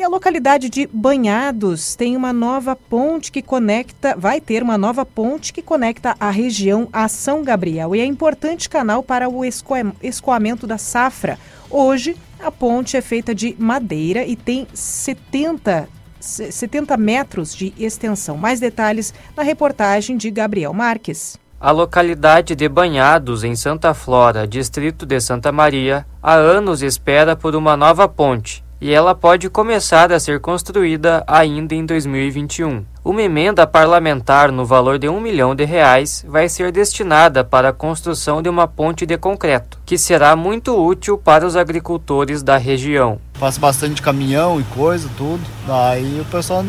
[0.01, 5.05] E a localidade de Banhados tem uma nova ponte que conecta, vai ter uma nova
[5.05, 10.67] ponte que conecta a região a São Gabriel e é importante canal para o escoamento
[10.67, 11.39] da safra.
[11.69, 15.87] Hoje, a ponte é feita de madeira e tem 70
[16.19, 18.39] 70 metros de extensão.
[18.39, 21.39] Mais detalhes na reportagem de Gabriel Marques.
[21.61, 27.55] A localidade de Banhados, em Santa Flora, distrito de Santa Maria, há anos espera por
[27.55, 32.83] uma nova ponte e ela pode começar a ser construída ainda em 2021.
[33.05, 37.73] Uma emenda parlamentar no valor de um milhão de reais vai ser destinada para a
[37.73, 43.19] construção de uma ponte de concreto, que será muito útil para os agricultores da região.
[43.39, 45.43] Passa bastante caminhão e coisa, tudo.
[45.67, 46.65] Daí o pessoal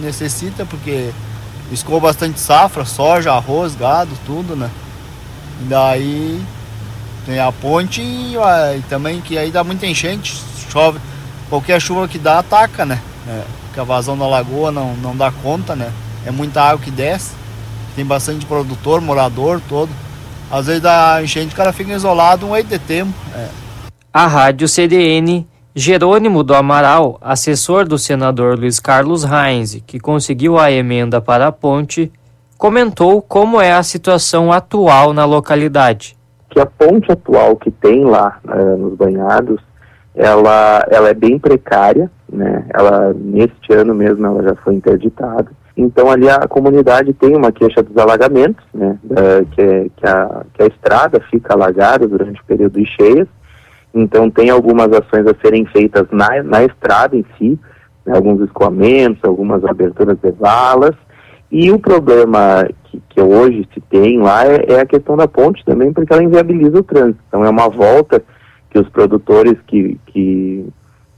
[0.00, 1.10] necessita porque
[1.72, 4.70] escoa bastante safra, soja, arroz, gado, tudo, né?
[5.62, 6.40] Daí
[7.26, 11.00] tem a ponte e, e também que aí dá muita enchente, chove
[11.50, 13.02] qualquer chuva que dá, ataca, né?
[13.28, 15.92] É, porque a vazão da lagoa não, não dá conta, né?
[16.24, 17.34] É muita água que desce,
[17.96, 19.90] tem bastante produtor, morador, todo.
[20.50, 23.12] Às vezes da enchente o cara fica isolado um de tempo.
[23.34, 23.48] É.
[24.12, 30.70] A Rádio CDN, Jerônimo do Amaral, assessor do senador Luiz Carlos Reins, que conseguiu a
[30.70, 32.10] emenda para a ponte,
[32.58, 36.16] comentou como é a situação atual na localidade.
[36.50, 39.60] Que a ponte atual que tem lá uh, nos banhados
[40.14, 42.64] ela, ela é bem precária, né?
[42.74, 45.46] Ela neste ano mesmo ela já foi interditada.
[45.76, 48.98] Então ali a comunidade tem uma queixa dos alagamentos, né?
[49.02, 53.28] Da, que, é, que, a, que a estrada fica alagada durante o período de cheias.
[53.94, 57.58] Então tem algumas ações a serem feitas na, na estrada em si,
[58.04, 58.14] né?
[58.14, 60.94] alguns escoamentos, algumas aberturas de valas.
[61.50, 65.64] E o problema que, que hoje se tem lá é, é a questão da ponte
[65.64, 67.18] também, porque ela inviabiliza o trânsito.
[67.26, 68.22] Então é uma volta
[68.70, 70.66] que os produtores que, que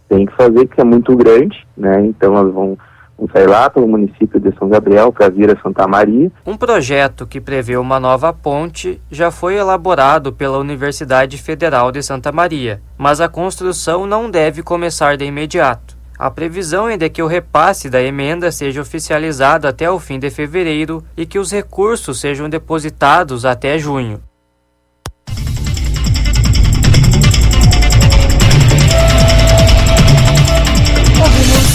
[0.08, 2.04] têm que fazer, que é muito grande, né?
[2.06, 2.76] Então elas vão,
[3.16, 6.30] vão sair lá pelo município de São Gabriel para vir a Santa Maria.
[6.46, 12.32] Um projeto que prevê uma nova ponte já foi elaborado pela Universidade Federal de Santa
[12.32, 15.96] Maria, mas a construção não deve começar de imediato.
[16.18, 20.30] A previsão é de que o repasse da emenda seja oficializado até o fim de
[20.30, 24.20] fevereiro e que os recursos sejam depositados até junho.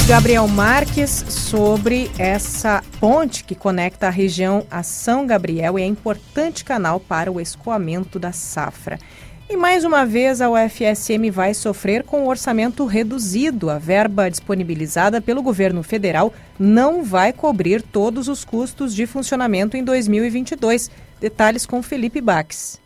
[0.08, 6.64] Gabriel Marques sobre essa ponte que conecta a região a São Gabriel e é importante
[6.64, 8.98] canal para o escoamento da safra.
[9.50, 13.70] E mais uma vez a UFSM vai sofrer com um orçamento reduzido.
[13.70, 19.84] A verba disponibilizada pelo governo federal não vai cobrir todos os custos de funcionamento em
[19.84, 20.90] 2022.
[21.20, 22.80] Detalhes com Felipe Bax.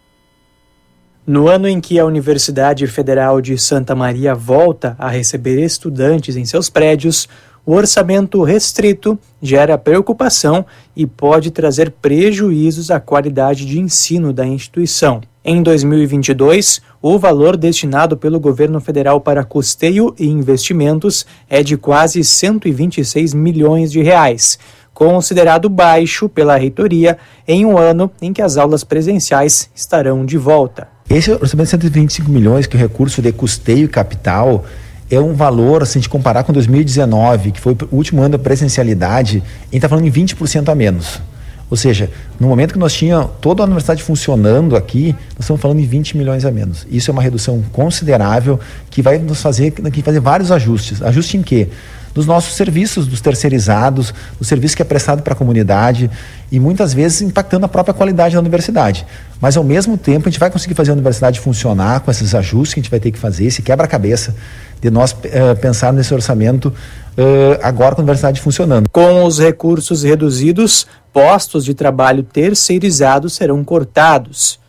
[1.25, 6.45] No ano em que a Universidade Federal de Santa Maria volta a receber estudantes em
[6.45, 7.29] seus prédios,
[7.63, 10.65] o orçamento restrito gera preocupação
[10.95, 15.21] e pode trazer prejuízos à qualidade de ensino da instituição.
[15.45, 22.23] Em 2022, o valor destinado pelo governo federal para custeio e investimentos é de quase
[22.23, 24.57] 126 milhões de reais,
[24.91, 27.15] considerado baixo pela reitoria
[27.47, 30.87] em um ano em que as aulas presenciais estarão de volta.
[31.13, 34.63] Esse orçamento de 125 milhões, que é o recurso de custeio e capital,
[35.09, 38.39] é um valor, se a gente comparar com 2019, que foi o último ano da
[38.39, 41.21] presencialidade, a gente está falando em 20% a menos.
[41.69, 42.09] Ou seja,
[42.39, 46.15] no momento que nós tínhamos toda a universidade funcionando aqui, nós estamos falando em 20
[46.15, 46.87] milhões a menos.
[46.89, 48.57] Isso é uma redução considerável
[48.89, 51.01] que vai nos fazer, que fazer vários ajustes.
[51.01, 51.67] Ajuste em quê?
[52.13, 56.09] Dos nossos serviços, dos terceirizados, do serviço que é prestado para a comunidade
[56.49, 59.05] e muitas vezes impactando a própria qualidade da universidade.
[59.41, 62.75] Mas ao mesmo tempo a gente vai conseguir fazer a universidade funcionar com esses ajustes
[62.75, 64.35] que a gente vai ter que fazer, esse quebra-cabeça
[64.79, 68.87] de nós uh, pensar nesse orçamento uh, agora com a universidade funcionando.
[68.91, 74.60] Com os recursos reduzidos, postos de trabalho terceirizados serão cortados.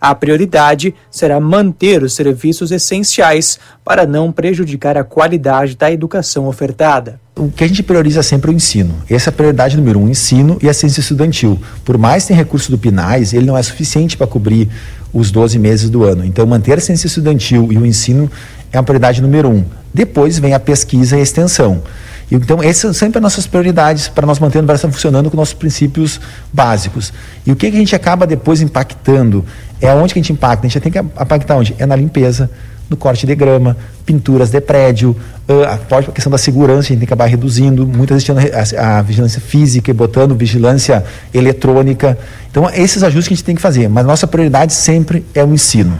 [0.00, 7.20] A prioridade será manter os serviços essenciais para não prejudicar a qualidade da educação ofertada.
[7.34, 8.94] O que a gente prioriza sempre é o ensino.
[9.10, 11.60] Essa é a prioridade número um, o ensino e a ciência estudantil.
[11.84, 14.68] Por mais que tenha recurso do PINAIS, ele não é suficiente para cobrir
[15.12, 16.24] os 12 meses do ano.
[16.24, 18.30] Então, manter a ciência estudantil e o ensino
[18.72, 19.64] é a prioridade número um.
[19.92, 21.82] Depois vem a pesquisa e a extensão.
[22.30, 25.54] Então, essas são sempre as nossas prioridades para nós manter o universo funcionando com nossos
[25.54, 26.20] princípios
[26.52, 27.12] básicos.
[27.46, 29.44] E o que, que a gente acaba depois impactando?
[29.80, 30.66] É onde que a gente impacta?
[30.66, 31.74] A gente tem que impactar onde?
[31.78, 32.50] É na limpeza,
[32.90, 35.16] no corte de grama, pinturas de prédio,
[35.48, 39.90] a questão da segurança, a gente tem que acabar reduzindo, muitas vezes a vigilância física
[39.90, 42.18] e botando vigilância eletrônica.
[42.50, 45.52] Então, esses ajustes que a gente tem que fazer, mas nossa prioridade sempre é o
[45.52, 45.98] ensino.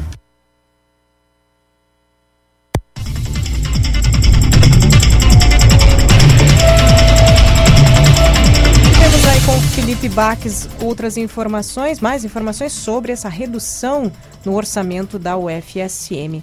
[10.08, 14.10] Baques, outras informações, mais informações sobre essa redução
[14.44, 16.42] no orçamento da UFSM.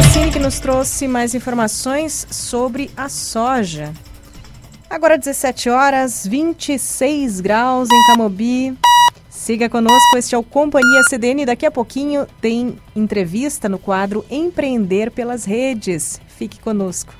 [0.00, 3.92] Francine que nos trouxe mais informações sobre a soja.
[4.88, 8.78] Agora 17 horas, 26 graus em Camobi.
[9.28, 11.44] Siga conosco, este é o Companhia CDN.
[11.44, 16.18] Daqui a pouquinho tem entrevista no quadro Empreender pelas Redes.
[16.28, 17.12] Fique conosco.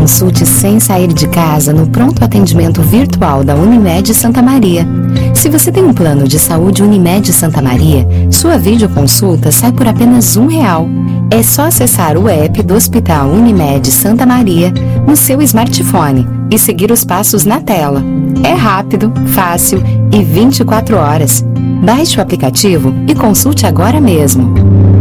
[0.00, 4.88] Consulte sem sair de casa no pronto atendimento virtual da Unimed Santa Maria.
[5.34, 10.38] Se você tem um plano de saúde Unimed Santa Maria, sua videoconsulta sai por apenas
[10.38, 10.88] um real.
[11.30, 14.72] É só acessar o app do Hospital Unimed Santa Maria
[15.06, 18.02] no seu smartphone e seguir os passos na tela.
[18.42, 21.44] É rápido, fácil e 24 horas.
[21.84, 24.99] Baixe o aplicativo e consulte agora mesmo.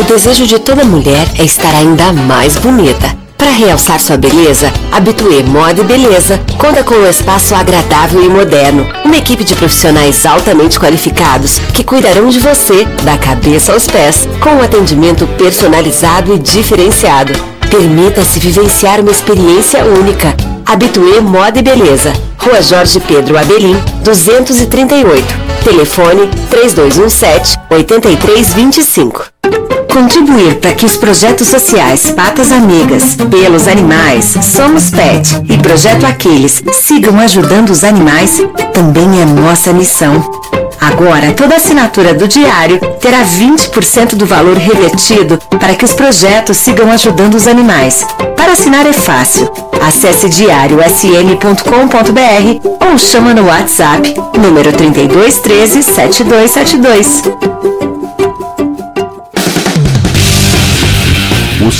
[0.00, 3.14] O desejo de toda mulher é estar ainda mais bonita.
[3.36, 8.86] Para realçar sua beleza, Habitué Moda e Beleza conta com um espaço agradável e moderno.
[9.04, 14.48] Uma equipe de profissionais altamente qualificados que cuidarão de você, da cabeça aos pés, com
[14.48, 17.34] um atendimento personalizado e diferenciado.
[17.70, 20.34] Permita-se vivenciar uma experiência única.
[20.64, 22.14] Habitué Moda e Beleza.
[22.38, 25.50] Rua Jorge Pedro Abelim, 238.
[25.62, 29.39] Telefone 3217 8325.
[30.00, 36.62] Contribuir para que os projetos sociais Patas Amigas, Pelos Animais, Somos Pet e Projeto Aquiles
[36.72, 38.40] sigam ajudando os animais
[38.72, 40.24] também é nossa missão.
[40.80, 46.90] Agora, toda assinatura do diário terá 20% do valor revertido para que os projetos sigam
[46.90, 48.06] ajudando os animais.
[48.34, 49.52] Para assinar é fácil.
[49.86, 57.89] Acesse diariosm.com.br ou chama no WhatsApp número 3213 7272.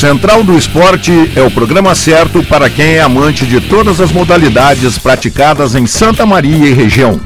[0.00, 4.96] Central do Esporte é o programa certo para quem é amante de todas as modalidades
[4.96, 7.20] praticadas em Santa Maria e região.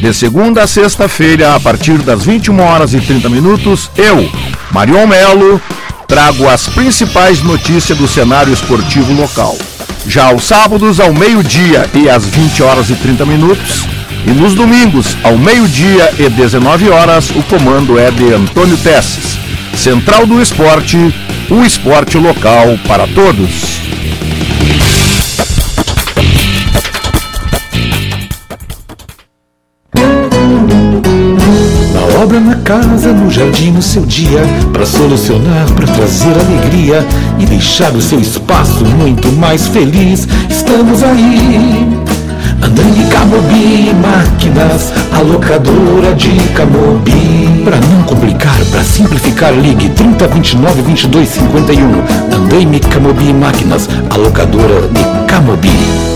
[0.00, 4.32] De segunda a sexta-feira, a partir das 21 horas e 30 minutos, eu,
[4.70, 5.60] Marion Melo,
[6.08, 9.54] trago as principais notícias do cenário esportivo local.
[10.08, 13.86] Já aos sábados, ao meio-dia e às 20 horas e 30 minutos,
[14.26, 19.45] e nos domingos, ao meio-dia e 19 horas, o comando é de Antônio Tesses.
[19.76, 20.96] Central do Esporte,
[21.48, 23.78] o esporte local para todos.
[31.92, 34.40] Na obra, na casa, no jardim, no seu dia,
[34.72, 37.06] para solucionar, para trazer alegria
[37.38, 40.26] e deixar o seu espaço muito mais feliz.
[40.50, 41.86] Estamos aí.
[42.60, 47.45] Andando Camobi Máquinas, a locadora de Camobi.
[47.66, 51.82] Para não complicar, para simplificar, ligue 30 29 22 51.
[52.32, 56.15] Andaime Camobi Máquinas, a locadora de Camobi.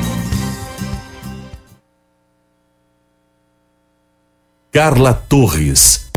[4.73, 6.09] Carla Torres.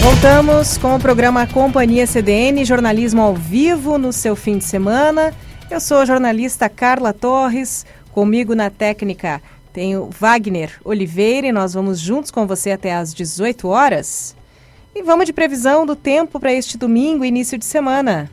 [0.00, 5.34] Voltamos com o programa Companhia CDN, jornalismo ao vivo no seu fim de semana.
[5.68, 7.84] Eu sou a jornalista Carla Torres,
[8.16, 9.42] comigo na técnica
[9.74, 14.34] Tenho Wagner Oliveira e nós vamos juntos com você até às 18 horas.
[14.94, 18.30] E vamos de previsão do tempo para este domingo, início de semana.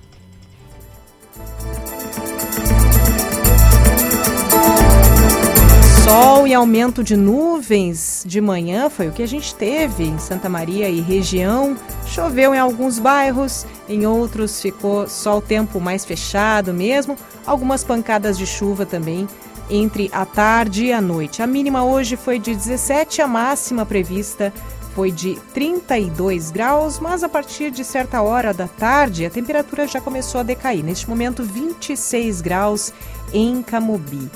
[6.05, 10.47] Sol e aumento de nuvens de manhã foi o que a gente teve em Santa
[10.47, 11.75] Maria e região.
[12.05, 17.17] Choveu em alguns bairros, em outros ficou só o tempo mais fechado mesmo.
[17.45, 19.27] Algumas pancadas de chuva também
[19.75, 21.41] entre a tarde e a noite.
[21.41, 24.53] A mínima hoje foi de 17, a máxima prevista
[24.93, 29.99] foi de 32 graus, mas a partir de certa hora da tarde a temperatura já
[29.99, 30.83] começou a decair.
[30.83, 32.93] Neste momento, 26 graus
[33.33, 34.29] em Camobi.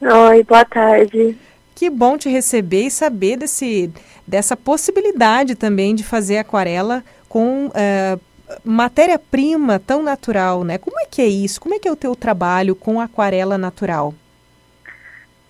[0.00, 1.36] Oi, boa tarde.
[1.74, 3.90] Que bom te receber e saber desse,
[4.26, 8.20] dessa possibilidade também de fazer aquarela com uh,
[8.62, 10.76] matéria-prima tão natural, né?
[10.76, 11.58] Como é que é isso?
[11.58, 14.12] Como é que é o teu trabalho com aquarela natural?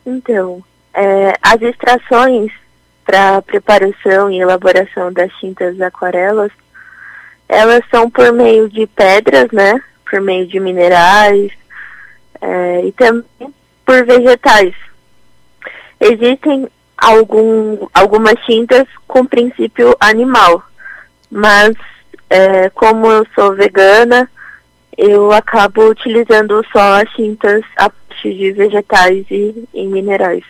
[0.07, 0.63] Então,
[0.95, 2.53] é, as extrações
[3.05, 6.53] para preparação e elaboração das tintas aquarelas,
[7.49, 9.83] elas são por meio de pedras, né?
[10.09, 11.51] Por meio de minerais
[12.41, 13.53] é, e também
[13.85, 14.73] por vegetais.
[15.99, 20.63] Existem algum, algumas tintas com princípio animal,
[21.33, 21.75] mas
[22.29, 24.31] é, como eu sou vegana,
[24.97, 30.45] eu acabo utilizando só as tintas a partir de vegetais e, e minerais.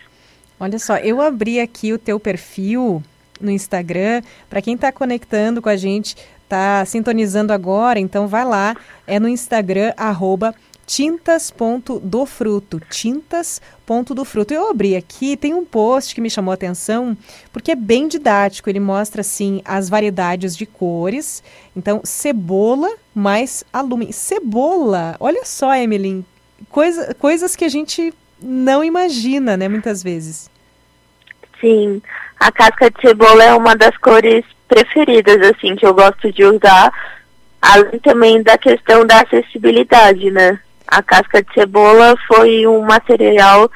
[0.58, 3.00] Olha só, eu abri aqui o teu perfil
[3.40, 4.22] no Instagram.
[4.50, 8.76] Para quem está conectando com a gente, está sintonizando agora, então vai lá.
[9.06, 10.52] É no Instagram, arroba
[10.94, 14.52] tintas.dofruto, tintas.dofruto.
[14.52, 17.16] Eu abri aqui, tem um post que me chamou a atenção,
[17.50, 21.42] porque é bem didático, ele mostra assim as variedades de cores.
[21.74, 24.12] Então, cebola mais alumínio.
[24.12, 26.22] Cebola, olha só, Emily,
[26.68, 30.50] coisa, coisas que a gente não imagina, né, muitas vezes.
[31.58, 32.02] Sim,
[32.38, 36.92] a casca de cebola é uma das cores preferidas, assim, que eu gosto de usar,
[37.62, 40.60] além também da questão da acessibilidade, né?
[40.92, 43.70] A casca de cebola foi um material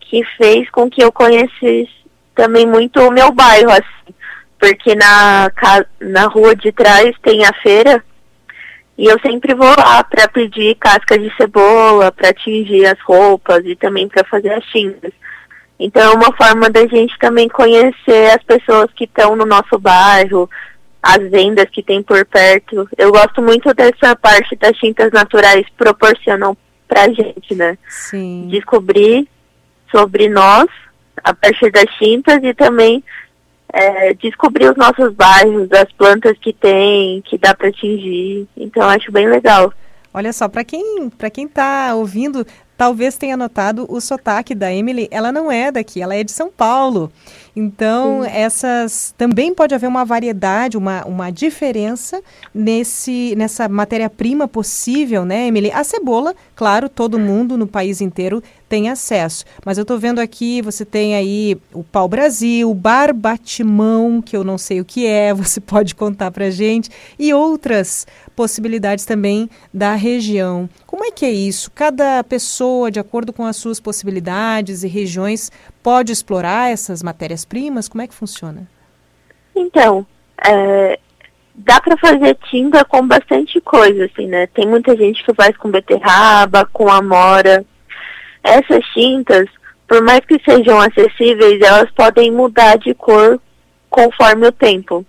[0.00, 1.88] que fez com que eu conhecesse
[2.34, 4.14] também muito o meu bairro, assim,
[4.58, 5.50] porque na,
[5.98, 8.04] na rua de trás tem a feira
[8.98, 13.74] e eu sempre vou lá para pedir casca de cebola, para tingir as roupas e
[13.74, 15.12] também para fazer as tintas.
[15.80, 20.50] Então é uma forma da gente também conhecer as pessoas que estão no nosso bairro,
[21.08, 22.86] as vendas que tem por perto.
[22.98, 26.54] Eu gosto muito dessa parte das tintas naturais proporcionam
[26.86, 27.78] pra gente, né?
[27.88, 28.46] Sim.
[28.50, 29.26] Descobrir
[29.90, 30.66] sobre nós
[31.24, 33.02] a partir das tintas e também
[33.72, 38.46] é, descobrir os nossos bairros, as plantas que tem, que dá para atingir.
[38.54, 39.72] Então acho bem legal.
[40.12, 42.46] Olha só, para quem para quem está ouvindo,
[42.78, 45.08] talvez tenha notado o sotaque da Emily.
[45.10, 47.12] Ela não é daqui, ela é de São Paulo.
[47.56, 48.30] Então, Sim.
[48.30, 52.22] essas também pode haver uma variedade, uma, uma diferença
[52.54, 55.72] nesse nessa matéria-prima possível, né, Emily?
[55.72, 59.44] A cebola, claro, todo mundo no país inteiro tem acesso.
[59.64, 64.80] Mas eu estou vendo aqui, você tem aí o pau-brasil, barbatimão, que eu não sei
[64.80, 66.88] o que é, você pode contar pra gente,
[67.18, 68.06] e outras
[68.38, 70.70] possibilidades também da região.
[70.86, 71.72] Como é que é isso?
[71.72, 75.50] Cada pessoa, de acordo com as suas possibilidades e regiões,
[75.82, 77.88] pode explorar essas matérias-primas?
[77.88, 78.68] Como é que funciona?
[79.56, 80.06] Então,
[80.46, 81.00] é,
[81.52, 84.46] dá para fazer tinta com bastante coisa, assim, né?
[84.46, 87.64] Tem muita gente que faz com beterraba, com amora.
[88.44, 89.48] Essas tintas,
[89.88, 93.40] por mais que sejam acessíveis, elas podem mudar de cor
[93.90, 95.04] conforme o tempo.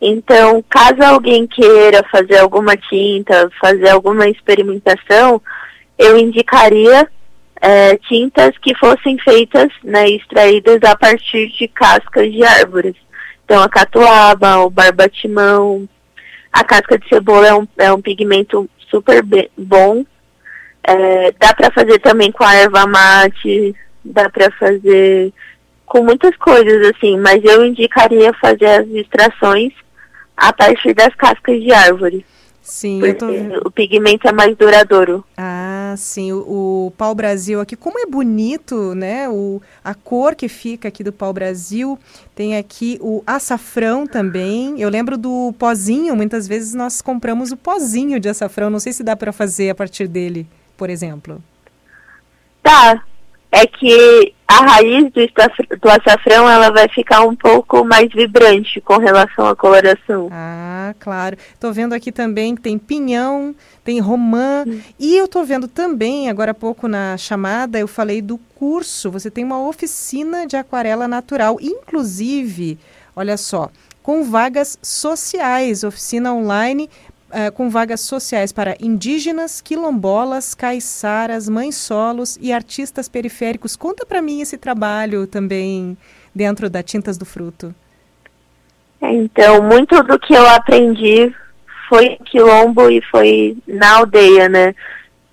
[0.00, 5.42] Então, caso alguém queira fazer alguma tinta, fazer alguma experimentação,
[5.98, 7.08] eu indicaria
[7.60, 12.94] é, tintas que fossem feitas, né, extraídas a partir de cascas de árvores.
[13.44, 15.88] Então, a catuaba, o barbatimão,
[16.52, 19.24] a casca de cebola é um, é um pigmento super
[19.56, 20.04] bom.
[20.84, 25.32] É, dá para fazer também com a erva mate, dá para fazer
[25.84, 29.72] com muitas coisas, assim, mas eu indicaria fazer as extrações
[30.38, 32.24] a partir das cascas de árvore.
[32.62, 33.26] Sim, tô...
[33.66, 35.24] o pigmento é mais duradouro.
[35.38, 39.26] Ah, sim, o, o pau-brasil aqui, como é bonito, né?
[39.26, 41.98] O, a cor que fica aqui do pau-brasil.
[42.34, 44.78] Tem aqui o açafrão também.
[44.78, 48.68] Eu lembro do pozinho, muitas vezes nós compramos o pozinho de açafrão.
[48.68, 50.46] Não sei se dá para fazer a partir dele,
[50.76, 51.42] por exemplo.
[52.62, 53.02] Tá,
[53.50, 58.96] é que a raiz do, do açafrão ela vai ficar um pouco mais vibrante com
[58.96, 60.28] relação à coloração.
[60.32, 61.36] Ah, claro.
[61.52, 63.54] Estou vendo aqui também que tem pinhão,
[63.84, 64.64] tem romã.
[64.66, 64.80] Hum.
[64.98, 69.10] E eu estou vendo também, agora há pouco na chamada, eu falei do curso.
[69.10, 71.58] Você tem uma oficina de aquarela natural.
[71.60, 72.78] Inclusive,
[73.14, 73.70] olha só,
[74.02, 76.88] com vagas sociais, oficina online
[77.30, 83.76] uh, com vagas sociais para indígenas, quilombolas, caiçaras, mães solos e artistas periféricos.
[83.76, 85.96] Conta para mim esse trabalho também
[86.34, 87.74] dentro da Tintas do Fruto.
[89.00, 91.34] Então, muito do que eu aprendi
[91.88, 94.74] foi quilombo e foi na aldeia, né?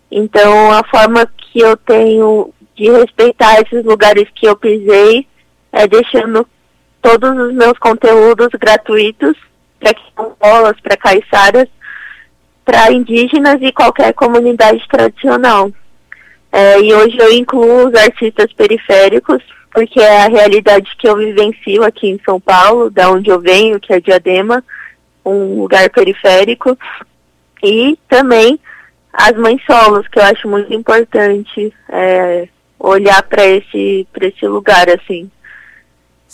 [0.09, 5.27] Então, a forma que eu tenho de respeitar esses lugares que eu pisei
[5.71, 6.47] é deixando
[7.01, 9.35] todos os meus conteúdos gratuitos
[9.79, 11.67] para quilombolas, para caiçaras,
[12.65, 15.71] para indígenas e qualquer comunidade tradicional.
[16.51, 21.83] É, e hoje eu incluo os artistas periféricos, porque é a realidade que eu vivencio
[21.83, 24.63] aqui em São Paulo, da onde eu venho, que é Diadema,
[25.23, 26.77] um lugar periférico,
[27.61, 28.59] e também
[29.11, 32.47] as mães solos, que eu acho muito importante é,
[32.79, 35.29] olhar para esse, esse lugar assim.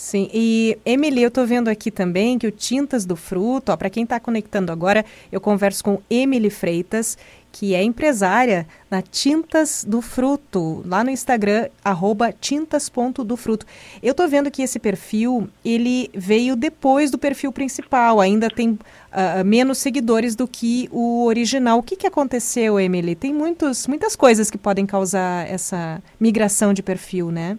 [0.02, 4.02] Sim, e Emily, eu estou vendo aqui também que o Tintas do Fruto, para quem
[4.02, 7.16] está conectando agora, eu converso com Emily Freitas,
[7.52, 13.64] que é empresária na Tintas do Fruto, lá no Instagram, arroba tintas.dofruto.
[14.02, 19.44] Eu estou vendo que esse perfil, ele veio depois do perfil principal, ainda tem uh,
[19.46, 21.78] menos seguidores do que o original.
[21.78, 23.14] O que, que aconteceu, Emily?
[23.14, 27.56] Tem muitos, muitas coisas que podem causar essa migração de perfil, né?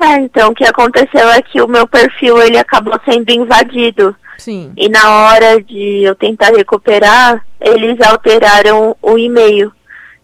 [0.00, 4.14] É, então o que aconteceu é que o meu perfil ele acabou sendo invadido.
[4.38, 4.72] Sim.
[4.76, 9.72] E na hora de eu tentar recuperar, eles alteraram o e-mail.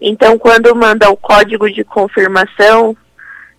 [0.01, 2.97] Então quando manda o código de confirmação,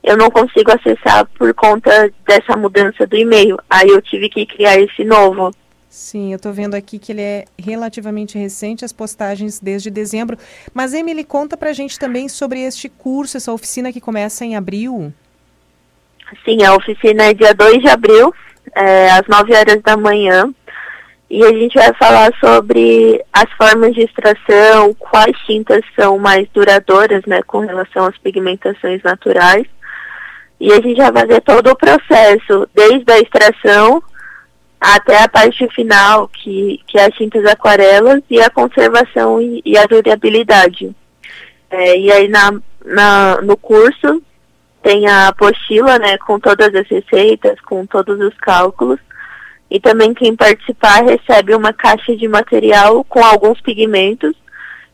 [0.03, 3.57] eu não consigo acessar por conta dessa mudança do e-mail.
[3.69, 5.51] Aí eu tive que criar esse novo.
[5.89, 10.37] Sim, eu estou vendo aqui que ele é relativamente recente, as postagens desde dezembro.
[10.73, 15.13] Mas Emily, conta pra gente também sobre este curso, essa oficina que começa em abril.
[16.45, 18.33] Sim, a oficina é dia 2 de abril,
[18.75, 20.51] é, às 9 horas da manhã.
[21.29, 27.23] E a gente vai falar sobre as formas de extração, quais tintas são mais duradouras,
[27.25, 29.65] né, com relação às pigmentações naturais.
[30.59, 34.03] E a gente vai fazer todo o processo, desde a extração
[34.79, 39.77] até a parte final, que, que é as tintas aquarelas e a conservação e, e
[39.77, 40.93] a durabilidade.
[41.69, 44.21] É, e aí na, na, no curso
[44.81, 48.99] tem a apostila, né, com todas as receitas, com todos os cálculos.
[49.69, 54.35] E também quem participar recebe uma caixa de material com alguns pigmentos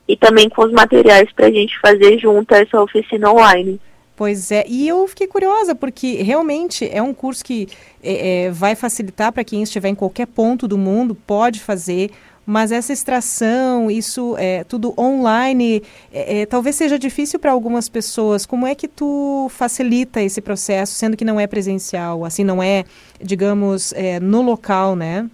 [0.08, 3.80] e também com os materiais para a gente fazer junto essa oficina online.
[4.16, 7.68] Pois é, e eu fiquei curiosa, porque realmente é um curso que
[8.02, 12.10] é, é, vai facilitar para quem estiver em qualquer ponto do mundo, pode fazer,
[12.48, 15.84] mas essa extração, isso é tudo online,
[16.14, 18.46] é, é, talvez seja difícil para algumas pessoas.
[18.46, 22.86] Como é que tu facilita esse processo, sendo que não é presencial, assim, não é,
[23.22, 25.30] digamos, é, no local, né?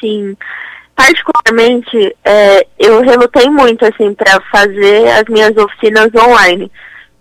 [0.00, 0.36] Sim.
[0.96, 6.70] Particularmente, é, eu relutei muito, assim, para fazer as minhas oficinas online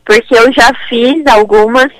[0.06, 1.91] porque eu já fiz algumas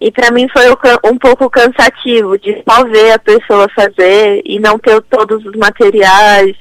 [0.00, 0.64] e para mim foi
[1.04, 6.56] um pouco cansativo de só ver a pessoa fazer e não ter todos os materiais.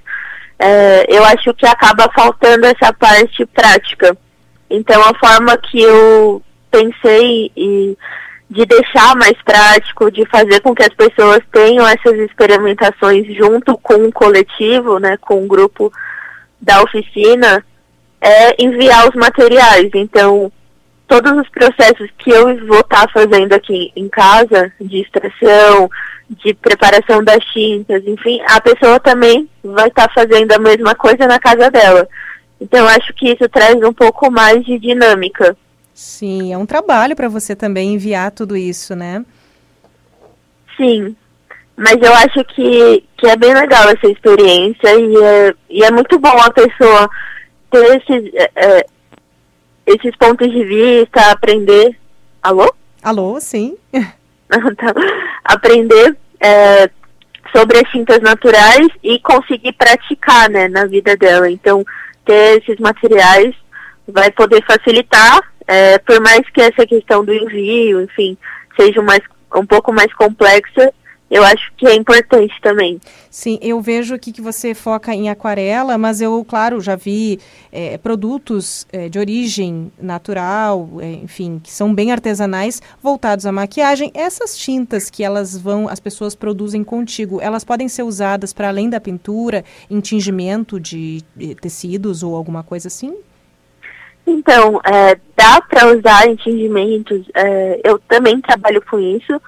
[0.58, 4.18] É, eu acho que acaba faltando essa parte prática.
[4.70, 7.98] Então a forma que eu pensei e
[8.50, 14.08] de deixar mais prático, de fazer com que as pessoas tenham essas experimentações junto com
[14.08, 15.94] o coletivo, né, com o grupo
[16.60, 17.64] da oficina,
[18.20, 19.92] é enviar os materiais.
[19.94, 20.52] Então,
[21.10, 25.90] todos os processos que eu vou estar tá fazendo aqui em casa, de extração,
[26.30, 31.28] de preparação das tintas, enfim, a pessoa também vai estar tá fazendo a mesma coisa
[31.28, 32.08] na casa dela.
[32.62, 35.58] Então, acho que isso traz um pouco mais de dinâmica.
[35.96, 39.26] Sim, é um trabalho para você também enviar tudo isso, né?
[40.78, 41.16] Sim,
[41.76, 46.20] mas eu acho que, que é bem legal essa experiência e é, e é muito
[46.20, 47.10] bom a pessoa
[47.72, 48.86] ter esse, é, é
[49.90, 51.98] esses pontos de vista, aprender.
[52.42, 52.72] Alô?
[53.02, 53.78] Alô, sim.
[54.50, 54.92] Tá.
[55.44, 56.90] aprender é,
[57.56, 61.52] sobre as tintas naturais e conseguir praticar né, na vida dela.
[61.52, 61.86] Então,
[62.26, 63.54] ter esses materiais
[64.08, 68.36] vai poder facilitar, é, por mais que essa questão do envio, enfim,
[68.76, 69.22] seja mais,
[69.54, 70.92] um pouco mais complexa,
[71.30, 73.00] eu acho que é importante também.
[73.30, 77.40] Sim, eu vejo aqui que você foca em aquarela, mas eu, claro, já vi
[77.72, 84.12] é, produtos é, de origem natural, é, enfim, que são bem artesanais, voltados à maquiagem.
[84.16, 88.90] Essas tintas que elas vão, as pessoas produzem contigo, elas podem ser usadas para além
[88.90, 93.16] da pintura, em tingimento de, de tecidos ou alguma coisa assim?
[94.26, 97.28] Então, é, dá para usar em tingimentos.
[97.36, 99.40] É, eu também trabalho com isso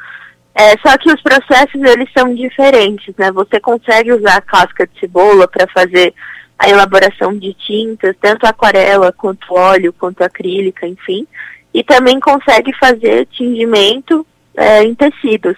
[0.54, 3.32] é, só que os processos eles são diferentes, né?
[3.32, 6.14] Você consegue usar a casca de cebola para fazer
[6.60, 11.26] a elaboração de tintas, tanto aquarela quanto óleo, quanto acrílica, enfim.
[11.74, 14.26] E também consegue fazer tingimento
[14.56, 15.56] é, em tecidos.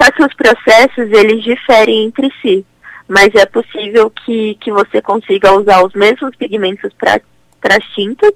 [0.00, 2.64] Só que os processos eles diferem entre si.
[3.08, 7.20] Mas é possível que, que você consiga usar os mesmos pigmentos para
[7.76, 8.32] as tintas,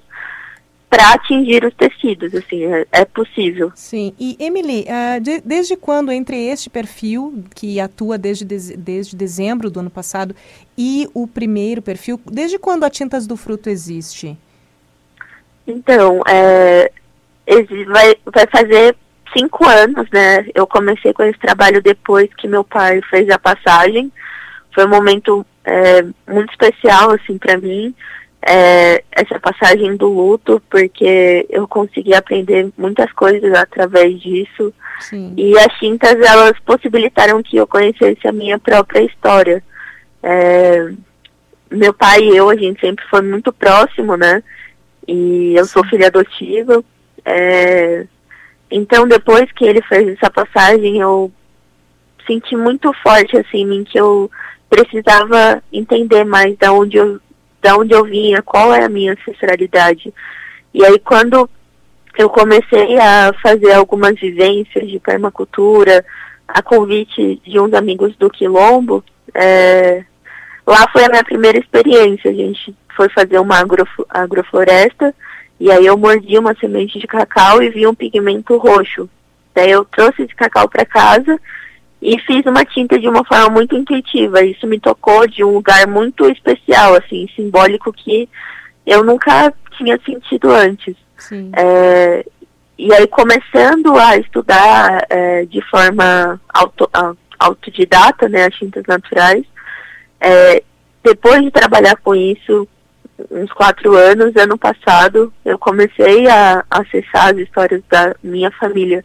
[0.89, 3.71] para atingir os tecidos, assim, é, é, possível.
[3.75, 9.69] Sim, e Emily, uh, de, desde quando entre este perfil, que atua desde, desde dezembro
[9.69, 10.35] do ano passado,
[10.75, 14.35] e o primeiro perfil, desde quando a Tintas do Fruto existe?
[15.67, 16.91] Então, é,
[17.87, 18.95] vai, vai fazer
[19.37, 20.47] cinco anos, né?
[20.55, 24.11] Eu comecei com esse trabalho depois que meu pai fez a passagem.
[24.73, 27.93] Foi um momento é, muito especial, assim, para mim
[28.41, 34.73] é, essa passagem do luto, porque eu consegui aprender muitas coisas através disso.
[35.01, 35.33] Sim.
[35.37, 39.63] E as tintas, elas possibilitaram que eu conhecesse a minha própria história.
[40.23, 40.91] É,
[41.71, 44.41] meu pai e eu, a gente sempre foi muito próximo, né?
[45.07, 46.83] E eu sou filha adotiva.
[47.25, 48.05] É,
[48.71, 51.31] então, depois que ele fez essa passagem, eu
[52.25, 54.29] senti muito forte, assim, em que eu
[54.69, 57.19] precisava entender mais da onde eu
[57.61, 60.13] de onde eu vinha, qual é a minha ancestralidade.
[60.73, 61.49] E aí quando
[62.17, 66.05] eu comecei a fazer algumas vivências de permacultura,
[66.47, 69.03] a convite de uns amigos do Quilombo,
[69.33, 70.03] é,
[70.65, 72.31] lá foi a minha primeira experiência.
[72.31, 73.63] A gente foi fazer uma
[74.09, 75.13] agrofloresta
[75.59, 79.09] e aí eu mordi uma semente de cacau e vi um pigmento roxo.
[79.53, 81.39] Daí eu trouxe esse cacau para casa
[82.01, 84.43] e fiz uma tinta de uma forma muito intuitiva.
[84.43, 88.29] Isso me tocou de um lugar muito especial, assim, simbólico que
[88.85, 90.95] eu nunca tinha sentido antes.
[91.53, 92.25] É,
[92.77, 96.89] e aí, começando a estudar é, de forma auto,
[97.37, 99.43] autodidata, né, as tintas naturais,
[100.21, 100.63] é,
[101.03, 102.67] depois de trabalhar com isso,
[103.29, 109.03] uns quatro anos, ano passado, eu comecei a acessar as histórias da minha família,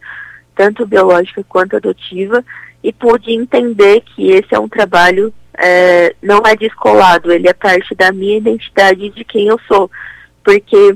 [0.55, 2.43] tanto biológica quanto adotiva,
[2.85, 7.95] e pude entender que esse é um trabalho é, não é descolado, ele é parte
[7.95, 9.89] da minha identidade de quem eu sou,
[10.43, 10.95] porque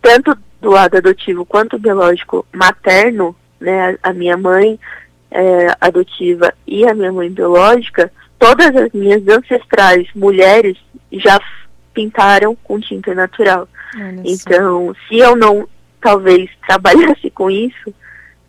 [0.00, 4.78] tanto do lado adotivo quanto biológico materno, né, a minha mãe
[5.28, 10.78] é, adotiva e a minha mãe biológica, todas as minhas ancestrais mulheres
[11.10, 11.40] já
[11.92, 13.68] pintaram com tinta natural.
[14.24, 15.68] então, se eu não
[16.00, 17.92] talvez trabalhasse com isso,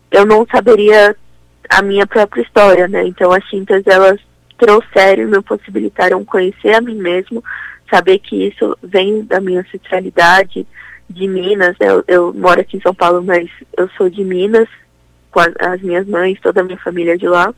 [0.08, 1.16] eu não saberia
[1.70, 3.06] a minha própria história, né?
[3.06, 4.20] Então as tintas elas
[4.58, 7.42] trouxeram, me possibilitaram conhecer a mim mesmo,
[7.88, 10.66] saber que isso vem da minha ancestralidade
[11.08, 11.76] de Minas.
[11.80, 14.68] Eu, eu moro aqui em São Paulo, mas eu sou de Minas,
[15.30, 17.54] com as, as minhas mães, toda a minha família de lá.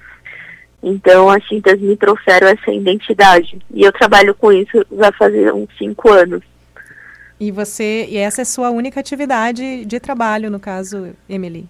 [0.82, 3.58] Então as tintas me trouxeram essa identidade.
[3.72, 6.42] E eu trabalho com isso vai fazer uns cinco anos.
[7.40, 11.66] E você, e essa é a sua única atividade de trabalho, no caso, Emily?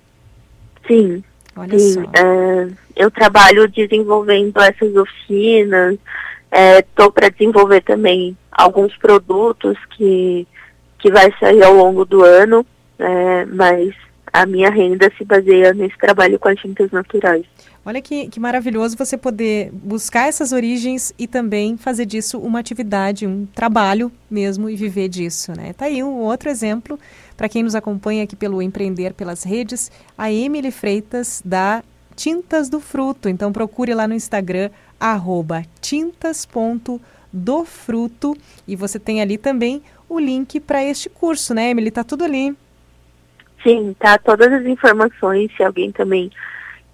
[0.86, 1.24] Sim.
[1.56, 2.02] Olha sim.
[2.14, 5.96] É, eu trabalho desenvolvendo essas oficinas.
[6.78, 10.46] Estou para desenvolver também alguns produtos que,
[10.98, 12.64] que vai sair ao longo do ano,
[12.98, 13.94] é, mas
[14.32, 17.44] a minha renda se baseia nesse trabalho com as tintas naturais.
[17.84, 23.26] Olha que, que maravilhoso você poder buscar essas origens e também fazer disso uma atividade,
[23.26, 25.72] um trabalho mesmo e viver disso, né?
[25.72, 26.96] Tá aí um outro exemplo
[27.36, 31.82] para quem nos acompanha aqui pelo Empreender pelas redes, a Emily Freitas da
[32.14, 33.28] Tintas do Fruto.
[33.28, 34.70] Então procure lá no Instagram
[35.80, 38.36] tintas.dofruto
[38.68, 41.90] e você tem ali também o link para este curso, né, Emily?
[41.90, 42.56] Tá tudo ali.
[43.64, 46.30] Sim, tá todas as informações, se alguém também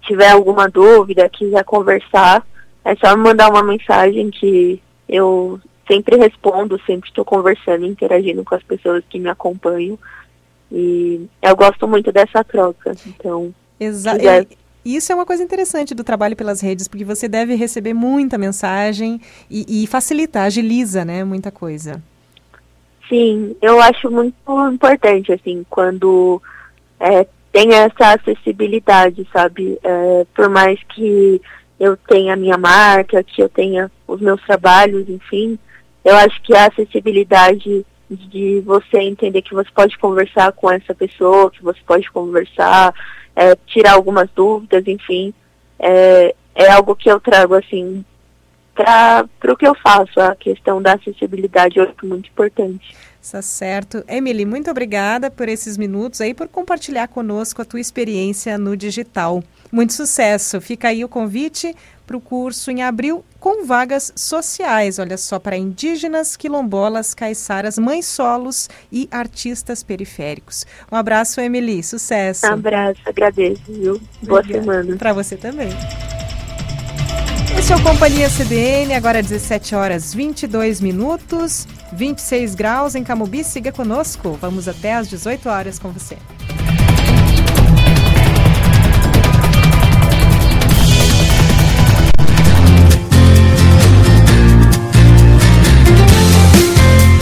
[0.09, 2.43] tiver alguma dúvida, quiser conversar,
[2.83, 8.55] é só me mandar uma mensagem que eu sempre respondo, sempre estou conversando, interagindo com
[8.55, 9.97] as pessoas que me acompanham.
[10.71, 12.95] E eu gosto muito dessa troca.
[13.05, 14.17] Então, Exato.
[14.17, 14.47] quiser-
[14.83, 19.21] Isso é uma coisa interessante do trabalho pelas redes, porque você deve receber muita mensagem
[19.49, 22.01] e, e facilita, agiliza, né, muita coisa.
[23.07, 24.35] Sim, eu acho muito
[24.71, 26.41] importante, assim, quando
[26.99, 27.27] é,
[27.59, 29.77] tem essa acessibilidade, sabe?
[29.83, 31.41] É, por mais que
[31.77, 35.59] eu tenha a minha marca, que eu tenha os meus trabalhos, enfim,
[36.05, 41.51] eu acho que a acessibilidade de você entender que você pode conversar com essa pessoa,
[41.51, 42.93] que você pode conversar,
[43.35, 45.33] é, tirar algumas dúvidas, enfim,
[45.77, 48.05] é, é algo que eu trago, assim,
[48.73, 50.19] para o que eu faço.
[50.21, 52.95] A questão da acessibilidade acho muito importante.
[53.21, 54.03] Está certo.
[54.07, 59.43] Emily, muito obrigada por esses minutos aí, por compartilhar conosco a tua experiência no digital.
[59.71, 60.59] Muito sucesso.
[60.61, 61.75] Fica aí o convite
[62.07, 68.07] para o curso em abril com vagas sociais, olha só, para indígenas, quilombolas, caiçaras, mães
[68.07, 70.65] solos e artistas periféricos.
[70.91, 71.83] Um abraço, Emily.
[71.83, 72.47] Sucesso.
[72.47, 74.01] Abraço, agradeço, viu?
[74.23, 74.95] Boa semana.
[74.97, 75.69] Para você também.
[77.59, 83.43] Esse é o Companhia CDN, agora 17 horas 22 minutos, 26 graus em Camubi.
[83.43, 86.17] Siga conosco, vamos até às 18 horas com você.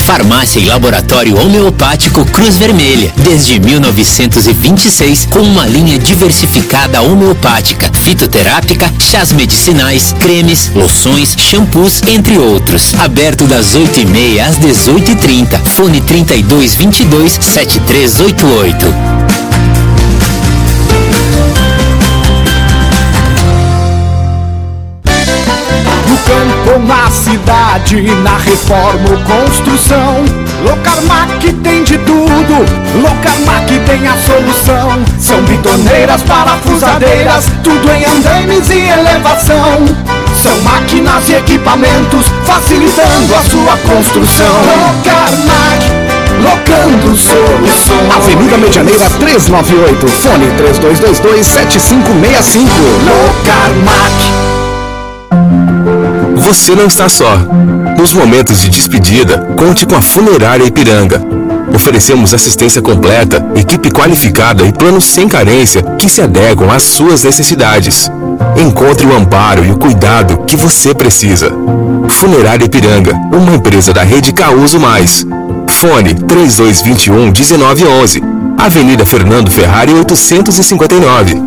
[0.08, 9.34] Farmácia e Laboratório Homeopático Cruz Vermelha, desde 1926, com uma linha diversificada homeopática, fitoterápica, chás
[9.34, 12.96] medicinais, cremes, loções, shampoos, entre outros.
[12.98, 15.60] Aberto das 8h30 às 18h30.
[15.66, 19.47] Fone 3222 7388.
[27.08, 30.26] Na cidade, na reforma ou construção.
[30.66, 32.66] Locarmac tem de tudo,
[33.02, 35.02] Locarmac tem a solução.
[35.18, 39.86] São bitoneiras, parafusadeiras, tudo em andaimes e elevação.
[40.44, 44.58] São máquinas e equipamentos, facilitando a sua construção.
[44.98, 45.86] Locarmac,
[46.44, 48.18] locando soluções.
[48.18, 52.68] Avenida Medianeira 398, fone 3222-7565.
[53.08, 54.47] Locarmac.
[56.48, 57.40] Você não está só.
[57.98, 61.22] Nos momentos de despedida, conte com a Funerária Ipiranga.
[61.76, 68.10] Oferecemos assistência completa, equipe qualificada e planos sem carência que se adequam às suas necessidades.
[68.56, 71.52] Encontre o amparo e o cuidado que você precisa.
[72.08, 75.28] Funerária Ipiranga, uma empresa da rede Causo Mais.
[75.68, 78.24] Fone 3221 1911.
[78.58, 81.42] Avenida Fernando Ferrari 859.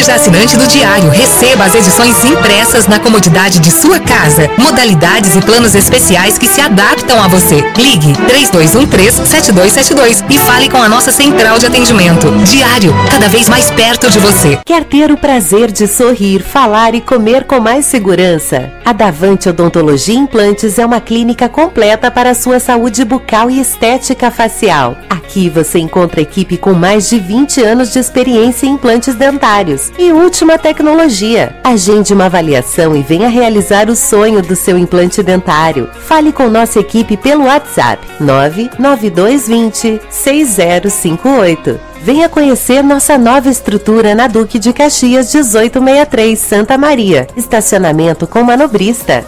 [0.00, 4.50] Seja assinante do Diário, receba as edições impressas na comodidade de sua casa.
[4.56, 7.62] Modalidades e planos especiais que se adaptam a você.
[7.76, 12.30] Ligue 3213-7272 e fale com a nossa central de atendimento.
[12.46, 14.58] Diário, cada vez mais perto de você.
[14.64, 18.72] Quer ter o prazer de sorrir, falar e comer com mais segurança?
[18.82, 24.30] A Davante Odontologia Implantes é uma clínica completa para a sua saúde bucal e estética
[24.30, 24.96] facial.
[25.10, 30.12] Aqui você encontra equipe com mais de 20 anos de experiência em implantes dentários e
[30.12, 31.56] última tecnologia.
[31.62, 35.88] Agende uma avaliação e venha realizar o sonho do seu implante dentário.
[36.06, 41.80] Fale com nossa equipe pelo WhatsApp 99220 6058.
[42.02, 47.26] Venha conhecer nossa nova estrutura na Duque de Caxias 1863, Santa Maria.
[47.36, 49.24] Estacionamento com manobrista.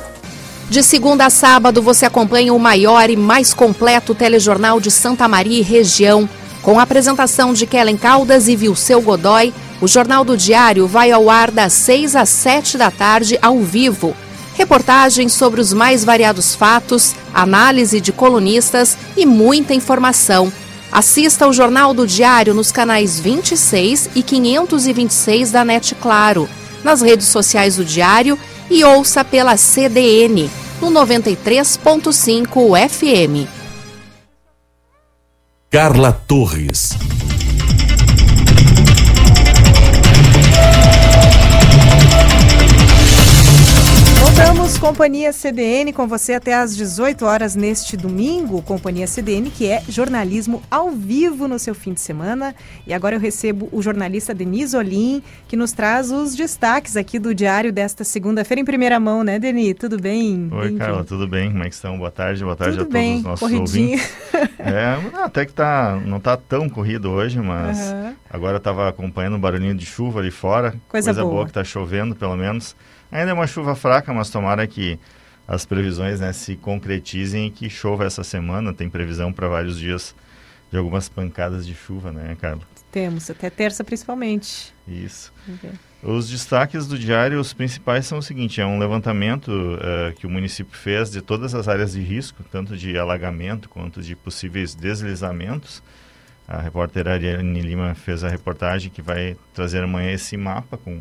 [0.71, 5.59] De segunda a sábado, você acompanha o maior e mais completo telejornal de Santa Maria
[5.59, 6.27] e região.
[6.63, 9.53] Com a apresentação de Kellen Caldas e Vilceu Godoy,
[9.83, 14.15] o Jornal do Diário vai ao ar das 6 às 7 da tarde, ao vivo.
[14.55, 20.53] Reportagens sobre os mais variados fatos, análise de colunistas e muita informação.
[20.93, 26.49] Assista ao Jornal do Diário nos canais 26 e 526 da NET Claro,
[26.85, 28.39] nas redes sociais do Diário
[28.71, 30.49] e ouça pela CDN,
[30.81, 33.49] no 93.5 FM.
[35.69, 36.91] Carla Torres.
[44.83, 48.61] Companhia CDN, com você até às 18 horas neste domingo.
[48.63, 52.53] Companhia CDN, que é jornalismo ao vivo no seu fim de semana.
[52.85, 57.33] E agora eu recebo o jornalista Denise Olim, que nos traz os destaques aqui do
[57.33, 59.75] diário desta segunda-feira em primeira mão, né, Denise?
[59.75, 60.49] Tudo bem?
[60.51, 61.53] Oi, bem Carla, tudo bem?
[61.53, 61.97] Como é que estão?
[61.97, 63.91] Boa tarde, boa tarde Tudo a bem, todos os nossos corridinho.
[63.93, 64.11] ouvintes.
[64.59, 68.15] É, até que tá, não tá tão corrido hoje, mas Aham.
[68.29, 70.75] agora estava acompanhando um barulhinho de chuva ali fora.
[70.89, 71.47] Coisa boa.
[71.47, 72.75] que tá chovendo, pelo menos.
[73.13, 74.99] Ainda é uma chuva fraca, mas tomara que
[75.47, 78.73] as previsões né, se concretizem e que chova essa semana.
[78.73, 80.15] Tem previsão para vários dias
[80.71, 82.63] de algumas pancadas de chuva, né, Carla?
[82.91, 84.73] Temos, até terça principalmente.
[84.89, 85.33] Isso.
[85.47, 85.71] Ok.
[86.03, 90.31] Os destaques do diário, os principais são o seguinte: é um levantamento eh, que o
[90.31, 95.83] município fez de todas as áreas de risco, tanto de alagamento quanto de possíveis deslizamentos.
[96.49, 101.01] A repórter Ariane Lima fez a reportagem que vai trazer amanhã esse mapa com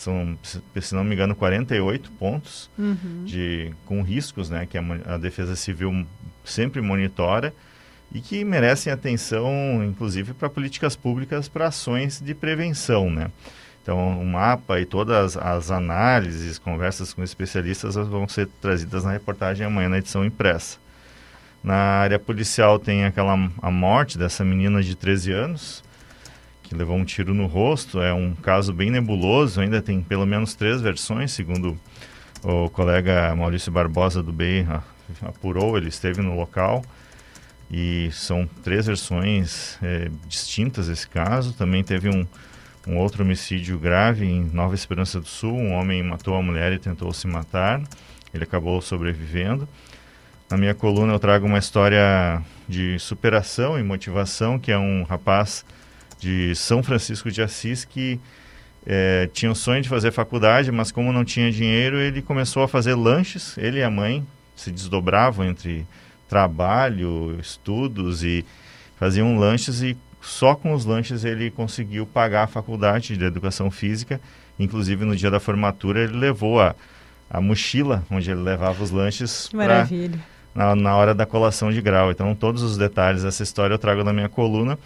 [0.00, 3.24] são, se não me engano, 48 pontos Uhum.
[3.24, 6.06] de com riscos, né, que a, a Defesa Civil
[6.44, 7.52] sempre monitora
[8.12, 13.30] e que merecem atenção, inclusive, para políticas públicas, para ações de prevenção, né?
[13.82, 19.66] Então, o mapa e todas as análises, conversas com especialistas vão ser trazidas na reportagem
[19.66, 20.78] amanhã na edição impressa.
[21.62, 25.84] Na área policial tem aquela a morte dessa menina de 13 anos
[26.68, 28.00] que levou um tiro no rosto.
[28.00, 31.78] É um caso bem nebuloso, ainda tem pelo menos três versões, segundo
[32.44, 34.66] o colega Maurício Barbosa do BEI
[35.22, 36.84] apurou, ele esteve no local.
[37.70, 41.52] E são três versões eh, distintas desse caso.
[41.52, 42.26] Também teve um,
[42.86, 45.52] um outro homicídio grave em Nova Esperança do Sul.
[45.54, 47.82] Um homem matou a mulher e tentou se matar.
[48.32, 49.68] Ele acabou sobrevivendo.
[50.50, 55.62] Na minha coluna eu trago uma história de superação e motivação, que é um rapaz
[56.18, 58.18] de São Francisco de Assis que
[58.86, 62.68] eh, tinha o sonho de fazer faculdade, mas como não tinha dinheiro, ele começou a
[62.68, 63.56] fazer lanches.
[63.58, 64.26] Ele e a mãe
[64.56, 65.86] se desdobravam entre
[66.28, 68.44] trabalho, estudos e
[68.96, 74.20] faziam lanches e só com os lanches ele conseguiu pagar a faculdade de educação física.
[74.58, 76.74] Inclusive no dia da formatura ele levou a,
[77.30, 79.66] a mochila onde ele levava os lanches Que pra-
[80.54, 82.10] na, na hora da colação de grau.
[82.10, 84.78] Então, todos os detalhes dessa história eu trago na minha coluna.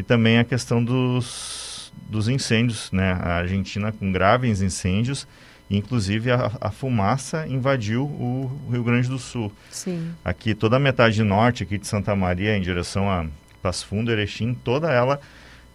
[0.00, 3.12] E também a questão dos, dos incêndios, né?
[3.20, 5.28] A Argentina com graves incêndios,
[5.70, 9.52] inclusive a, a fumaça invadiu o Rio Grande do Sul.
[9.70, 10.10] Sim.
[10.24, 13.26] Aqui, toda a metade norte aqui de Santa Maria, em direção a
[13.60, 15.20] Passo Fundo, Erechim, toda ela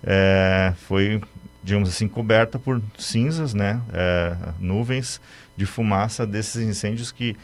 [0.04, 1.22] eh, foi,
[1.64, 3.80] digamos assim, coberta por cinzas, né?
[3.94, 5.22] Eh, nuvens
[5.56, 7.38] de fumaça desses incêndios que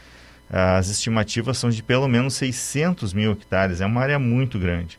[0.50, 3.80] as estimativas são de pelo menos 600 mil hectares.
[3.80, 4.98] É uma área muito grande.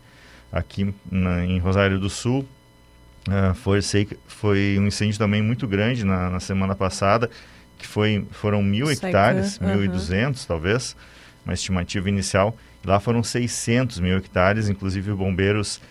[0.53, 2.45] Aqui na- em Rosário do Sul,
[3.27, 7.29] ah, foi, sei foi um incêndio também muito grande na, na semana passada,
[7.77, 9.77] que foi, foram mil Saican, hectares, aham.
[9.77, 10.95] 1.200 talvez,
[11.43, 12.55] uma estimativa inicial.
[12.85, 15.81] Lá foram 600 mil hectares, inclusive bombeiros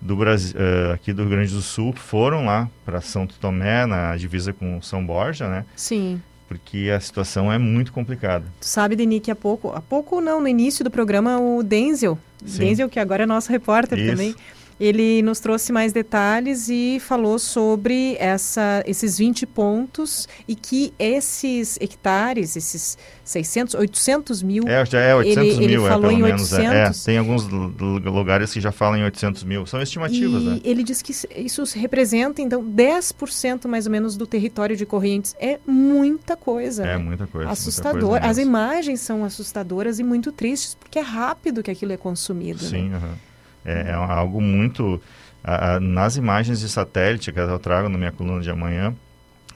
[0.00, 4.16] do Brasil, eh, aqui do Rio Grande do Sul foram lá para São Tomé, na
[4.16, 5.64] divisa com São Borja, né?
[5.76, 6.20] Sim.
[6.48, 8.44] Porque a situação é muito complicada.
[8.60, 12.18] Tu sabe, Deni, que há pouco, há pouco não, no início do programa, o Denzel,
[12.44, 12.58] Sim.
[12.60, 14.10] Denzel, que agora é nosso repórter Isso.
[14.10, 14.34] também,
[14.82, 21.78] Ele nos trouxe mais detalhes e falou sobre essa, esses 20 pontos e que esses
[21.80, 24.64] hectares, esses 600, 800 mil...
[24.66, 26.52] É, já é 800 ele, mil, ele é, falou pelo em menos.
[26.52, 26.74] 800.
[26.74, 29.64] É, é, tem alguns lugares que já falam em 800 mil.
[29.66, 30.60] São estimativas, e né?
[30.64, 35.36] ele diz que isso representa, então, 10% mais ou menos do território de Correntes.
[35.38, 36.82] É muita coisa.
[36.82, 36.98] É né?
[36.98, 37.48] muita coisa.
[37.48, 38.00] Assustador.
[38.00, 41.96] Muita coisa As imagens são assustadoras e muito tristes, porque é rápido que aquilo é
[41.96, 42.64] consumido.
[42.64, 42.96] Sim, né?
[43.00, 43.31] uhum.
[43.64, 45.00] É, é, algo muito.
[45.44, 48.94] A, a, nas imagens de satélite que eu trago na minha coluna de amanhã,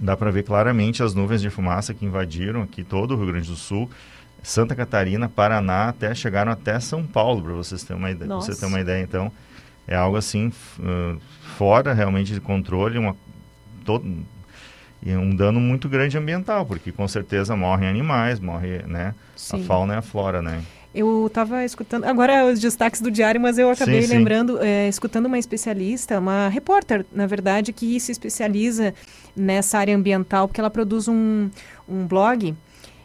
[0.01, 3.49] dá para ver claramente as nuvens de fumaça que invadiram aqui todo o Rio Grande
[3.49, 3.91] do Sul.
[4.43, 8.29] Santa Catarina, Paraná, até chegaram até São Paulo, para vocês terem uma ideia.
[8.35, 9.33] Você ter uma ideia, então,
[9.89, 11.21] é algo assim uh,
[11.57, 13.17] fora realmente de controle, uma
[13.85, 14.05] todo,
[15.03, 19.15] e um dano muito grande ambiental, porque com certeza morrem animais, morre, né,
[19.53, 20.63] a fauna e a flora, né?
[20.97, 24.15] Eu estava escutando, agora os destaques do diário, mas eu acabei sim, sim.
[24.15, 28.95] lembrando, é, escutando uma especialista, uma repórter, na verdade, que se especializa
[29.37, 31.51] nessa área ambiental, porque ela produz um,
[31.87, 32.55] um blog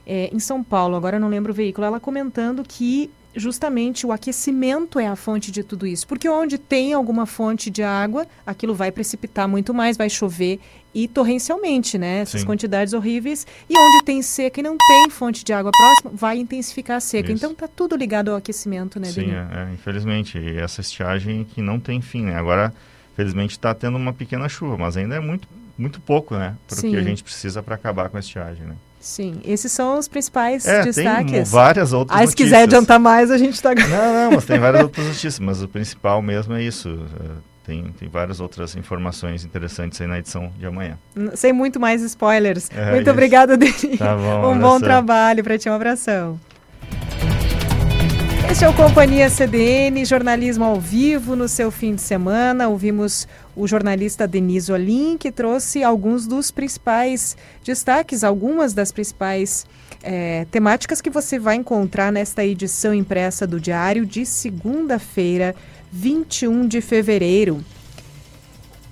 [0.07, 4.11] é, em São Paulo, agora eu não lembro o veículo, ela comentando que justamente o
[4.11, 6.07] aquecimento é a fonte de tudo isso.
[6.07, 10.59] Porque onde tem alguma fonte de água, aquilo vai precipitar muito mais, vai chover
[10.93, 12.19] e torrencialmente, né?
[12.19, 12.47] Essas Sim.
[12.47, 13.47] quantidades horríveis.
[13.69, 17.31] E onde tem seca e não tem fonte de água próxima, vai intensificar a seca.
[17.31, 17.45] Isso.
[17.45, 20.37] Então tá tudo ligado ao aquecimento, né, Sim, é, é, infelizmente.
[20.37, 22.35] E essa estiagem que não tem fim, né?
[22.35, 22.73] Agora,
[23.15, 25.47] felizmente, está tendo uma pequena chuva, mas ainda é muito,
[25.77, 26.55] muito pouco, né?
[26.67, 28.75] Para o que a gente precisa para acabar com a estiagem, né?
[29.01, 31.31] Sim, esses são os principais É, destaques.
[31.31, 32.63] tem várias outras Ah, se quiser notícias.
[32.75, 33.73] adiantar mais, a gente tá...
[33.75, 36.87] Não, não, mas tem várias outras notícias, mas o principal mesmo é isso.
[37.19, 40.97] é, Tem, tem várias outras informações interessantes aí na edição de amanhã.
[41.35, 42.69] Sem muito mais spoilers.
[42.75, 43.11] É muito isso.
[43.11, 43.97] obrigada, Denis.
[43.99, 44.79] Tá bom, um um bom abração.
[44.81, 46.39] trabalho para ti, um abração.
[48.51, 52.67] Este é o Companhia CDN, jornalismo ao vivo no seu fim de semana.
[52.67, 53.25] Ouvimos
[53.55, 59.65] o jornalista Denis Olim, que trouxe alguns dos principais destaques, algumas das principais
[60.03, 65.55] eh, temáticas que você vai encontrar nesta edição impressa do Diário de segunda-feira,
[65.89, 67.63] 21 de fevereiro.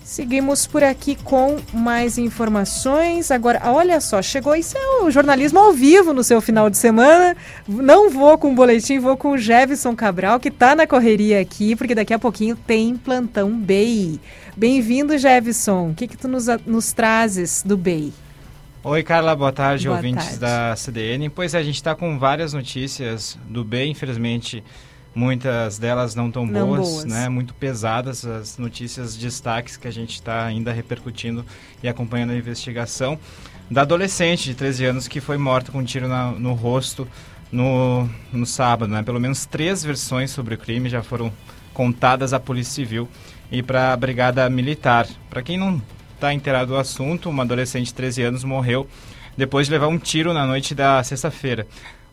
[0.10, 3.30] Seguimos por aqui com mais informações.
[3.30, 7.38] Agora, olha só, chegou isso é o jornalismo ao vivo no seu final de semana.
[7.68, 11.76] Não vou com o boletim, vou com o Jefferson Cabral, que está na correria aqui,
[11.76, 14.19] porque daqui a pouquinho tem plantão BEI.
[14.57, 15.91] Bem-vindo, Jefferson.
[15.91, 18.11] O que, que tu nos, nos trazes do BEI?
[18.84, 20.40] Oi, Carla, boa tarde, Boa ouvintes tarde.
[20.40, 21.30] da CDN.
[21.30, 24.64] Pois é, a gente está com várias notícias do bem, infelizmente
[25.14, 27.06] muitas delas não tão Não boas, boas.
[27.06, 27.27] né?
[27.30, 31.45] Muito pesadas as notícias, destaques que a gente está ainda repercutindo
[31.84, 33.18] e acompanhando a investigação
[33.69, 37.07] da adolescente de 13 anos que foi morta com um tiro na- no rosto
[37.52, 39.02] no, no sábado, né?
[39.03, 41.31] Pelo menos três versões sobre o crime já foram
[41.73, 43.07] contadas à Polícia Civil
[43.52, 45.07] e para a Brigada Militar.
[45.30, 45.81] Para quem não
[46.14, 48.88] está inteirado do assunto, uma adolescente de 13 anos morreu
[49.38, 51.65] depois de levar um tiro na noite da sexta-feira.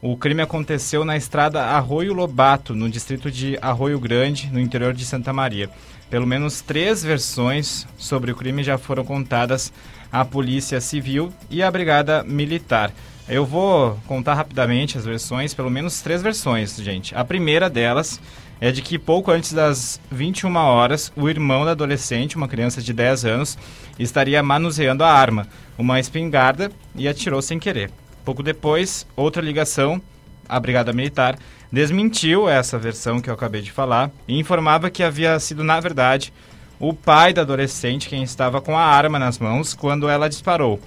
[0.09, 5.05] O crime aconteceu na estrada Arroio Lobato, no distrito de Arroio Grande, no interior de
[5.05, 5.69] Santa Maria.
[6.09, 9.73] Pelo menos três versões sobre o crime já foram contadas
[10.13, 12.93] à Polícia Civil e à Brigada Militar.
[13.29, 17.13] Eu vou contar rapidamente as versões, pelo menos três versões, gente.
[17.13, 18.21] A primeira delas
[18.61, 22.93] é de que pouco antes das 21 horas, o irmão da adolescente, uma criança de
[22.93, 23.59] 10 anos,
[23.99, 27.91] estaria manuseando a arma, uma espingarda, e atirou sem querer.
[28.27, 30.03] Pouco depois, outra ligação,
[30.49, 31.39] a Brigada Militar,
[31.71, 36.33] desmentiu essa versão que eu acabei de falar e informava que havia sido, na verdade,
[36.81, 40.81] o pai da adolescente quem estava com a arma nas mãos quando ela disparou.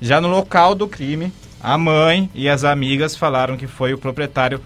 [0.00, 4.60] Já no local do crime, a mãe e as amigas falaram que foi o proprietário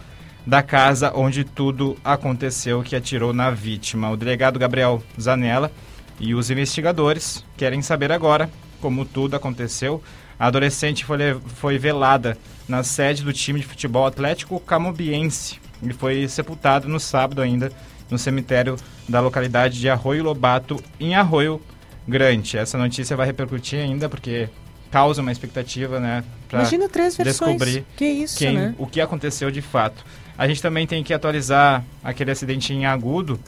[0.46, 4.10] da casa onde tudo aconteceu que atirou na vítima.
[4.10, 5.70] O delegado Gabriel Zanella
[6.18, 8.48] e os investigadores querem saber agora
[8.80, 10.02] como tudo aconteceu.
[10.38, 12.36] A adolescente foi, foi velada
[12.68, 17.70] na sede do time de futebol Atlético Camobiense e foi sepultado no sábado ainda
[18.10, 18.76] no cemitério
[19.08, 21.60] da localidade de Arroio Lobato, em Arroio
[22.06, 22.58] Grande.
[22.58, 24.48] Essa notícia vai repercutir ainda porque
[24.90, 26.22] causa uma expectativa, né?
[26.48, 27.58] pra Imagina três versões.
[27.58, 28.74] Descobrir Que isso, quem, né?
[28.78, 30.04] o que aconteceu de fato.
[30.36, 33.38] A gente também tem que atualizar aquele acidente em Agudo.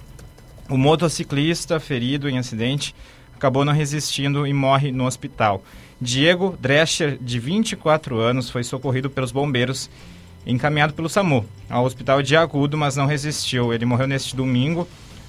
[0.68, 2.94] O motociclista ferido em acidente
[3.34, 5.62] acabou não resistindo e morre no hospital.
[6.00, 9.88] Diego Drescher, de 24 anos, foi socorrido pelos bombeiros
[10.44, 13.72] e encaminhado pelo SAMU ao hospital de Agudo, mas não resistiu.
[13.72, 14.86] Ele morreu neste domingo.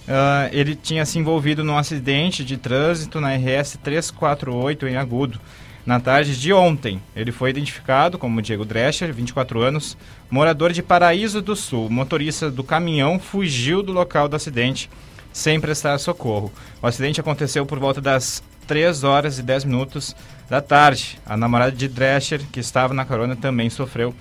[0.08, 5.40] Ah, ele tinha se envolvido num acidente de trânsito na RS 348 em Agudo.
[5.86, 9.98] Na tarde de ontem, ele foi identificado como Diego Drescher, 24 anos,
[10.30, 11.88] morador de Paraíso do Sul.
[11.88, 14.90] O motorista do caminhão fugiu do local do acidente
[15.32, 16.52] sem prestar socorro.
[16.82, 20.14] O acidente aconteceu por volta das 3 horas e 10 minutos
[20.50, 21.20] da tarde.
[21.26, 24.14] A namorada de Drescher, que estava na carona, também sofreu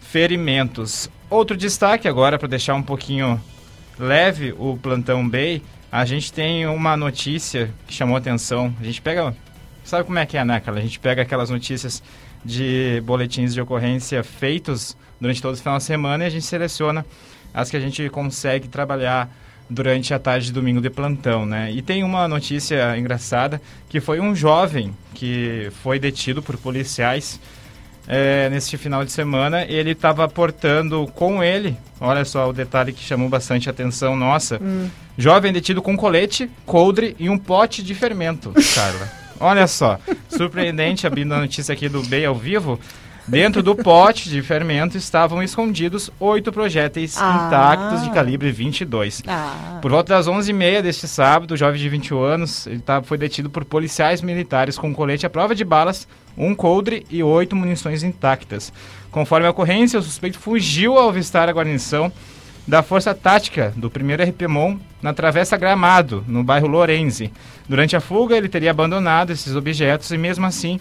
[0.00, 1.10] ferimentos.
[1.30, 3.40] Outro destaque agora, para deixar um pouquinho
[3.98, 8.74] leve o plantão Bay, a gente tem uma notícia que chamou atenção.
[8.80, 9.34] A gente pega.
[9.84, 10.78] Sabe como é que é, né, cara?
[10.78, 12.02] A gente pega aquelas notícias
[12.44, 17.04] de boletins de ocorrência feitos durante todo o final de semana e a gente seleciona
[17.52, 19.28] as que a gente consegue trabalhar
[19.72, 21.70] durante a tarde de domingo de plantão, né?
[21.72, 27.40] E tem uma notícia engraçada que foi um jovem que foi detido por policiais
[28.06, 29.64] é, neste final de semana.
[29.64, 34.88] Ele estava portando com ele, olha só o detalhe que chamou bastante atenção nossa, Hum.
[35.16, 39.10] jovem detido com colete, coldre e um pote de fermento, Carla.
[39.40, 42.78] Olha só, surpreendente, abrindo a notícia aqui do Bem ao vivo.
[43.26, 47.46] Dentro do pote de fermento estavam escondidos oito projéteis Ah.
[47.46, 49.22] intactos de calibre 22.
[49.28, 49.78] Ah.
[49.80, 53.48] Por volta das 11h30 deste sábado, o jovem de 21 anos ele tá, foi detido
[53.48, 58.72] por policiais militares com colete à prova de balas, um coldre e oito munições intactas.
[59.10, 62.10] Conforme a ocorrência, o suspeito fugiu ao avistar a guarnição
[62.66, 67.32] da Força Tática do 1 RPMON na Travessa Gramado, no bairro Lorenzi.
[67.68, 70.78] Durante a fuga, ele teria abandonado esses objetos e, mesmo assim,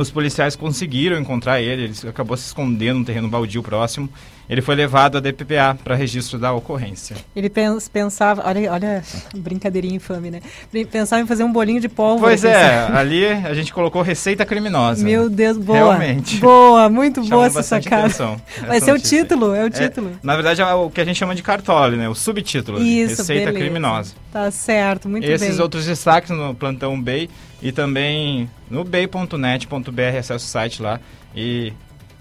[0.00, 4.08] os policiais conseguiram encontrar ele, ele acabou se escondendo no terreno baldio próximo.
[4.48, 7.16] Ele foi levado à DPPA para registro da ocorrência.
[7.34, 9.02] Ele pens- pensava, olha, olha,
[9.34, 10.40] brincadeirinha infame, né?
[10.88, 12.30] Pensava em fazer um bolinho de pólvora.
[12.30, 15.04] Pois quem é, ali a gente colocou receita criminosa.
[15.04, 15.76] Meu Deus, boa.
[15.96, 16.36] Realmente.
[16.38, 18.02] Boa, muito Chamou boa essa sacada.
[18.06, 20.12] atenção Vai ser o título, é o título.
[20.22, 22.08] na verdade, é o que a gente chama de cartole, né?
[22.08, 22.80] O subtítulo.
[22.80, 23.58] Isso, Receita beleza.
[23.58, 24.14] criminosa.
[24.32, 25.60] Tá certo, muito Esses bem.
[25.60, 27.28] outros destaques no Plantão Bay
[27.62, 31.00] e também no bay.net.br, acessa o site lá
[31.34, 31.72] e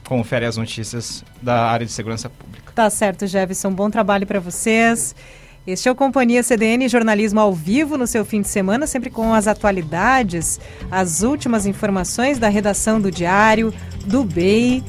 [0.05, 2.71] confere as notícias da área de segurança pública.
[2.73, 3.71] Tá certo, Jefferson.
[3.71, 5.15] Bom trabalho para vocês.
[5.67, 9.33] Este é o Companhia CDN Jornalismo ao vivo no seu fim de semana, sempre com
[9.33, 10.59] as atualidades,
[10.91, 13.73] as últimas informações da redação do Diário,
[14.05, 14.83] do BEI.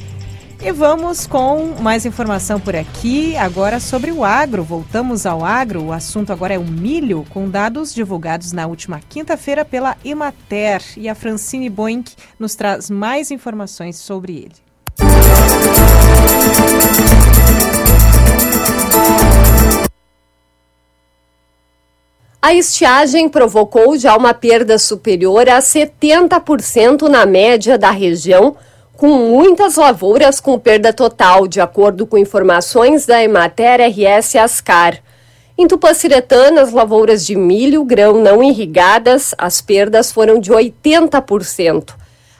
[0.59, 4.63] E vamos com mais informação por aqui, agora sobre o agro.
[4.63, 5.83] Voltamos ao agro.
[5.85, 10.81] O assunto agora é o milho, com dados divulgados na última quinta-feira pela Emater.
[10.97, 14.67] E a Francine Boink nos traz mais informações sobre ele.
[22.41, 28.55] A estiagem provocou já uma perda superior a 70% na média da região,
[28.97, 34.97] com muitas lavouras com perda total, de acordo com informações da Emater RS Ascar.
[35.55, 41.93] Em Tupaciretã, as lavouras de milho, grão não irrigadas, as perdas foram de 80%.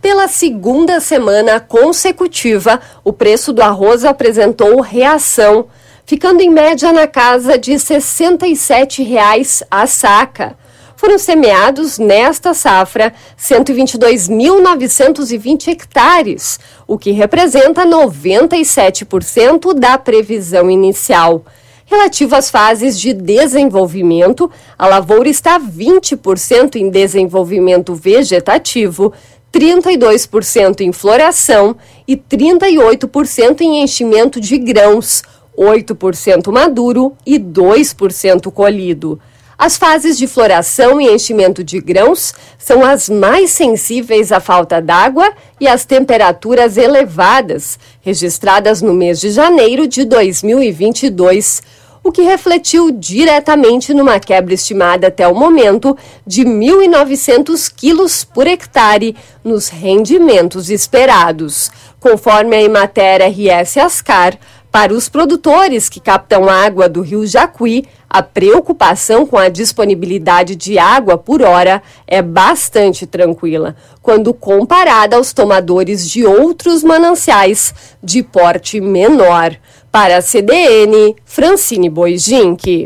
[0.00, 5.66] Pela segunda semana consecutiva, o preço do arroz apresentou reação,
[6.06, 10.56] ficando em média na casa de 67 reais a saca.
[10.96, 21.44] Foram semeados nesta safra 122.920 hectares, o que representa 97% da previsão inicial.
[21.90, 29.12] Relativo às fases de desenvolvimento, a lavoura está 20% em desenvolvimento vegetativo,
[29.52, 35.24] 32% em floração e 38% em enchimento de grãos,
[35.58, 39.20] 8% maduro e 2% colhido.
[39.58, 45.30] As fases de floração e enchimento de grãos são as mais sensíveis à falta d'água
[45.60, 53.92] e às temperaturas elevadas, registradas no mês de janeiro de 2022, o que refletiu diretamente
[53.92, 55.96] numa quebra estimada até o momento
[56.26, 61.70] de 1.900 quilos por hectare nos rendimentos esperados.
[61.98, 64.38] Conforme a Emater RS Ascar,
[64.72, 70.78] para os produtores que captam água do rio Jacuí, a preocupação com a disponibilidade de
[70.78, 78.80] água por hora é bastante tranquila, quando comparada aos tomadores de outros mananciais de porte
[78.80, 79.56] menor.
[79.92, 82.84] Para a CDN, Francine Boijink.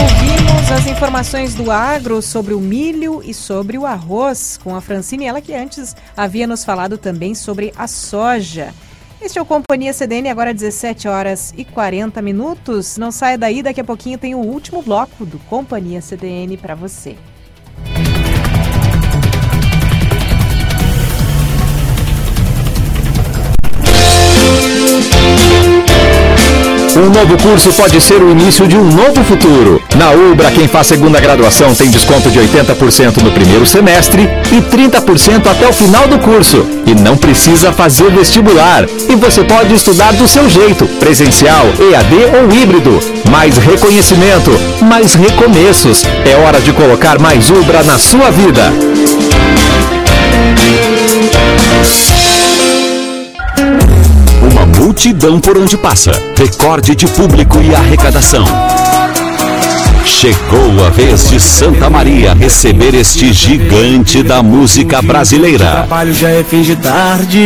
[0.00, 5.26] Ouvimos as informações do agro sobre o milho e sobre o arroz com a Francine,
[5.26, 8.72] ela que antes havia nos falado também sobre a soja.
[9.20, 12.96] Este é o Companhia CDN, agora 17 horas e 40 minutos.
[12.96, 17.18] Não saia daí, daqui a pouquinho tem o último bloco do Companhia CDN para você.
[26.94, 29.82] Um novo curso pode ser o início de um novo futuro.
[29.96, 35.46] Na Ubra, quem faz segunda graduação tem desconto de 80% no primeiro semestre e 30%
[35.46, 36.66] até o final do curso.
[36.86, 38.84] E não precisa fazer vestibular.
[39.08, 43.00] E você pode estudar do seu jeito, presencial, EAD ou híbrido.
[43.30, 44.50] Mais reconhecimento,
[44.82, 46.04] mais recomeços.
[46.26, 48.70] É hora de colocar mais Ubra na sua vida.
[54.92, 56.12] Multidão por onde passa.
[56.36, 58.44] Recorde de público e arrecadação.
[60.04, 65.70] Chegou a vez de Santa Maria receber este gigante da música brasileira.
[65.70, 67.38] trabalho já é fim de tarde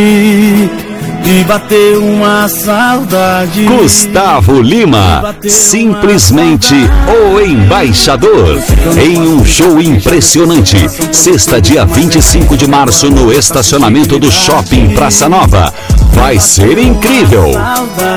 [1.25, 3.63] e bateu uma saudade.
[3.63, 6.73] Gustavo Lima, simplesmente
[7.07, 8.61] o embaixador,
[9.01, 10.77] em um show impressionante.
[11.13, 15.73] Sexta, dia 25 de março, no estacionamento do Shopping Praça Nova.
[16.17, 17.51] Vai ser incrível!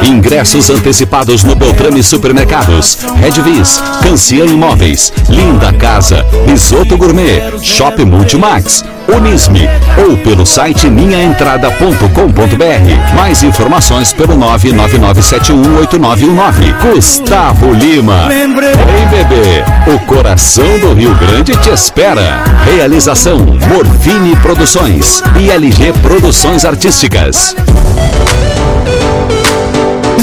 [0.02, 9.68] Ingressos antecipados no Beltrame Supermercados, Redvis, Cancian Imóveis, Linda Casa, Risoto Gourmet, Shop Multimax, Unisme
[10.08, 13.16] ou pelo site minhaentrada.com.br.
[13.16, 16.92] Mais informações pelo 999718919.
[16.92, 18.28] Gustavo Lima.
[18.28, 22.44] Vem bebê, o coração do Rio Grande te espera.
[22.64, 27.56] Realização Morfine Produções e LG Produções Artísticas.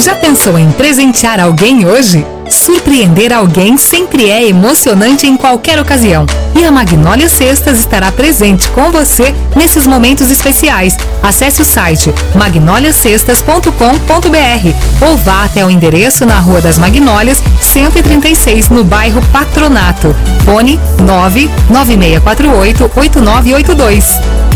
[0.04, 2.24] Já pensou em presentear alguém hoje?
[2.48, 6.24] Surpreender alguém sempre é emocionante em qualquer ocasião.
[6.54, 10.96] E a Magnólia Cestas estará presente com você nesses momentos especiais.
[11.20, 18.84] Acesse o site magnoliacestas.com.br ou vá até o endereço na Rua das Magnólias, 136, no
[18.84, 20.14] bairro Patronato.
[20.44, 24.47] Fone 99648 8982.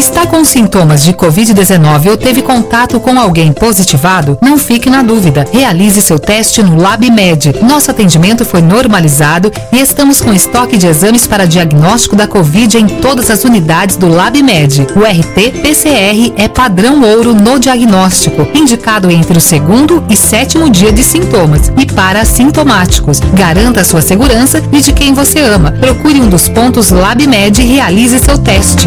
[0.00, 4.38] Está com sintomas de Covid-19 ou teve contato com alguém positivado?
[4.40, 5.46] Não fique na dúvida.
[5.52, 7.56] Realize seu teste no LabMed.
[7.62, 12.86] Nosso atendimento foi normalizado e estamos com estoque de exames para diagnóstico da Covid em
[12.86, 14.86] todas as unidades do LabMed.
[14.96, 21.04] O RT-PCR é padrão ouro no diagnóstico, indicado entre o segundo e sétimo dia de
[21.04, 23.20] sintomas e para assintomáticos.
[23.34, 25.72] Garanta a sua segurança e de quem você ama.
[25.72, 28.86] Procure um dos pontos LabMed e realize seu teste.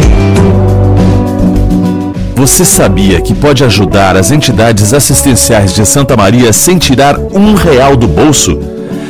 [2.36, 7.96] Você sabia que pode ajudar as entidades assistenciais de Santa Maria sem tirar um real
[7.96, 8.58] do bolso?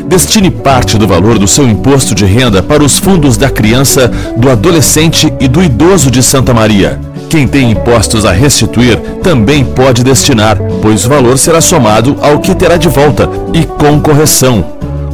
[0.07, 4.51] Destine parte do valor do seu imposto de renda para os fundos da criança, do
[4.51, 7.01] adolescente e do idoso de Santa Maria.
[7.31, 12.55] Quem tem impostos a restituir também pode destinar, pois o valor será somado ao que
[12.55, 14.65] terá de volta e com correção.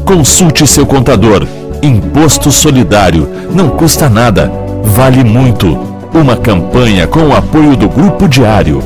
[0.05, 1.47] Consulte seu contador.
[1.81, 4.51] Imposto solidário não custa nada,
[4.83, 5.90] vale muito.
[6.13, 8.83] Uma campanha com o apoio do Grupo Diário.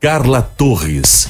[0.00, 1.28] Carla Torres.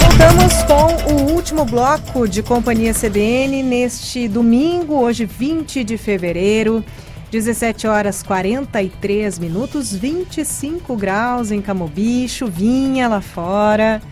[0.00, 6.82] Voltamos com o último bloco de Companhia CDN neste domingo, hoje 20 de fevereiro.
[7.30, 14.02] 17 horas 43 minutos, 25 graus em Camobi, chuvinha lá fora.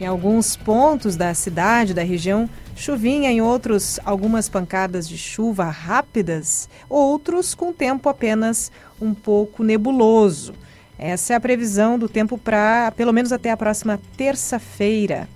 [0.00, 6.68] Em alguns pontos da cidade, da região, chuvinha, em outros, algumas pancadas de chuva rápidas,
[6.88, 8.70] outros com tempo apenas
[9.02, 10.54] um pouco nebuloso.
[10.96, 15.28] Essa é a previsão do tempo para pelo menos até a próxima terça-feira.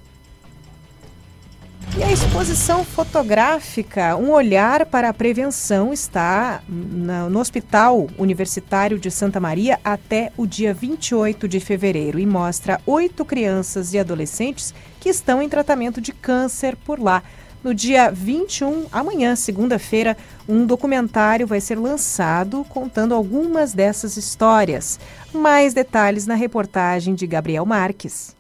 [1.97, 9.39] E a exposição fotográfica Um Olhar para a Prevenção está no Hospital Universitário de Santa
[9.39, 15.41] Maria até o dia 28 de fevereiro e mostra oito crianças e adolescentes que estão
[15.41, 17.23] em tratamento de câncer por lá.
[17.63, 20.17] No dia 21, amanhã, segunda-feira,
[20.49, 24.99] um documentário vai ser lançado contando algumas dessas histórias.
[25.33, 28.35] Mais detalhes na reportagem de Gabriel Marques.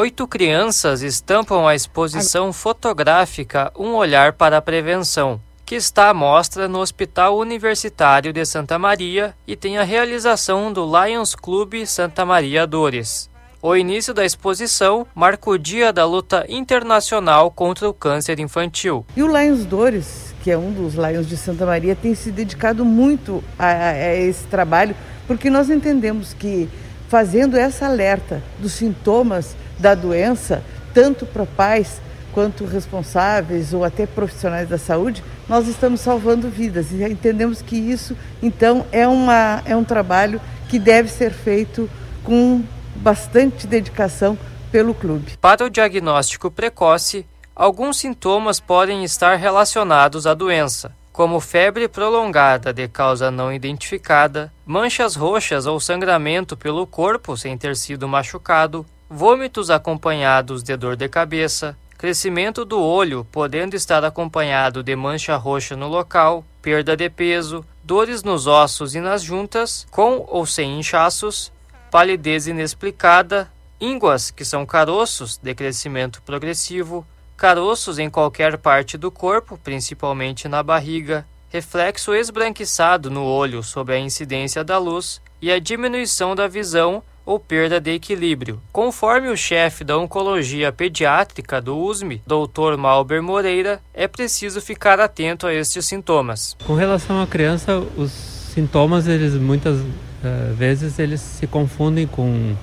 [0.00, 6.68] Oito crianças estampam a exposição fotográfica Um Olhar para a Prevenção, que está à mostra
[6.68, 12.64] no Hospital Universitário de Santa Maria e tem a realização do Lions Clube Santa Maria
[12.64, 13.28] Dores.
[13.60, 19.04] O início da exposição marca o Dia da Luta Internacional contra o Câncer Infantil.
[19.16, 22.84] E o Lions Dores, que é um dos Lions de Santa Maria, tem se dedicado
[22.84, 24.94] muito a, a esse trabalho,
[25.26, 26.68] porque nós entendemos que
[27.08, 32.00] fazendo essa alerta dos sintomas da doença, tanto para pais
[32.32, 38.16] quanto responsáveis ou até profissionais da saúde, nós estamos salvando vidas e entendemos que isso,
[38.42, 41.88] então, é, uma, é um trabalho que deve ser feito
[42.22, 42.62] com
[42.94, 44.36] bastante dedicação
[44.70, 45.32] pelo clube.
[45.40, 47.26] Para o diagnóstico precoce,
[47.56, 55.16] alguns sintomas podem estar relacionados à doença, como febre prolongada de causa não identificada, manchas
[55.16, 61.76] roxas ou sangramento pelo corpo sem ter sido machucado, vômitos acompanhados de dor de cabeça,
[61.96, 68.22] crescimento do olho podendo estar acompanhado de mancha roxa no local, perda de peso, dores
[68.22, 71.50] nos ossos e nas juntas, com ou sem inchaços,
[71.90, 77.06] palidez inexplicada, ínguas, que são caroços de crescimento progressivo,
[77.36, 83.98] caroços em qualquer parte do corpo, principalmente na barriga, reflexo esbranquiçado no olho sob a
[83.98, 88.58] incidência da luz e a diminuição da visão ou perda de equilíbrio.
[88.72, 92.78] Conforme o chefe da Oncologia Pediátrica do USME, Dr.
[92.78, 96.56] Malber Moreira, é preciso ficar atento a estes sintomas.
[96.66, 102.56] Com relação à criança, os sintomas, eles muitas uh, vezes eles se confundem com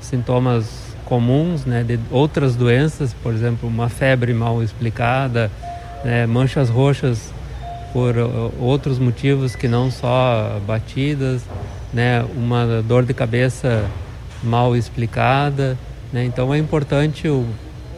[0.00, 0.66] sintomas
[1.04, 5.48] comuns, né, de outras doenças, por exemplo, uma febre mal explicada,
[6.04, 7.32] né, manchas roxas
[7.92, 11.42] por uh, outros motivos que não só batidas,
[11.94, 13.88] né, uma dor de cabeça
[14.42, 15.78] mal explicada.
[16.12, 16.24] Né?
[16.24, 17.46] Então é importante o,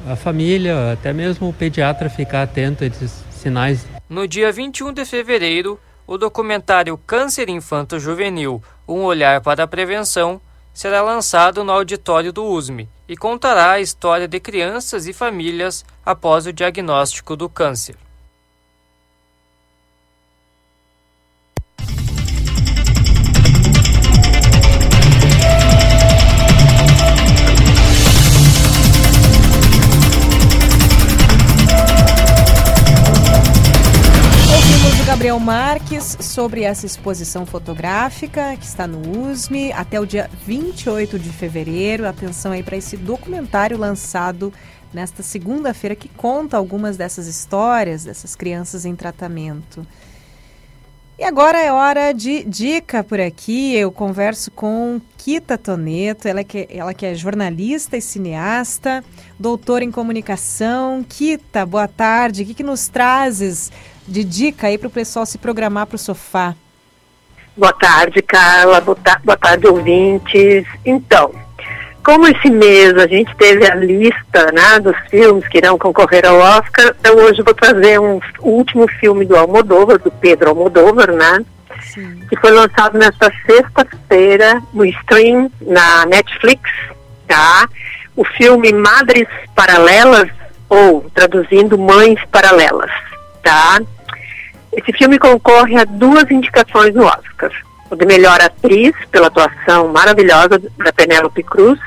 [0.06, 3.86] a família, até mesmo o pediatra, ficar atento a esses sinais.
[4.08, 10.40] No dia 21 de fevereiro, o documentário Câncer Infanto Juvenil Um Olhar para a Prevenção
[10.74, 16.46] será lançado no auditório do USME e contará a história de crianças e famílias após
[16.46, 17.96] o diagnóstico do câncer.
[35.20, 41.28] Gabriel Marques sobre essa exposição fotográfica que está no USME até o dia 28 de
[41.28, 42.08] fevereiro.
[42.08, 44.50] Atenção aí para esse documentário lançado
[44.94, 49.86] nesta segunda-feira que conta algumas dessas histórias dessas crianças em tratamento.
[51.18, 53.76] E agora é hora de dica por aqui.
[53.76, 59.04] Eu converso com Kita Toneto, ela que, ela que é jornalista e cineasta,
[59.38, 61.04] doutora em comunicação.
[61.06, 62.42] Kita, boa tarde.
[62.42, 63.70] O que, que nos trazes
[64.06, 66.54] de dica aí para o pessoal se programar para o sofá?
[67.56, 68.80] Boa tarde, Carla.
[68.80, 70.66] Boa, ta boa tarde, ouvintes.
[70.84, 71.32] Então,
[72.02, 76.38] como esse mês a gente teve a lista né, dos filmes que irão concorrer ao
[76.38, 81.44] Oscar, então hoje vou trazer um último filme do Almodóvar, do Pedro Almodóvar, né?
[81.82, 82.22] Sim.
[82.28, 86.62] Que foi lançado nesta sexta-feira no stream na Netflix,
[87.28, 87.68] tá?
[88.16, 90.30] O filme Madres Paralelas,
[90.68, 92.90] ou traduzindo Mães Paralelas,
[93.42, 93.80] tá?
[94.72, 97.50] Esse filme concorre a duas indicações no Oscar.
[97.90, 101.78] O de melhor atriz, pela atuação maravilhosa da Penélope Cruz.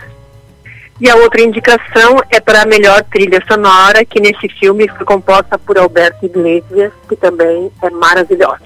[1.00, 5.58] E a outra indicação é para a melhor trilha sonora, que nesse filme foi composta
[5.58, 8.60] por Alberto Iglesias, que também é maravilhosa.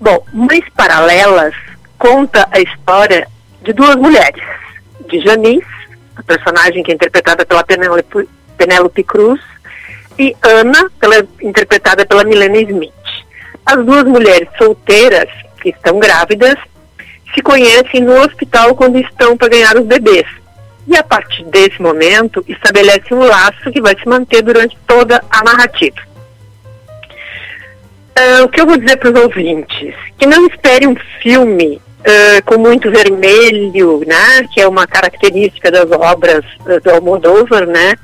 [0.00, 1.54] Bom, Mães Paralelas
[1.98, 3.26] conta a história
[3.62, 4.42] de duas mulheres.
[5.08, 5.66] De Janice,
[6.16, 9.40] a personagem que é interpretada pela Penélope, Penélope Cruz,
[10.18, 12.92] e Ana, pela, interpretada pela Milena Smith.
[13.66, 15.28] As duas mulheres solteiras
[15.60, 16.56] que estão grávidas
[17.34, 20.26] se conhecem no hospital quando estão para ganhar os bebês.
[20.86, 25.42] E a partir desse momento, estabelece um laço que vai se manter durante toda a
[25.42, 25.96] narrativa.
[28.16, 29.94] Uh, o que eu vou dizer para os ouvintes?
[30.16, 34.46] Que não espere um filme uh, com muito vermelho, né?
[34.52, 37.94] Que é uma característica das obras uh, do Almodóvar, né?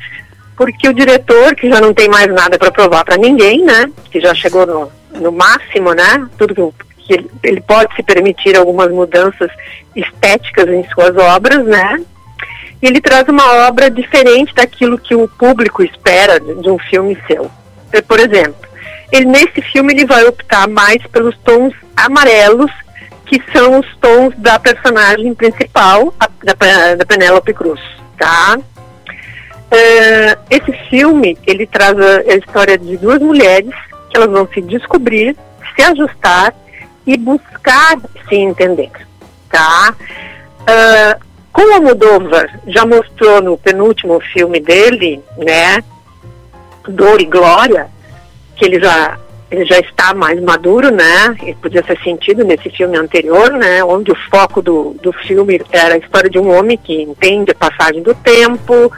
[0.61, 3.91] Porque o diretor, que já não tem mais nada para provar para ninguém, né?
[4.11, 6.29] Que já chegou no, no máximo, né?
[6.37, 9.51] Tudo que ele, ele pode se permitir algumas mudanças
[9.97, 12.05] estéticas em suas obras, né?
[12.83, 17.17] E ele traz uma obra diferente daquilo que o público espera de, de um filme
[17.27, 17.51] seu.
[18.07, 18.69] Por exemplo,
[19.11, 22.71] ele nesse filme ele vai optar mais pelos tons amarelos,
[23.25, 27.81] que são os tons da personagem principal, a, da, da Penélope Cruz,
[28.19, 28.59] tá?
[29.73, 33.71] Uh, esse filme, ele traz a, a, história de duas mulheres
[34.09, 35.37] que elas vão se descobrir,
[35.77, 36.53] se ajustar
[37.07, 37.97] e buscar
[38.29, 38.91] se entender,
[39.49, 39.95] tá?
[40.63, 45.85] Uh, como a Moldova já mostrou no penúltimo filme dele, né,
[46.89, 47.87] Dor e Glória,
[48.57, 49.19] que ele já
[49.51, 51.37] ele já está mais maduro, né?
[51.43, 53.83] Ele podia ser sentido nesse filme anterior, né?
[53.83, 57.55] Onde o foco do, do filme era a história de um homem que entende a
[57.55, 58.93] passagem do tempo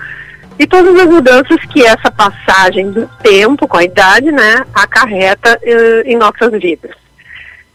[0.62, 6.08] e todas as mudanças que essa passagem do tempo com a idade, né, acarreta uh,
[6.08, 6.94] em nossas vidas.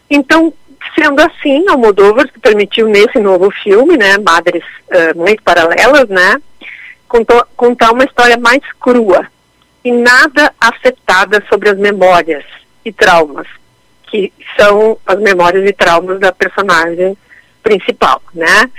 [0.08, 0.54] Então,
[0.94, 6.40] sendo assim, Almodóvar se permitiu nesse novo filme, né, Madres uh, Mães Paralelas, né,
[7.06, 9.26] contou, contar uma história mais crua,
[9.84, 12.44] e nada afetada sobre as memórias
[12.86, 13.46] e traumas,
[14.04, 17.16] que são as memórias e traumas da personagem
[17.62, 18.70] principal, né?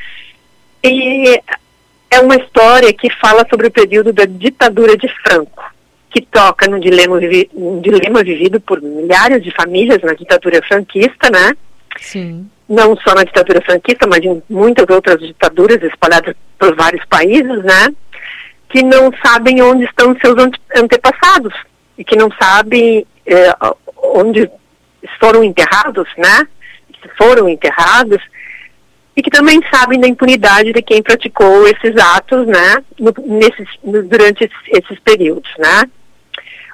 [0.84, 1.40] E
[2.12, 5.64] é uma história que fala sobre o período da ditadura de Franco,
[6.10, 7.20] que toca num dilema,
[7.54, 11.56] um dilema vivido por milhares de famílias na ditadura franquista, né?
[12.00, 12.50] Sim.
[12.68, 17.94] Não só na ditadura franquista, mas em muitas outras ditaduras espalhadas por vários países, né?
[18.70, 20.36] que não sabem onde estão seus
[20.76, 21.54] antepassados
[21.98, 23.54] e que não sabem é,
[23.98, 24.50] onde
[25.20, 26.48] foram enterrados, né?
[27.18, 28.22] Foram enterrados
[29.20, 32.82] e que também sabem da impunidade de quem praticou esses atos, né?
[32.98, 35.84] No, nesses, no, durante esses, esses, períodos, né?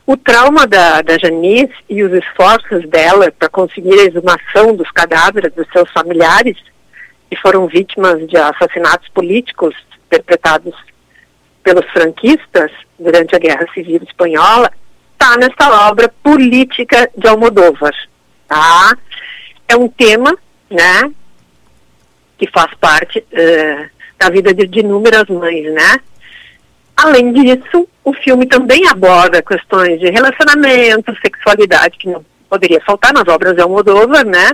[0.06, 5.52] O trauma da, da Janice e os esforços dela para conseguir a exumação dos cadáveres
[5.54, 6.56] dos seus familiares
[7.32, 9.74] que foram vítimas de assassinatos políticos
[10.08, 10.76] perpetrados
[11.64, 14.72] pelos franquistas durante a Guerra Civil Espanhola
[15.14, 17.96] está nessa obra política de Almodóvar,
[18.48, 18.96] tá?
[19.68, 20.38] É um tema,
[20.70, 21.12] né,
[22.38, 26.00] que faz parte uh, da vida de, de inúmeras mães, né?
[26.96, 33.28] Além disso, o filme também aborda questões de relacionamento, sexualidade, que não poderia faltar nas
[33.28, 34.52] obras de Almodóvar, né?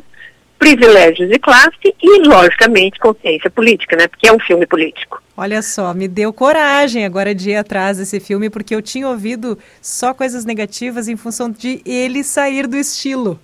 [0.61, 4.07] privilégios de classe e, logicamente, consciência política, né?
[4.07, 5.19] Porque é um filme político.
[5.35, 9.57] Olha só, me deu coragem agora de ir atrás desse filme, porque eu tinha ouvido
[9.81, 13.39] só coisas negativas em função de ele sair do estilo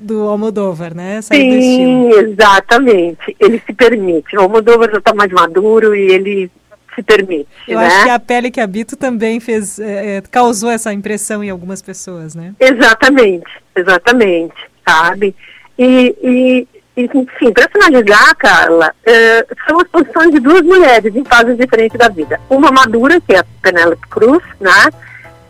[0.00, 1.20] do Almodóvar, né?
[1.20, 3.36] Sair Sim, exatamente.
[3.38, 4.36] Ele se permite.
[4.36, 6.50] O Almodóvar já está mais maduro e ele
[6.94, 7.48] se permite.
[7.68, 7.86] Eu né?
[7.86, 12.34] acho que a pele que habito também fez, é, causou essa impressão em algumas pessoas,
[12.34, 12.54] né?
[12.58, 14.54] Exatamente, exatamente,
[14.86, 15.34] sabe?
[15.78, 21.56] E, e, enfim, para finalizar, Carla, é, são as posições de duas mulheres em fases
[21.56, 22.40] diferentes da vida.
[22.48, 24.90] Uma madura, que é a Penélope Cruz, né?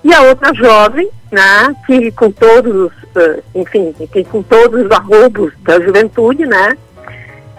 [0.02, 1.74] E a outra jovem, né?
[1.86, 6.76] Que com todos, uh, enfim, que com todos os arroubos da juventude, né?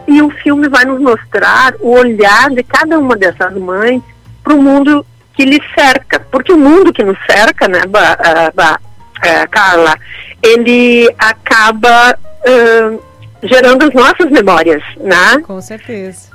[0.07, 4.01] E o filme vai nos mostrar o olhar de cada uma dessas mães
[4.43, 6.19] para o mundo que lhe cerca.
[6.19, 9.95] Porque o mundo que nos cerca, né, ba, uh, ba, uh, Carla,
[10.41, 13.03] ele acaba uh,
[13.43, 15.41] gerando as nossas memórias, né?
[15.45, 16.29] Com certeza.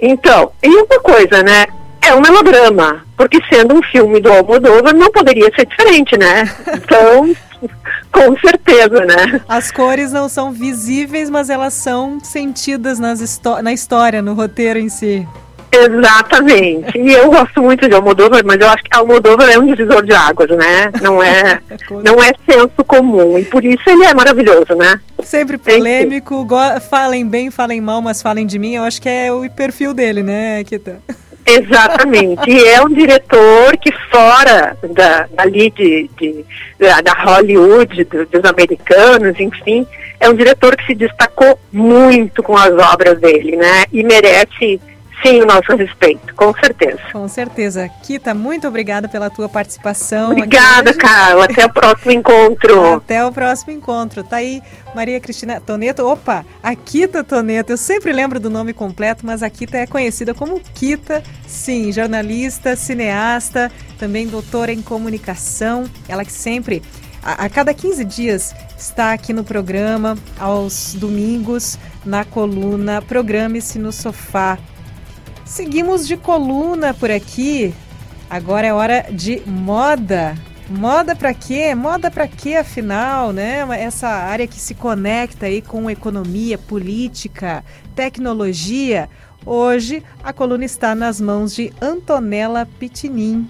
[0.00, 1.66] Então, e uma coisa, né?
[2.04, 6.42] É um melodrama, porque sendo um filme do Almodóvar não poderia ser diferente, né?
[6.74, 7.32] Então,
[8.10, 9.40] com certeza, né?
[9.48, 15.26] As cores não são visíveis, mas elas são sentidas na história, no roteiro em si.
[15.72, 16.98] Exatamente.
[16.98, 20.12] E eu gosto muito de Almodóvar, mas eu acho que Almodóvar é um divisor de
[20.12, 20.92] águas, né?
[21.00, 21.60] Não é,
[22.04, 23.38] não é senso comum.
[23.38, 25.00] E por isso ele é maravilhoso, né?
[25.22, 26.46] Sempre polêmico,
[26.90, 28.74] falem bem, falem mal, mas falem de mim.
[28.74, 30.98] Eu acho que é o perfil dele, né, Kita?
[31.44, 32.48] Exatamente.
[32.48, 36.44] e é um diretor que fora da, dali de, de
[36.78, 39.86] da Hollywood, do, dos americanos, enfim,
[40.20, 43.84] é um diretor que se destacou muito com as obras dele, né?
[43.92, 44.80] E merece
[45.22, 47.00] sim o nosso respeito, com certeza.
[47.12, 47.88] Com certeza.
[48.02, 50.32] Kita, muito obrigada pela tua participação.
[50.32, 51.44] Obrigada, Carla.
[51.44, 52.94] Até o próximo encontro.
[52.96, 54.22] Até o próximo encontro.
[54.22, 54.62] Tá aí
[54.94, 56.06] Maria Cristina Toneto.
[56.06, 57.72] Opa, a Kita Toneto.
[57.72, 61.22] Eu sempre lembro do nome completo, mas a Kita é conhecida como Kita.
[61.46, 65.84] Sim, jornalista, cineasta, também doutora em comunicação.
[66.08, 66.82] Ela que sempre
[67.22, 74.58] a, cada 15 dias está aqui no programa, aos domingos, na coluna Programe-se no Sofá.
[75.44, 77.74] Seguimos de coluna por aqui.
[78.28, 80.34] Agora é hora de moda.
[80.68, 81.74] Moda para quê?
[81.74, 83.66] Moda para quê, afinal, né?
[83.78, 87.62] Essa área que se conecta aí com economia, política,
[87.94, 89.08] tecnologia.
[89.44, 93.48] Hoje a coluna está nas mãos de Antonella Pitinin.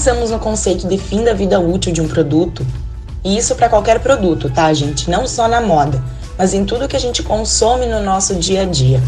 [0.00, 2.66] Pensamos no conceito de fim da vida útil de um produto,
[3.22, 5.10] e isso para qualquer produto, tá, gente?
[5.10, 6.02] Não só na moda,
[6.38, 9.02] mas em tudo que a gente consome no nosso dia a dia.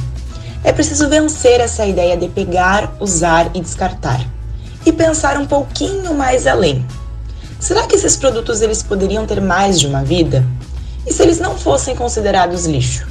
[0.62, 4.20] É preciso vencer essa ideia de pegar, usar e descartar.
[4.84, 6.84] E pensar um pouquinho mais além.
[7.58, 10.44] Será que esses produtos eles poderiam ter mais de uma vida?
[11.06, 13.08] E se eles não fossem considerados lixo?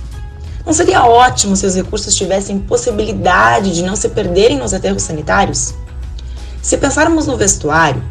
[0.64, 5.74] Não seria ótimo se os recursos tivessem possibilidade de não se perderem nos aterros sanitários?
[6.62, 8.04] Se pensarmos no vestuário,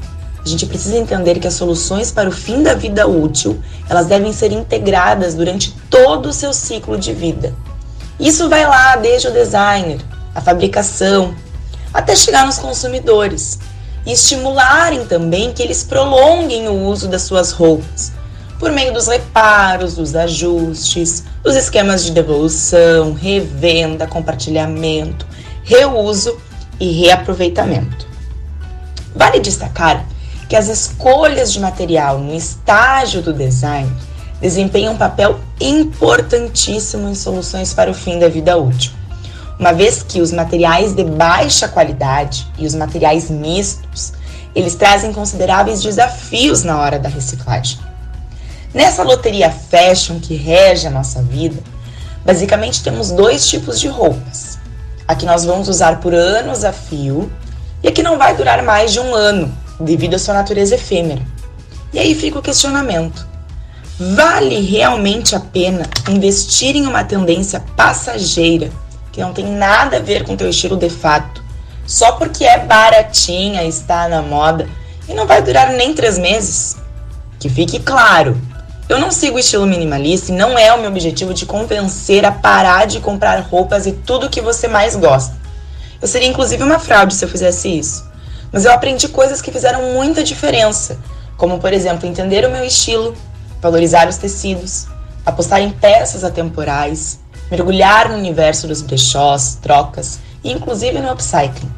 [0.45, 4.33] a gente precisa entender que as soluções para o fim da vida útil, elas devem
[4.33, 7.55] ser integradas durante todo o seu ciclo de vida.
[8.19, 10.01] Isso vai lá desde o designer,
[10.35, 11.35] a fabricação,
[11.93, 13.59] até chegar nos consumidores
[14.07, 18.12] e estimularem também que eles prolonguem o uso das suas roupas
[18.59, 25.27] por meio dos reparos, dos ajustes, dos esquemas de devolução, revenda, compartilhamento,
[25.65, 26.39] reuso
[26.79, 28.09] e reaproveitamento.
[29.14, 30.06] Vale destacar
[30.48, 33.90] que as escolhas de material no estágio do design
[34.40, 38.92] desempenham um papel importantíssimo em soluções para o fim da vida útil,
[39.58, 44.12] uma vez que os materiais de baixa qualidade e os materiais mistos,
[44.55, 47.78] eles trazem consideráveis desafios na hora da reciclagem.
[48.72, 51.62] Nessa loteria fashion que rege a nossa vida,
[52.24, 54.58] basicamente temos dois tipos de roupas.
[55.06, 57.30] A que nós vamos usar por anos a fio
[57.83, 61.23] e a que não vai durar mais de um ano, devido à sua natureza efêmera.
[61.92, 63.26] E aí fica o questionamento:
[63.99, 68.70] vale realmente a pena investir em uma tendência passageira
[69.12, 71.42] que não tem nada a ver com teu estilo de fato,
[71.86, 74.68] só porque é baratinha, está na moda
[75.09, 76.76] e não vai durar nem três meses?
[77.41, 78.41] Que fique claro,
[78.89, 82.33] eu não sigo o estilo minimalista e não é o meu objetivo de convencer a
[82.33, 85.40] parar de comprar roupas e tudo que você mais gosta.
[86.01, 88.09] Eu seria inclusive uma fraude se eu fizesse isso.
[88.53, 90.99] Mas eu aprendi coisas que fizeram muita diferença,
[91.37, 93.15] como por exemplo, entender o meu estilo,
[93.61, 94.87] valorizar os tecidos,
[95.25, 97.20] apostar em peças atemporais,
[97.51, 101.70] mergulhar no universo dos brechós, trocas e inclusive no upcycling.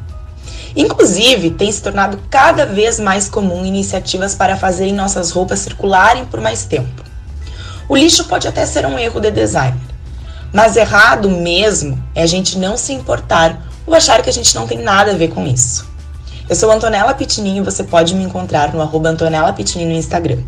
[0.75, 6.41] Inclusive, tem se tornado cada vez mais comum iniciativas para fazerem nossas roupas circularem por
[6.41, 7.03] mais tempo.
[7.87, 9.77] O lixo pode até ser um erro de designer,
[10.51, 14.67] mas errado mesmo é a gente não se importar ou achar que a gente não
[14.67, 15.85] tem nada a ver com isso.
[16.49, 20.39] Eu sou Antonella Pitininho e você pode me encontrar no arroba Antonella Pitininho no Instagram.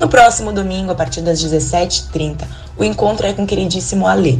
[0.00, 2.44] No próximo domingo, a partir das 17h30,
[2.76, 4.38] o encontro é com o queridíssimo Alê.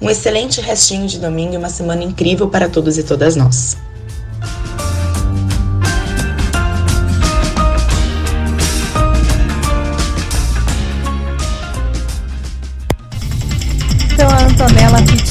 [0.00, 3.76] Um excelente restinho de domingo e uma semana incrível para todos e todas nós.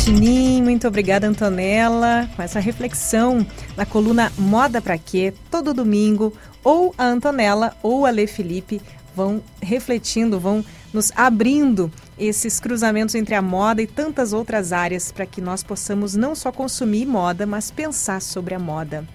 [0.03, 3.45] Pitinin, muito obrigada, Antonella, com essa reflexão
[3.77, 8.81] na coluna Moda Pra Quê, todo domingo, ou a Antonella ou a Lê Felipe
[9.15, 15.27] vão refletindo, vão nos abrindo esses cruzamentos entre a moda e tantas outras áreas para
[15.27, 19.07] que nós possamos não só consumir moda, mas pensar sobre a moda.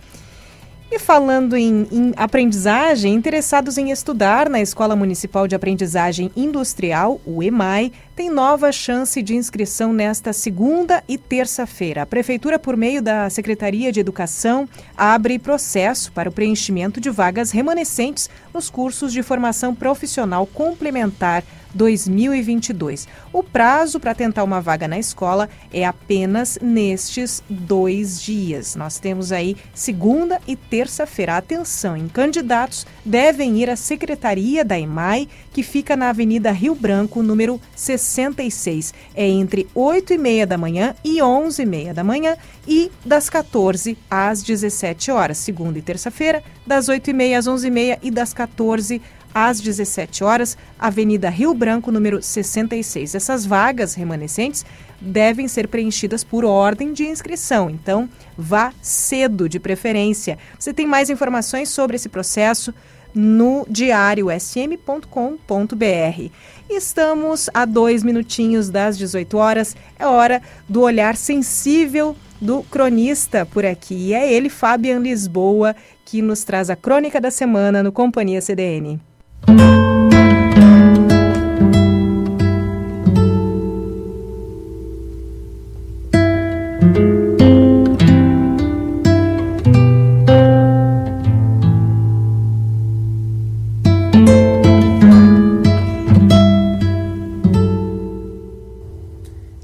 [0.89, 7.43] E falando em, em, aprendizagem, interessados em estudar na Escola Municipal de Aprendizagem Industrial, o
[7.43, 12.03] EMAI, tem nova chance de inscrição nesta segunda e terça-feira.
[12.03, 17.51] A Prefeitura, por meio da Secretaria de Educação, abre processo para o preenchimento de vagas
[17.51, 21.43] remanescentes nos cursos de formação profissional complementar
[21.77, 23.07] 2022.
[23.33, 28.75] O prazo para tentar uma vaga na escola é apenas nestes dois dias.
[28.75, 31.37] Nós temos aí segunda e terça-feira.
[31.37, 37.23] Atenção, em candidatos devem ir à secretaria da EMAI, que fica na Avenida Rio Branco,
[37.23, 38.95] número 66.
[39.15, 43.29] É entre 8 e meia da manhã e 11 e meia da manhã e das
[43.29, 47.99] 14 às 17 horas, segunda e terça-feira, das 8 e meia às 11 e meia
[48.03, 49.01] e das 14
[49.37, 53.15] às 17 horas, Avenida Rio Branco, número 66.
[53.15, 54.65] Essas vagas remanescentes
[54.99, 60.39] devem ser preenchidas por ordem de inscrição, então vá cedo, de preferência.
[60.59, 62.73] Você tem mais informações sobre esse processo
[63.15, 66.31] no diariosm.com.br.
[66.71, 73.67] Estamos a dois minutinhos das 18 horas, é hora do olhar sensível do cronista por
[73.67, 73.95] aqui.
[73.95, 78.99] E é ele, Fabian Lisboa, que nos traz a crônica da semana no Companhia CDN.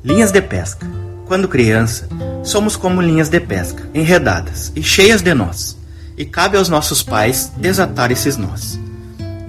[0.05, 0.87] Linhas de pesca.
[1.27, 2.09] Quando criança,
[2.45, 5.77] somos como linhas de pesca, enredadas e cheias de nós,
[6.17, 8.79] e cabe aos nossos pais desatar esses nós.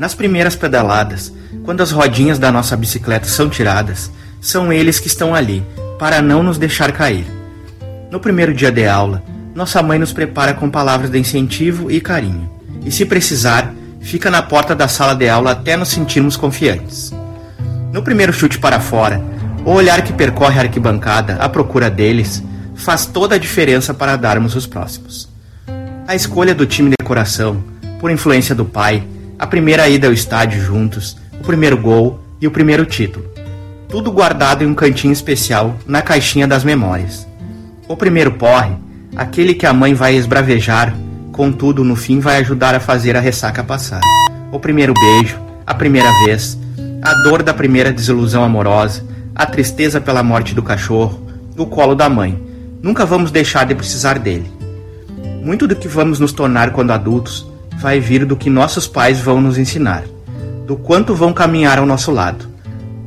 [0.03, 1.31] Nas primeiras pedaladas,
[1.63, 5.65] quando as rodinhas da nossa bicicleta são tiradas, são eles que estão ali,
[5.97, 7.25] para não nos deixar cair.
[8.11, 9.23] No primeiro dia de aula,
[9.55, 12.51] nossa mãe nos prepara com palavras de incentivo e carinho,
[12.85, 17.13] e se precisar, fica na porta da sala de aula até nos sentirmos confiantes.
[17.93, 19.23] No primeiro chute para fora,
[19.63, 22.43] o olhar que percorre a arquibancada à procura deles
[22.75, 25.29] faz toda a diferença para darmos os próximos.
[26.05, 27.63] A escolha do time de coração,
[28.01, 29.07] por influência do pai,
[29.43, 33.25] a primeira ida ao estádio juntos, o primeiro gol e o primeiro título.
[33.89, 37.27] Tudo guardado em um cantinho especial na caixinha das memórias.
[37.85, 38.71] O primeiro porre,
[39.17, 40.95] aquele que a mãe vai esbravejar,
[41.33, 43.99] contudo no fim vai ajudar a fazer a ressaca passar.
[44.49, 46.57] O primeiro beijo, a primeira vez,
[47.01, 49.03] a dor da primeira desilusão amorosa,
[49.35, 51.21] a tristeza pela morte do cachorro,
[51.57, 52.41] o colo da mãe.
[52.81, 54.49] Nunca vamos deixar de precisar dele.
[55.43, 57.51] Muito do que vamos nos tornar quando adultos
[57.83, 60.05] vai vir do que nossos pais vão nos ensinar,
[60.65, 62.47] do quanto vão caminhar ao nosso lado,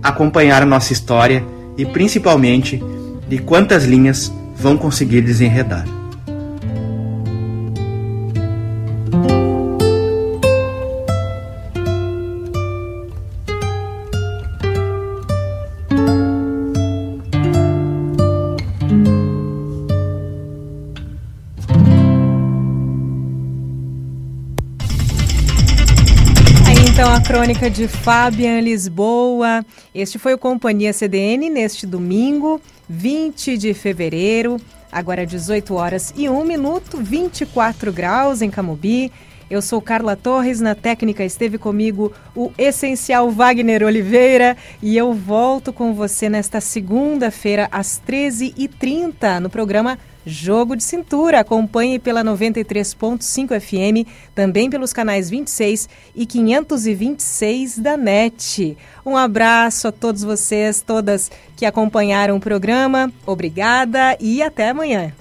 [0.02, 1.42] acompanhar a nossa história
[1.78, 2.84] e principalmente
[3.26, 5.95] de quantas linhas vão conseguir desenredar.
[27.26, 29.66] Crônica de Fabian Lisboa.
[29.92, 34.58] Este foi o Companhia CDN neste domingo, 20 de fevereiro,
[34.92, 39.10] agora 18 horas e 1 minuto, 24 graus em Camubi.
[39.50, 45.72] Eu sou Carla Torres, na técnica esteve comigo o essencial Wagner Oliveira e eu volto
[45.72, 51.40] com você nesta segunda-feira às 13h30 no programa Jogo de Cintura.
[51.40, 58.76] Acompanhe pela 93.5 FM, também pelos canais 26 e 526 da NET.
[59.04, 63.12] Um abraço a todos vocês, todas que acompanharam o programa.
[63.24, 65.12] Obrigada e até amanhã.